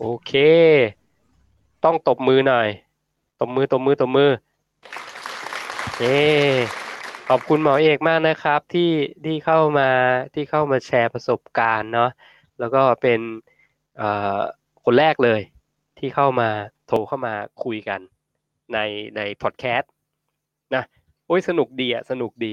[0.00, 0.32] โอเค
[1.84, 2.68] ต้องตบมือหน่อย
[3.40, 4.30] ตบมือตบมือตบมือ
[5.98, 6.18] เย้
[7.28, 8.90] ขอบคุณหมอเอกมากนะครับ ที่
[9.24, 9.88] ที่เข้ามา
[10.34, 12.10] ที่เข้ามาแชร์ประสบการณ์เนาะ
[12.60, 13.20] แล้วก็เป็น
[14.84, 15.40] คนแรกเลย
[15.98, 16.48] ที่เข้ามา
[16.86, 17.34] โทรเข้ามา
[17.64, 18.00] คุยกัน
[18.72, 18.78] ใน
[19.16, 19.90] ในพอดแคสต์
[20.74, 20.82] นะ
[21.26, 22.52] โอ้ยสนุกดีอะสนุกดี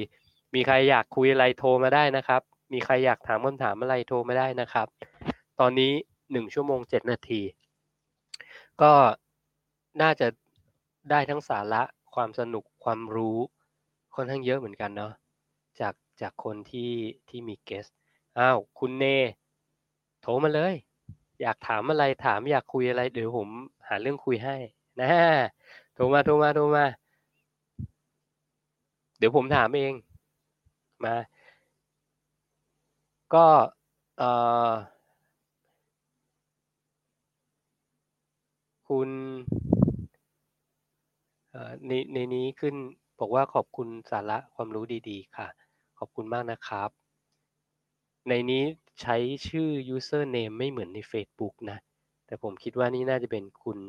[0.53, 2.41] มีใครอยากคุยอะไรโทรมาได้นะครับ
[2.73, 4.87] มีใครอยากถามคำถามอะไรโทรมาได้นะครับ
[5.59, 5.91] ตอนนี้
[6.31, 7.41] หนึ่งชั่วโมงเจ็ดนาที
[8.81, 8.93] ก็
[10.01, 10.27] น่าจะ
[11.09, 11.81] ได้ทั้งสาระ
[12.13, 13.37] ความสนุกความรู้
[14.15, 15.13] ค่อนข้างเยอะเหมือนกันเนาะ
[15.79, 16.91] จากจากคนที่
[17.29, 17.85] ที่มีเกส
[18.37, 19.05] อ้าวคุณเน
[20.21, 20.75] โทรมาเลย
[21.41, 23.49] อยากถามอะไรถามอยากคุยอะไรเดี๋ยวผม
[23.87, 24.57] หาเรื่องคุยให้
[25.01, 25.09] นะ
[25.93, 26.85] โทรมาโทรมาโทรมา
[29.17, 29.93] เดี๋ยวผมถามเอง
[31.05, 31.15] มา
[33.33, 33.45] ก็
[34.17, 34.29] เอ่
[34.69, 34.71] อ
[38.95, 39.11] คุณ
[41.87, 42.75] ในในนี้ขึ้น
[43.19, 45.47] บอกว่าขอบคุณสาระความรู้ดีๆ ค่ะ
[45.99, 46.89] ขอบคุณมากนะครับ
[48.29, 48.63] ในนี้
[49.01, 49.15] ใช้
[49.47, 51.77] ชื่อ username ไม่เหมือนใน Facebook นะ
[52.25, 53.79] แต่ผมคิดว่านี่น่าจะเป็นคุณ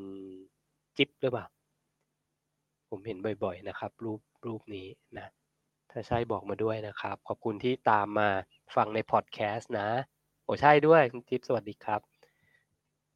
[0.96, 1.46] จิ๊บหรือเปล่า
[2.90, 4.86] ผมเห็นบ่อยๆนะครับ รูปรูปนี้
[5.18, 5.26] นะ
[5.90, 8.28] ถ้าใช่บอกมาด้วยนะครับ ขอบคุณที่ตามมา
[8.74, 9.88] ฟังในพอดแคสต์นะ
[10.44, 12.15] โอ้ใช่ด้วยคุณจิ๊บสวัสดีครับ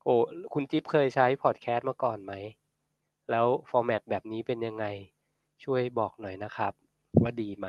[0.05, 0.14] โอ้
[0.55, 2.32] คุณจิ๊บเคยใช้พอดแคสต์มาก่อนไหม
[3.31, 4.86] แล้วฟอร์แมตแบบนี้เป็นยังไง
[5.64, 6.72] ช่วยบอกหน่อยนะครับ
[7.22, 7.68] ว่าดีไหม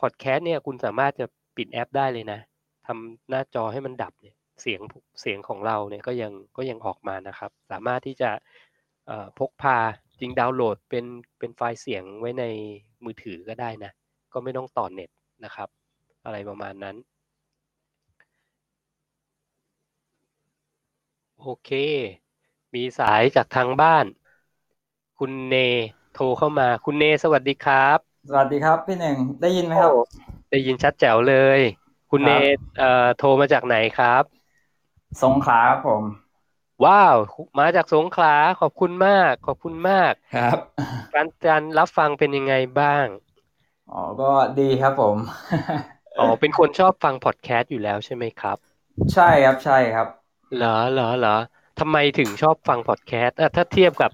[0.00, 2.40] พอดแคสต์เนี่ยคุณสามารถจะปิดแอปได้เลยนะ
[2.86, 4.80] ทำหน้าจอให้มันดับเนี่ยเสียง
[5.20, 8.30] เสียงของเราเนี่ยก็ยังก็ยังออกมานะครับ สามารถที่จะ
[9.38, 9.78] พกพา
[10.20, 11.04] จริงดาวน์โหลดเป็น
[11.38, 12.44] เป็นไฟล์เสียงไว้ใน
[13.04, 13.92] มือถือก็ได้นะ
[14.32, 15.10] ก็ไม่ต้องต่อเน็ต
[15.44, 15.68] นะครับ
[16.24, 16.96] อะไรประมาณนั้น
[21.40, 21.68] โอเค
[22.74, 24.04] มีสายจากทางบ้าน
[25.18, 25.54] คุณเน
[26.12, 27.98] โทรเข้ามา คุณเนสวัสดีครับ
[28.28, 30.18] สวัสดีครับพี่หนึ่งได้ยินไหมครับโอ้
[30.50, 31.60] ได้ยินชัดแจ๋วเลย
[32.10, 32.42] คุณคเนรับ
[32.76, 32.84] เอ่อ
[33.16, 34.22] โทรมาจากไหนครับ
[35.22, 36.04] สงขลาครับผม
[36.84, 37.16] ว้าว
[37.58, 40.58] มาจากสงขลาขอบคุณมาก ขอบคุณมากครับ
[41.12, 43.06] การการรับฟังเป็นยังไงบ้าง
[43.90, 44.26] อ๋อก็
[44.58, 45.18] ดีครับผม
[46.18, 48.58] อ๋อเป็นคนชอบฟังพอดแคสต์อยู่แล้วใช่ไหมครับ
[49.12, 50.06] ใช่ครับใช่ครับ
[50.54, 51.36] เหรอเหรอเหรอ
[51.78, 54.12] ทำไมถึงชอบฟังพอดแคสต์อะถ้าเทียบกับ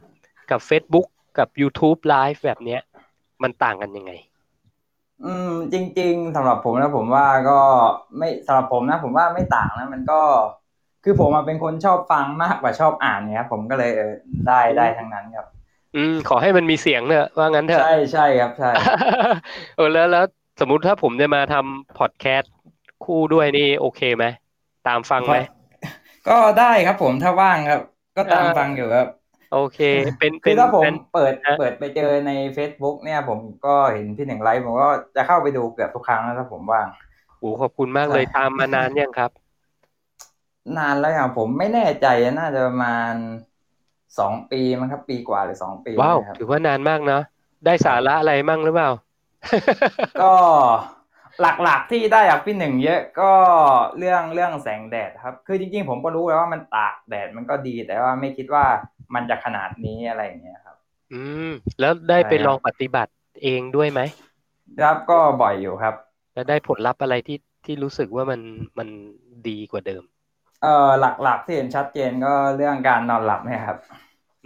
[0.50, 1.06] กับ Facebook
[1.38, 2.80] กับ YouTube Live แบบเนี้ย
[3.42, 4.12] มันต่างกันยังไง
[5.24, 7.52] อืม จริง ๆสำหรับผมนะผมว่าก็
[8.18, 10.14] ไม่สำหรับผมนะ ผมว่าไม่ต่างนะ มันก็
[11.02, 14.12] คือผมอะเป็นคนชอบฟังมากกว่าชอบอ่านเนี่ยครับผมก็เลยเออ
[14.46, 15.46] ได้ได้ทั้งนั้นครับ
[15.94, 18.68] อืม ขอให้มันมีเสียงเถอะว่างั้นเถอะใช่ใช่ครับใช่
[19.74, 20.24] เออแล้วแล้ว
[20.60, 22.52] สมมุติถ้าผมจะมาทำพอดแคสต์
[23.00, 24.24] คู่ด้วยนี่โอเคไหม
[24.84, 25.36] ตามฟังไหม
[26.28, 27.80] ก็ได้ครับผมถ้าว่างครับ
[28.16, 29.08] ก็ตามเออฟังอยู่ครับ
[29.52, 29.78] โอเค
[30.20, 36.86] เป็นคืเป็อนถ้าผมเป็นเปิดฮะเปิดไปเจอใน Facebook เนี่ย ผมก็เห็นพี่หนึ่งไลฟ์ผมก็จะเข้าไปดูเกือบทุกครั้งนะถ้าผมว่าง
[37.38, 39.30] โอ้ขอบคุณมากเลยใช่ตามมานานยังครับ
[40.78, 42.06] นานแล้วอย่างผมไม่แน่ใจ
[42.38, 43.12] น่าจะประมาณ
[44.18, 47.22] สองปีมั้งครับ ปีกว่าหรือสองปีว้าวนะครับถือว่านานมากเนาะ
[47.64, 48.90] ได้สาระอะไรมั่งหรือเปล่า
[50.22, 50.32] ก็
[51.40, 53.30] หลักๆที่ได้จากพี่หนึ่งเยอะก็
[53.98, 58.64] เรื่องเรื่องแสงแดดครับ คือจริงๆ ผมก็รู้แล้วว่ามันตากแดดมันก็ดี แต่ว่าไม่คิดว่า
[59.14, 60.76] มันจะขนาดนี้อะไรอย่างเงี้ยครับ
[61.12, 61.50] อืม
[61.80, 63.12] แล้วได้ไปใช่ครับลองปฏิบัติ
[63.42, 64.00] เองด้วยไหม
[64.80, 65.94] ครับก็บ่อยอยู่ครับ
[66.34, 68.40] แล้วได้ผลลัพธ์อะไรที่ที่รู้สึกว่ามัน
[68.78, 68.88] มัน
[69.48, 70.02] ดีกว่าเดิม
[70.62, 70.90] เอ่อ
[71.22, 73.78] หลักๆที่เห็นชัดเจนก็เรื่องการนอนหลับเนี่ยครับ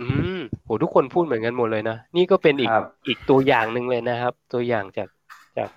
[0.01, 0.07] อื
[0.37, 5.09] มโหทุกคนพูดเหมือนกันหมดเลยนะ นี่ก็เป็นอีกครับอีกตัวอย่างหนึ่งเลยนะครับ ตัวอย่างจาก
[5.57, 5.71] จาก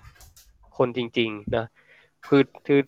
[0.82, 1.66] คนจริงๆนะ
[2.26, 2.80] คือคือ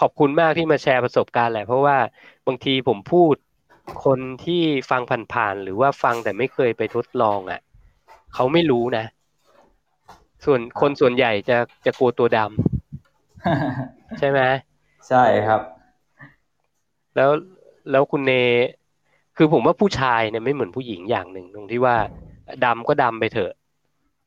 [0.00, 1.96] ขอบคุณมากที่มาแชร์ประสบการณ์แหละ เพราะว่า
[2.46, 3.34] บางทีผมพูด
[4.04, 7.60] คนที่ฟังผ่านๆหรือว่าฟังแต่ไม่เคยไปทดลองอะ
[8.34, 9.04] เขาไม่รู้นะ
[10.44, 14.40] ส่วนคนส่วนใหญ่จะจะกลัวตัวดำใช่ไหม
[15.08, 15.60] ใช่ครับ
[17.16, 17.30] แล้ว
[17.90, 18.32] แล้วคุณเน
[19.36, 21.96] คือผมว่าผู้ชายเนี่ยไม่เหมือนผู้หญิงอย่างหนึ่งตรงที่ว่า
[22.64, 23.52] ดำก็ดำไปเถอะ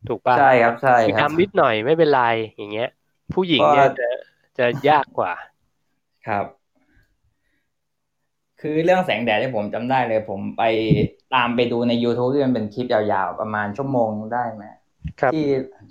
[0.08, 2.22] ถูกป่ะใช่ครับใช่คือครับดำนิดหน่อยไม่เป็นไร
[2.58, 2.90] อย่างเงี้ย
[3.34, 4.08] ผู้หญิงเนี่ยก็จะ
[4.58, 5.34] จะยากกว่า
[6.28, 6.46] ครับ
[8.62, 10.64] คือเรื่องแสงแดดที่ผมจำได้เลย ผมไป
[11.34, 14.64] ตามไปดูใน YouTube ที่มันเป็นคลิปยาวๆ ประมาณชั่วโมงได้ไหม
[15.22, 15.44] ครับที่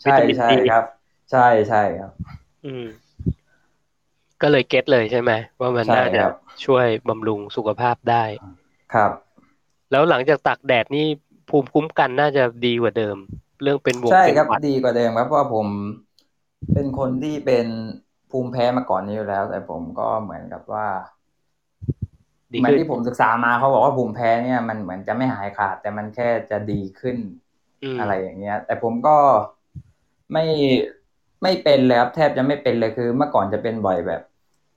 [0.02, 0.84] ใช่วิตามินใช่ D ครับ
[1.30, 2.12] ใช่ใช่ครับ
[2.64, 2.86] อืม
[4.42, 5.30] ก็เลยเก็ตเลยใช่ไหม
[5.60, 6.32] ว่ามันใช่น่าจะครับ
[6.64, 8.24] ช่วยบำรุงสุขภาพได้
[8.94, 9.12] ครับ
[9.90, 11.06] แล้วหลังจากตากแดดนี่
[11.48, 13.16] ภูมิคุ้มกันน่าจะดีกว่าเดิม
[13.62, 15.68] เรื่องเป็นวงใช่เป็นครับหวัดดีกว่าเดิมครับเพราะว่าผม
[16.72, 17.66] เป็นคนที่เป็น
[18.30, 20.86] ภูมิแพ้มาก่อนนี้อยู่แล้ว แต่ผมก็เหมือนกับว่า
[22.54, 27.18] ดีเหมือนขึ้นที่ผมศึกษามาเขาบอกว่าภูมิแพ้เนี่ยมันเหมือนจะไม่หายขาด แต่มันแค่จะดีขึ้น
[27.82, 29.16] มอะไรอย่างเงี้ย แต่ผมก็
[30.32, 30.44] ไม่
[31.42, 34.20] ไม่เป็นเลยครับแทบจะไม่เป็นเลยคือ เมื่อก่อนจะเป็นบ่อยแบบ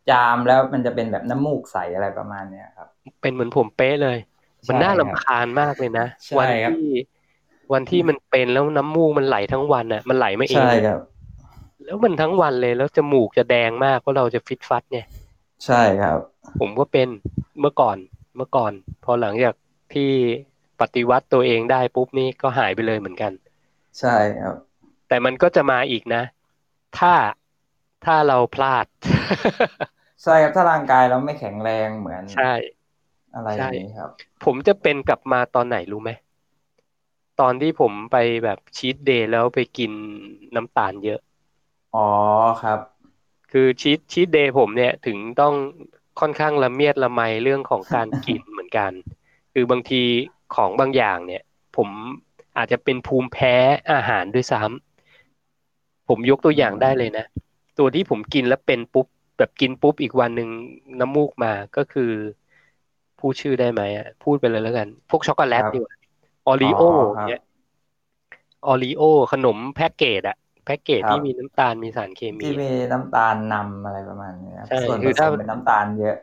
[0.09, 2.89] จามแล้วมันจะเป็นแบบน้ำมูกใสอะไรประมาณเนี้ยครับ
[3.21, 4.17] เป็นเหมือนผมเป๊ะเลย
[4.67, 6.77] มันน่าใช่ครับรำคาญมากเลยนะใช่วัครับที่
[7.73, 10.99] วันที่มันเป็นแล้วน้ำมูกมันไหลทั้งวันอะ มันไหลมาเองใช่ครับ
[11.85, 15.05] แล้วมันทั้งวันเลยแล้วจมูกจะแดงมากเพราะเราจะฟิตฟัดเนี่ย
[15.65, 16.19] ใช่ครับ
[16.59, 17.07] ผมก็เป็น
[17.59, 17.97] เมื่อก่อน
[18.37, 18.71] เมื่อก่อน
[19.03, 19.55] พอหลังจาก
[19.93, 20.11] ที่
[20.81, 23.31] ปฏิวัติตัวเองได้ปุ๊บนี่ก็หายไปเลยเหมือนกัน
[23.99, 24.55] ใช่ครับ
[25.07, 26.23] แต่มันก็จะมาอีกนะ
[26.99, 27.13] ถ้า
[28.05, 28.85] ถ้าเราพลาด
[30.23, 32.53] ใช่ครับถ้าร่างกายเราไม่แข็งแรงเหมือน ใช่
[33.35, 34.09] อะไรอย่างนี้ครับ
[34.45, 36.11] ผมจะเป็นกลับมาตอนไหนรู้ไหม
[37.41, 39.91] ตอนที่ผมไปแบบชีตเดย์แล้วไปกิน
[40.55, 41.19] น้ำตาลเยอะ
[41.93, 41.99] อ๋อ
[42.61, 42.79] ครับ
[43.51, 45.53] คือชีตชีตเดย์ผมเนี่ยถึงต้อง
[46.19, 48.91] ค่อนข้างละเมียดละไมเรื่องของการกินเหมือนกัน
[49.53, 50.03] คือบางที
[50.55, 51.43] ของบางอย่างเนี่ย
[51.75, 51.89] ผม
[52.57, 53.55] อาจจะเป็นภูมิแพ้
[53.91, 57.25] อาหารด้วยซ้ำผมยกตัวอย่างได้เลยนะ
[57.79, 59.07] ตัวที่ผมกินแล้วเป็นปุ๊บ
[59.37, 60.49] แบบกินปุ๊บอีกวันหนึ่ง
[60.99, 62.11] น้ำมูกมาก็คือ
[63.19, 65.93] พูดชื่อได้ไหมอะพูดไปเลยแล้วกัน พวกช็อกโกแลตครับดีกว่า
[66.45, 67.39] ออรีโออ๋อครับเนี่ย
[68.65, 69.01] ออรีโอ
[69.31, 76.15] ขนมแพ็กเกจอะแพ็กเกจครับที่มีน้ำตาลมีสารเคมีที่มีน้ำตาลนำอะไรประมาณนี้ครับใช่ส่วนคืผอสถ้ามเป็นน้ำตาลเยอะ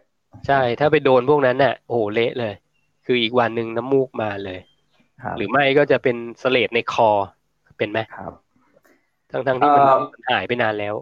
[0.47, 2.55] ใช่ ถ้าไปโดนพวกนั้นน่ะโอ้โหเละเลย
[3.05, 4.59] คืออีกวันหนึ่งน้ำมูกมาเลย
[5.23, 7.11] ครับหรือไม่ก็จะเป็นเสเลดในคอ
[7.79, 8.33] เป็นไหมครับ
[9.31, 10.95] ทั้งทั้งๆที่มันเอ่อมันหายไปนานแล้ว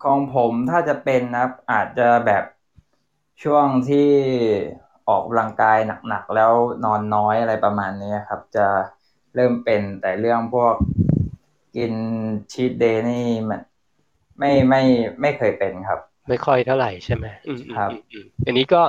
[0.00, 2.42] ของผมถ้าจะเป็นนะครับอาจจะแบบ
[3.42, 3.98] ช่วงที่
[5.10, 5.78] ออกกำลังกาย
[6.08, 6.52] หนักๆแล้ว
[6.84, 8.66] นอนน้อยอะไรประมาณนี้ครับ จะ
[9.34, 10.74] เริ่มเป็นแต่เรื่องพวก
[11.76, 11.92] กิน
[12.52, 13.60] ชีทเดย์นี่มัน
[14.38, 14.82] ไม่ไม่
[15.20, 18.82] ไม่เคยเป็นครับ ไม่ค่อยเท่าไหร่ใช่ไหมอืมอืมครับอืมอืมอันนี้ก็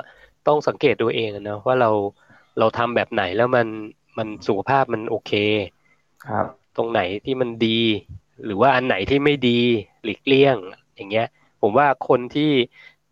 [0.48, 1.90] ต้องสังเกตตัวเองอะเนอะว่าเรา
[2.60, 3.68] เราทำแบบไหนแล้วมัน
[4.18, 5.32] มันสุขภาพมันโอเค
[6.26, 6.46] ครับ
[6.78, 7.80] ตรงไหนที่มันดี
[8.46, 9.60] หรือว่าอันไหนที่ไม่ดี
[10.04, 10.58] หลีกเลี่ยง
[10.96, 11.28] อย่างเงี้ย
[11.62, 12.52] ผมว่าคนที่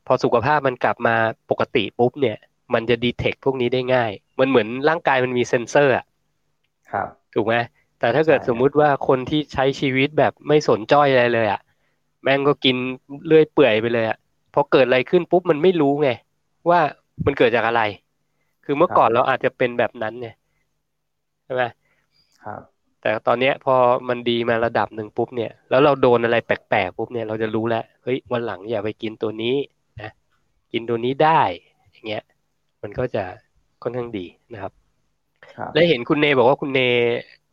[0.08, 1.16] พอสุขภาพมันกลับมา
[1.50, 2.38] ปกติปุ๊บเนี่ย
[2.74, 6.06] มันจะดีเทคพวกนี้ได้ง่าย มันเหมือนร่างกายมันมีเซ็นเซอร์อะ
[6.90, 7.56] ครับ ถูกไหม
[8.00, 11.60] แต่ถ้าเกิดใช่สมมุติว่าคนที่ใช้ชีวิตแบบไม่สนจ้อยอะไรเลยอะ
[12.24, 12.76] แม่งก็กิน
[13.26, 14.18] เลื่อยเปื่อยไปเลยอะ
[14.54, 16.10] พอเกิดอะไรขึ้นปุ๊บมันไม่รู้ไง
[16.70, 16.80] ว่า
[17.26, 17.82] มันเกิดจากอะไร
[18.66, 20.28] คือเมื่อก่อนเราอาจจะเป็นแบบนั้นไง
[21.46, 21.64] ใช่ไหม
[22.44, 22.62] ครับ
[23.02, 23.76] แต่ตอนเนี้ยพอ
[24.10, 29.56] มันดีมาระดับหนึ่งปุ๊บเนี่ย แล้วเราโดนอะไรแปลกๆปุ๊บเนี่ยเราจะรู้แล้วเฮ้ยวันหลังอย่าไปกินตัวนี้
[30.02, 30.12] นะ
[30.72, 31.42] กินตัวนี้ได้
[31.92, 32.24] อย่างเงี้ย
[32.84, 33.24] มันก็จะ
[33.84, 34.74] ค่อนข้างดีนะครับ
[35.56, 36.80] ครับและเห็นคุณเนบอกว่าคุณเน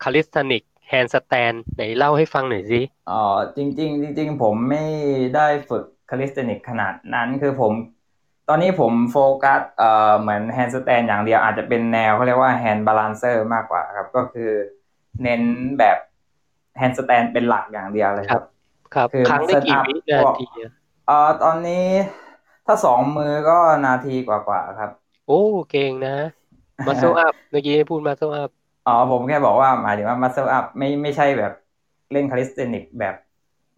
[0.03, 2.81] calisthenics handstand ไหนเล่าให้ฟังหน่อยสิ
[3.11, 3.23] อ๋อ
[3.57, 4.83] จริงๆจริงๆผมไม่
[5.35, 7.73] ได้ฝึก calisthenics ขนาดนั้นคือผม
[8.49, 14.51] ตอนนี้ผมโฟกัสเอ่อเหมือน handstand อย่างเดียวอาจจะเป็นแนวเขาเรียกว่า hand balancer มากกว่าครับ ก็คือ
[15.23, 15.43] เน้น
[15.79, 15.99] แบบ
[16.77, 18.43] handstand เป็นหลักอย่างเดียวเลยครับ
[18.95, 20.73] ครับคือค้างได้กี่ muscle up วินาพวกทีอะ
[21.07, 21.87] เอ่อตอนนี้
[22.67, 24.91] ถ้าสองมือก็นาทีกว่าๆครับ
[25.27, 25.35] โอ้
[25.71, 26.11] เก่งนะ
[26.87, 28.51] muscle up เมื่อกี้พูด muscle up
[28.87, 31.53] อ๋อผมแค่บอกว่าหมายถึงว่า muscle up ไม่ไม่ใช่แบบ
[32.13, 33.15] เล่น calisthenics แบบ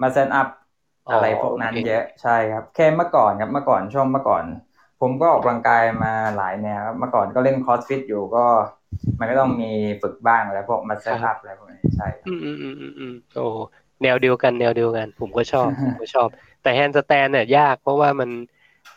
[0.03, 0.49] muscle up
[1.11, 4.45] อะไรพวกนั้นเยอะใช่ครับ แค่เมื่อก่อนครับเมื่อก่อนช่วงเมื่อก่อน
[5.01, 8.45] ผมก็ออกกำลังกายมาหลายแนวครับเมื่อก่อนก็เล่น CrossFit อยู่ก็
[9.19, 9.71] มันก็ต้องมี
[10.03, 13.41] ฝึกบ้างแล้วพวก muscle up อะไรพวกนี้ใช่ครับอืมอืมอืมอืมอืมโอ้
[14.03, 16.29] แนวเดียวกันแนวเดียวกัน ผมก็ชอบผมก็ชอบ
[16.61, 18.31] แต่ handstand เนี่ยยากเพราะว่ามัน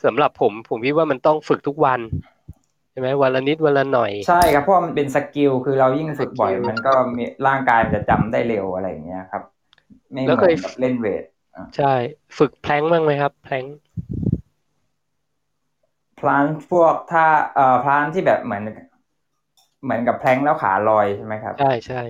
[0.03, 2.01] สำหรับผมผมคิดว่ามันต้องฝึกทุกวัน
[2.91, 9.43] ใช่ไหมวันละนิดวันละหน่อย ใช่ครับเพราะมันเป็น skill คือเรายิ่งฝึกบ่อย skill มันก็มีร่างกายมันจะจำได้เร็วอะไรอย่างเงี้ยครับ
[10.13, 11.23] ไม่เหแล้วมืเคอยนกับเล่น weight
[11.75, 11.93] ใช่
[12.37, 13.65] ฝึก planche บ้างไหมครับ plank
[16.19, 18.63] planche พวกถ้าเอ่อ planche ที่แบบเหมือน
[19.83, 22.01] เหมือนกับ plank แล้วขาลอยใช่ไหมครับ ใช่ใช่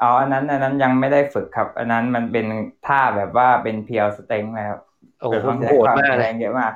[0.00, 2.46] อ๋ออันนั้นอันนั้นยังไม่ได้ฝึกครับ อันนั้นมันเป็น
[2.82, 4.80] ท่าแบบว่าเป็น pure strength นะครับ
[5.18, 6.72] โอ้โหเป็นผมใช้โหดความมากแข็งเลแรยงเยอะมาก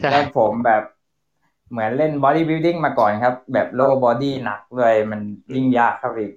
[0.00, 0.82] ใช่แล้วผมแบบ
[1.72, 5.20] เหมือนเล่นบอดี้บิ l ดิ้งมาก่อนครับ แบบ lower body หนักเลยมัน
[5.54, 6.32] ยิ่งยากครับอีก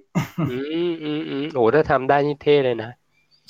[0.50, 0.56] อื
[0.90, 2.90] มอืมอืมโอ้ถ้าทำได้นี่เท่เลยนะ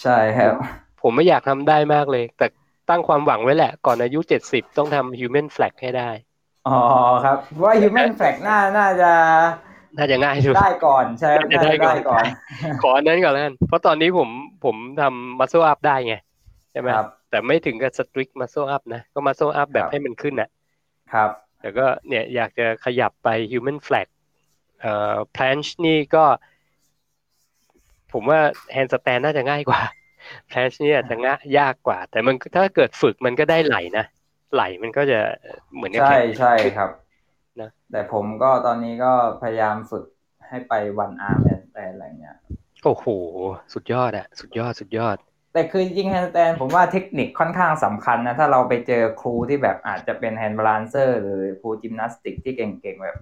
[0.02, 0.54] ใช่ครับ
[1.02, 2.46] ผมไม่อยากทำได้มากเลย แต่
[2.90, 6.10] ตั้งความหวังไว้แหละ ก่อนอายุเจ็ดสิบต้องทำ human flag ให้ได้
[6.68, 6.78] อ๋อ
[7.24, 9.12] ครับ ว่า human flag น่าน่าจะ
[9.96, 12.26] น่าจะง่ายสุดได้ก่อนใช่ครับน่าน่าจะจะได้ได้ก่ก่ออนน
[12.82, 14.28] ขออันนั้นก่อนแล้วกันเพราะตอนนี้ผม
[14.64, 16.14] ผมทำ muscle up ได้ไง
[16.72, 20.48] ใช่ไหมครับแต่ไม่ถึงกับ strict muscle up นะ ก็ muscle up แบบครับให้มันขึ้นน่ะ
[21.12, 21.30] ครับ
[21.66, 24.08] แต่ก็เนี่ยอยากจะขยับไป human flag
[24.80, 26.24] เอ่อ planche นี่ก็
[28.12, 28.40] ผมว่า
[28.74, 29.80] handstand น่าจะง่ายกว่า
[30.50, 34.04] planche นี่อาจจะง่ายยากกว่า แต่มันถ้าเกิดฝึกมันก็ได้ไหลนะ
[34.54, 35.20] ไหลมันก็จะ
[35.74, 36.90] เหมือนกับใช่แข็งใช่ครับ
[37.60, 39.12] นะแต่ผมก็ตอนนี้ก็
[39.42, 40.04] พยายามฝึก
[40.48, 41.40] ให้ไป one arm
[41.72, 42.36] แต่อะไรเงี้ย
[42.84, 43.06] โอ้โห
[43.74, 45.16] สุดยอดอะสุดยอดสุดยอด
[45.56, 53.18] แต่คือจริง handstand ผมว่าเทคนิคค่อนข้างสำคัญนะ ถ้าเราไปเจอครูที่แบบอาจจะเป็น hand balancer หรือครู gymnastic ที่เก่งๆแบบ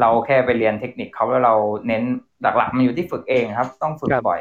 [0.00, 1.54] เราแค่ไปเรียนเทคนิคเขาแล้วเรา
[1.86, 2.02] เน้น
[2.42, 4.40] หลักๆ มันอยู่ที่ฝึกเองครับ ต้องฝึกครับบ่อย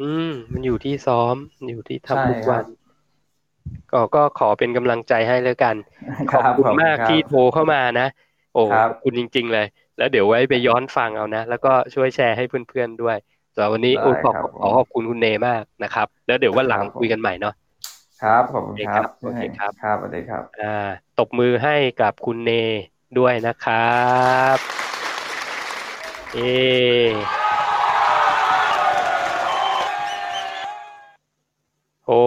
[0.00, 1.36] อืม มันอยู่ที่ซ้อม
[1.68, 2.64] อยู่ที่ใช่ทำทุกครัวับน
[3.92, 5.76] ก็ก็ขอเป็นกำลังใจให้แล้วกัน
[6.32, 8.08] ขอบคุณมากรับที่โทรเข้ามานะ
[8.54, 9.66] โอ้ครับขอบคุณจริง ๆ เลย
[9.98, 13.16] แล้วเดี๋ยวไว้ไปย้อนฟังเอานะ แล้วก็ช่วยแชร์ให้เพื่อนๆด้วย
[13.58, 17.54] สำหรับวันนี้ได้โอ้ขอครับขอขอบคุณคุณเนมากนะครับ แล้วเดี๋ยววันหลังครับผมคุยกันใหม่เนาะ
[18.22, 20.76] ครับขอบคุณครับโอเคครับครับสวัสดีครับอ่า
[21.18, 22.50] ตบมือให้กับคุณเน
[23.18, 24.02] ด้วยนะครั
[24.54, 24.56] บ
[26.34, 26.38] เอ
[32.06, 32.22] โอ้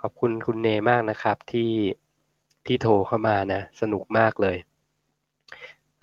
[0.00, 1.72] ขอบคุณคุณเนมากนะครับ ที่
[2.66, 4.56] ที่โทรเข้ามานะ สนุกมากเลย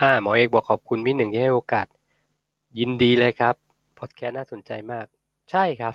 [0.01, 1.87] อ่าหมอเอกบอกขอบคุณพี่หนึ่งที่ให้โอกาส
[2.79, 3.55] ยินดีเลยครับ
[3.99, 5.05] พอดแคสต์น่าสนใจมาก
[5.51, 5.93] ใช่ครับ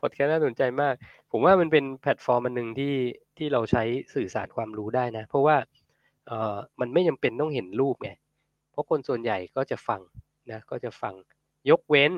[0.00, 0.94] พอดแคสต์น่าสนใจมาก
[1.30, 2.94] ผมว่ามันเป็นแพลตฟอร์มอันหนึ่งที่
[3.38, 3.82] ที่เราใช้
[4.14, 5.56] สื่อสารความรู้ได้นะ เพราะว่า
[6.26, 8.10] เอ่อมันไม่จำเป็นต้องเห็นรูปไง
[8.70, 10.00] เพราะคนส่วนใหญ่ก็จะฟัง
[10.50, 11.14] นะก็จะฟัง
[11.70, 12.12] ยกเว้น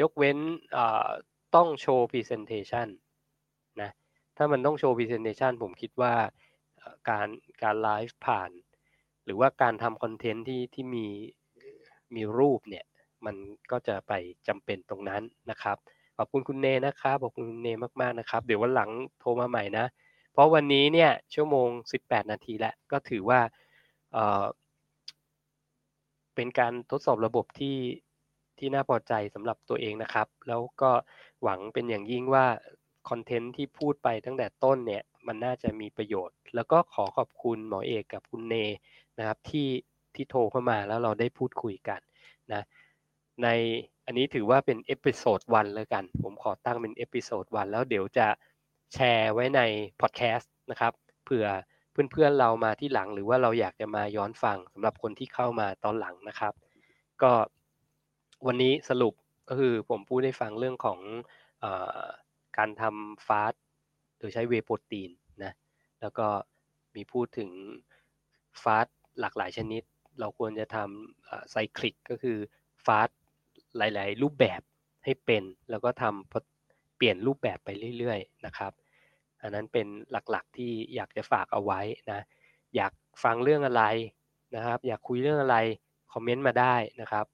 [0.00, 0.38] ยกเว้น
[0.72, 1.08] เอ่อ
[1.56, 2.88] ต้องโชว์ presentation
[3.80, 3.90] นะ
[4.36, 6.14] ถ้ามันต้องโชว์ presentation ผมคิดว่า
[7.10, 7.28] การ
[7.62, 8.50] การไลฟ์ผ่าน
[9.24, 11.06] หรือว่าการทำคอนเทนต์ที่ที่มี
[12.14, 12.84] มีรูปเนี่ย
[13.26, 13.36] มัน
[13.70, 14.12] ก็จะไป
[14.48, 15.76] จำเป็นตรงนั้นนะครับ
[16.16, 17.68] ขอบคุณคุณเนนะครับ ขอบคุณคุณเน
[18.00, 18.90] มากๆนะครับ เดี๋ยววันหลัง
[19.20, 19.86] โทรมาใหม่นะ
[20.32, 23.40] เพราะวันนี้เนี่ยชั่วโมง 18 นาทีแล้วก็ถือว่า
[24.12, 27.76] เป็นการทดสอบระบบที่
[28.58, 30.90] ที่น่าพอใจสำหรับตัวเองนะครับ แล้วก็
[31.42, 32.46] หวังเป็นอย่างยิ่งว่า
[33.08, 38.54] content ที่พูดไปตั้งแต่ต้นเนี่ยมันน่าจะมีประโยชน์ แล้วก็ขอขอบคุณหมอเอกกับคุณเน
[39.18, 39.68] นะครับที่
[40.14, 42.00] ที่โทรเข้ามาแล้วเราได้พูดคุยกัน
[42.52, 42.62] นะ
[43.42, 43.48] ใน
[44.06, 48.26] อันนี้ถือว่าเป็น episode one แล้วกัน ผมขอตั้งเป็น episode one แล้วเดี๋ยวจะ
[48.94, 49.60] แชร์ไว้ใน
[50.00, 50.92] พอดแคสต์นะครับ
[51.24, 51.46] เผื่อ
[52.12, 56.52] เพื่อนๆเรามาที่หลังหรือว่าเราอยากจะมาย้อนฟังสำหรับคนที่เข้ามาตอนหลังนะครับ
[57.22, 57.32] ก็
[58.46, 59.14] วันนี้สรุป
[59.48, 60.98] ก็คือผมพูดให้ฟังเรื่องของ
[61.64, 61.66] อ
[62.58, 63.62] การทำฟาสต์
[64.18, 65.10] โดยใช้เวโปรตีน
[65.44, 65.52] นะ
[66.00, 66.26] แล้วก็
[66.94, 67.50] มีพูดถึง
[68.62, 69.82] ฟาสต์หลากหลายชนิด
[70.20, 72.38] เราควรจะทำไซคลิกก็คือ
[72.86, 73.18] ฟาสต์
[73.76, 74.60] หลาย ๆ รูปแบบ
[75.04, 77.68] ให้เป็น แล้วก็ทำเปลี่ยนรูปแบบไป
[77.98, 78.72] เรื่อย ๆ นะครับ
[79.42, 81.80] อันนั้นเป็นหลักๆที่อยากจะฝากเอาไว้
[82.10, 82.20] นะ
[82.76, 82.92] อยาก
[83.24, 83.84] ฟังเรื่องอะไร
[84.56, 85.56] นะครับ อยากคุยเรื่องอะไร
[86.12, 87.26] คอมเมนต์มาได้นะครับ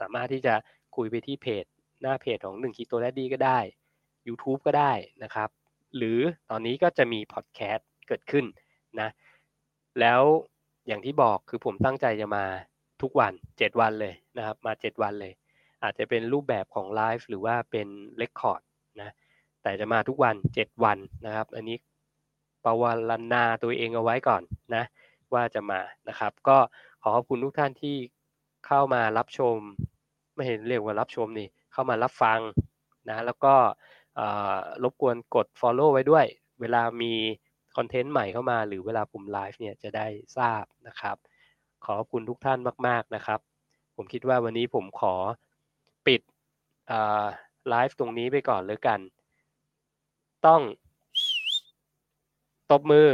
[0.00, 0.54] สามารถที่จะ
[0.96, 1.64] คุยไปที่เพจ
[2.02, 3.58] หน้าเพจของ1 k ิโต d ดดีก็ได้
[4.26, 5.48] YouTube ก็ได้นะครับ
[5.96, 6.20] หรือ
[6.50, 8.44] ตอนนี้ก็จะมีพอดแคสต์เกิดขึ้น
[9.00, 9.08] นะ
[10.00, 10.22] แล้ว
[10.86, 12.44] อย่างที่บอกคือผมตั้งใจจะมา
[13.02, 15.32] ทุกวัน 7 วันเลยนะครับ มา 7 วันเลย
[15.82, 17.88] อาจจะเป็นรูปแบบของไลฟ์หรือว่าเป็น
[18.18, 18.62] เรคคอร์ด
[19.00, 19.10] นะ
[19.62, 21.76] แต่จะมาทุกวัน 7 วันนะครับ อันนี้
[22.64, 24.42] ประวารณาตัวเองเอาไว้ก่อน
[24.74, 24.84] นะ
[25.32, 26.58] ว่าจะมานะครับ ก็
[27.02, 27.96] ขอขอบคุณทุกท่านที่
[28.66, 29.56] เข้ามารับชม
[30.34, 32.40] ไม่เห็นเรียกว่ารับชมนี่เข้ามารับฟัง
[33.08, 33.54] นะแล้วก็
[34.82, 36.26] รบกวนกด Follow ไว้ด้วย
[36.60, 37.12] เวลามี
[37.76, 40.06] คอนเทนต์ใหม่เข้ามา หรือเวลาผมไลฟ์เนี่ยจะได้
[40.38, 41.16] ทราบนะครับ
[41.84, 43.40] ขอขอบคุณทุกท่านมาก ๆนะครับ
[43.96, 45.14] ผมคิดว่าวันนี้ผมขอ
[47.68, 49.00] ไลฟ์ตรงนี้ไปก่อนเลยกัน
[50.46, 50.62] ต้อง
[52.70, 53.08] ตบมือ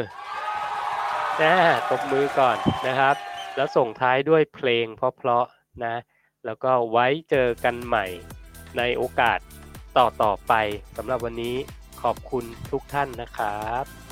[1.43, 1.55] นะ
[1.91, 2.57] ตบมือก่อน
[2.87, 3.15] นะครับ
[3.57, 5.97] แล้วส่งท้ายด้วยเพลงเพราะๆนะ
[6.45, 8.07] แล้วก็ไว้เจอกันใหม่
[8.79, 9.39] ในโอกาส
[9.99, 10.53] ต่อๆไป
[10.97, 11.57] สำหรับวันนี้
[12.03, 14.08] ขอบคุณทุกท่านนะครับ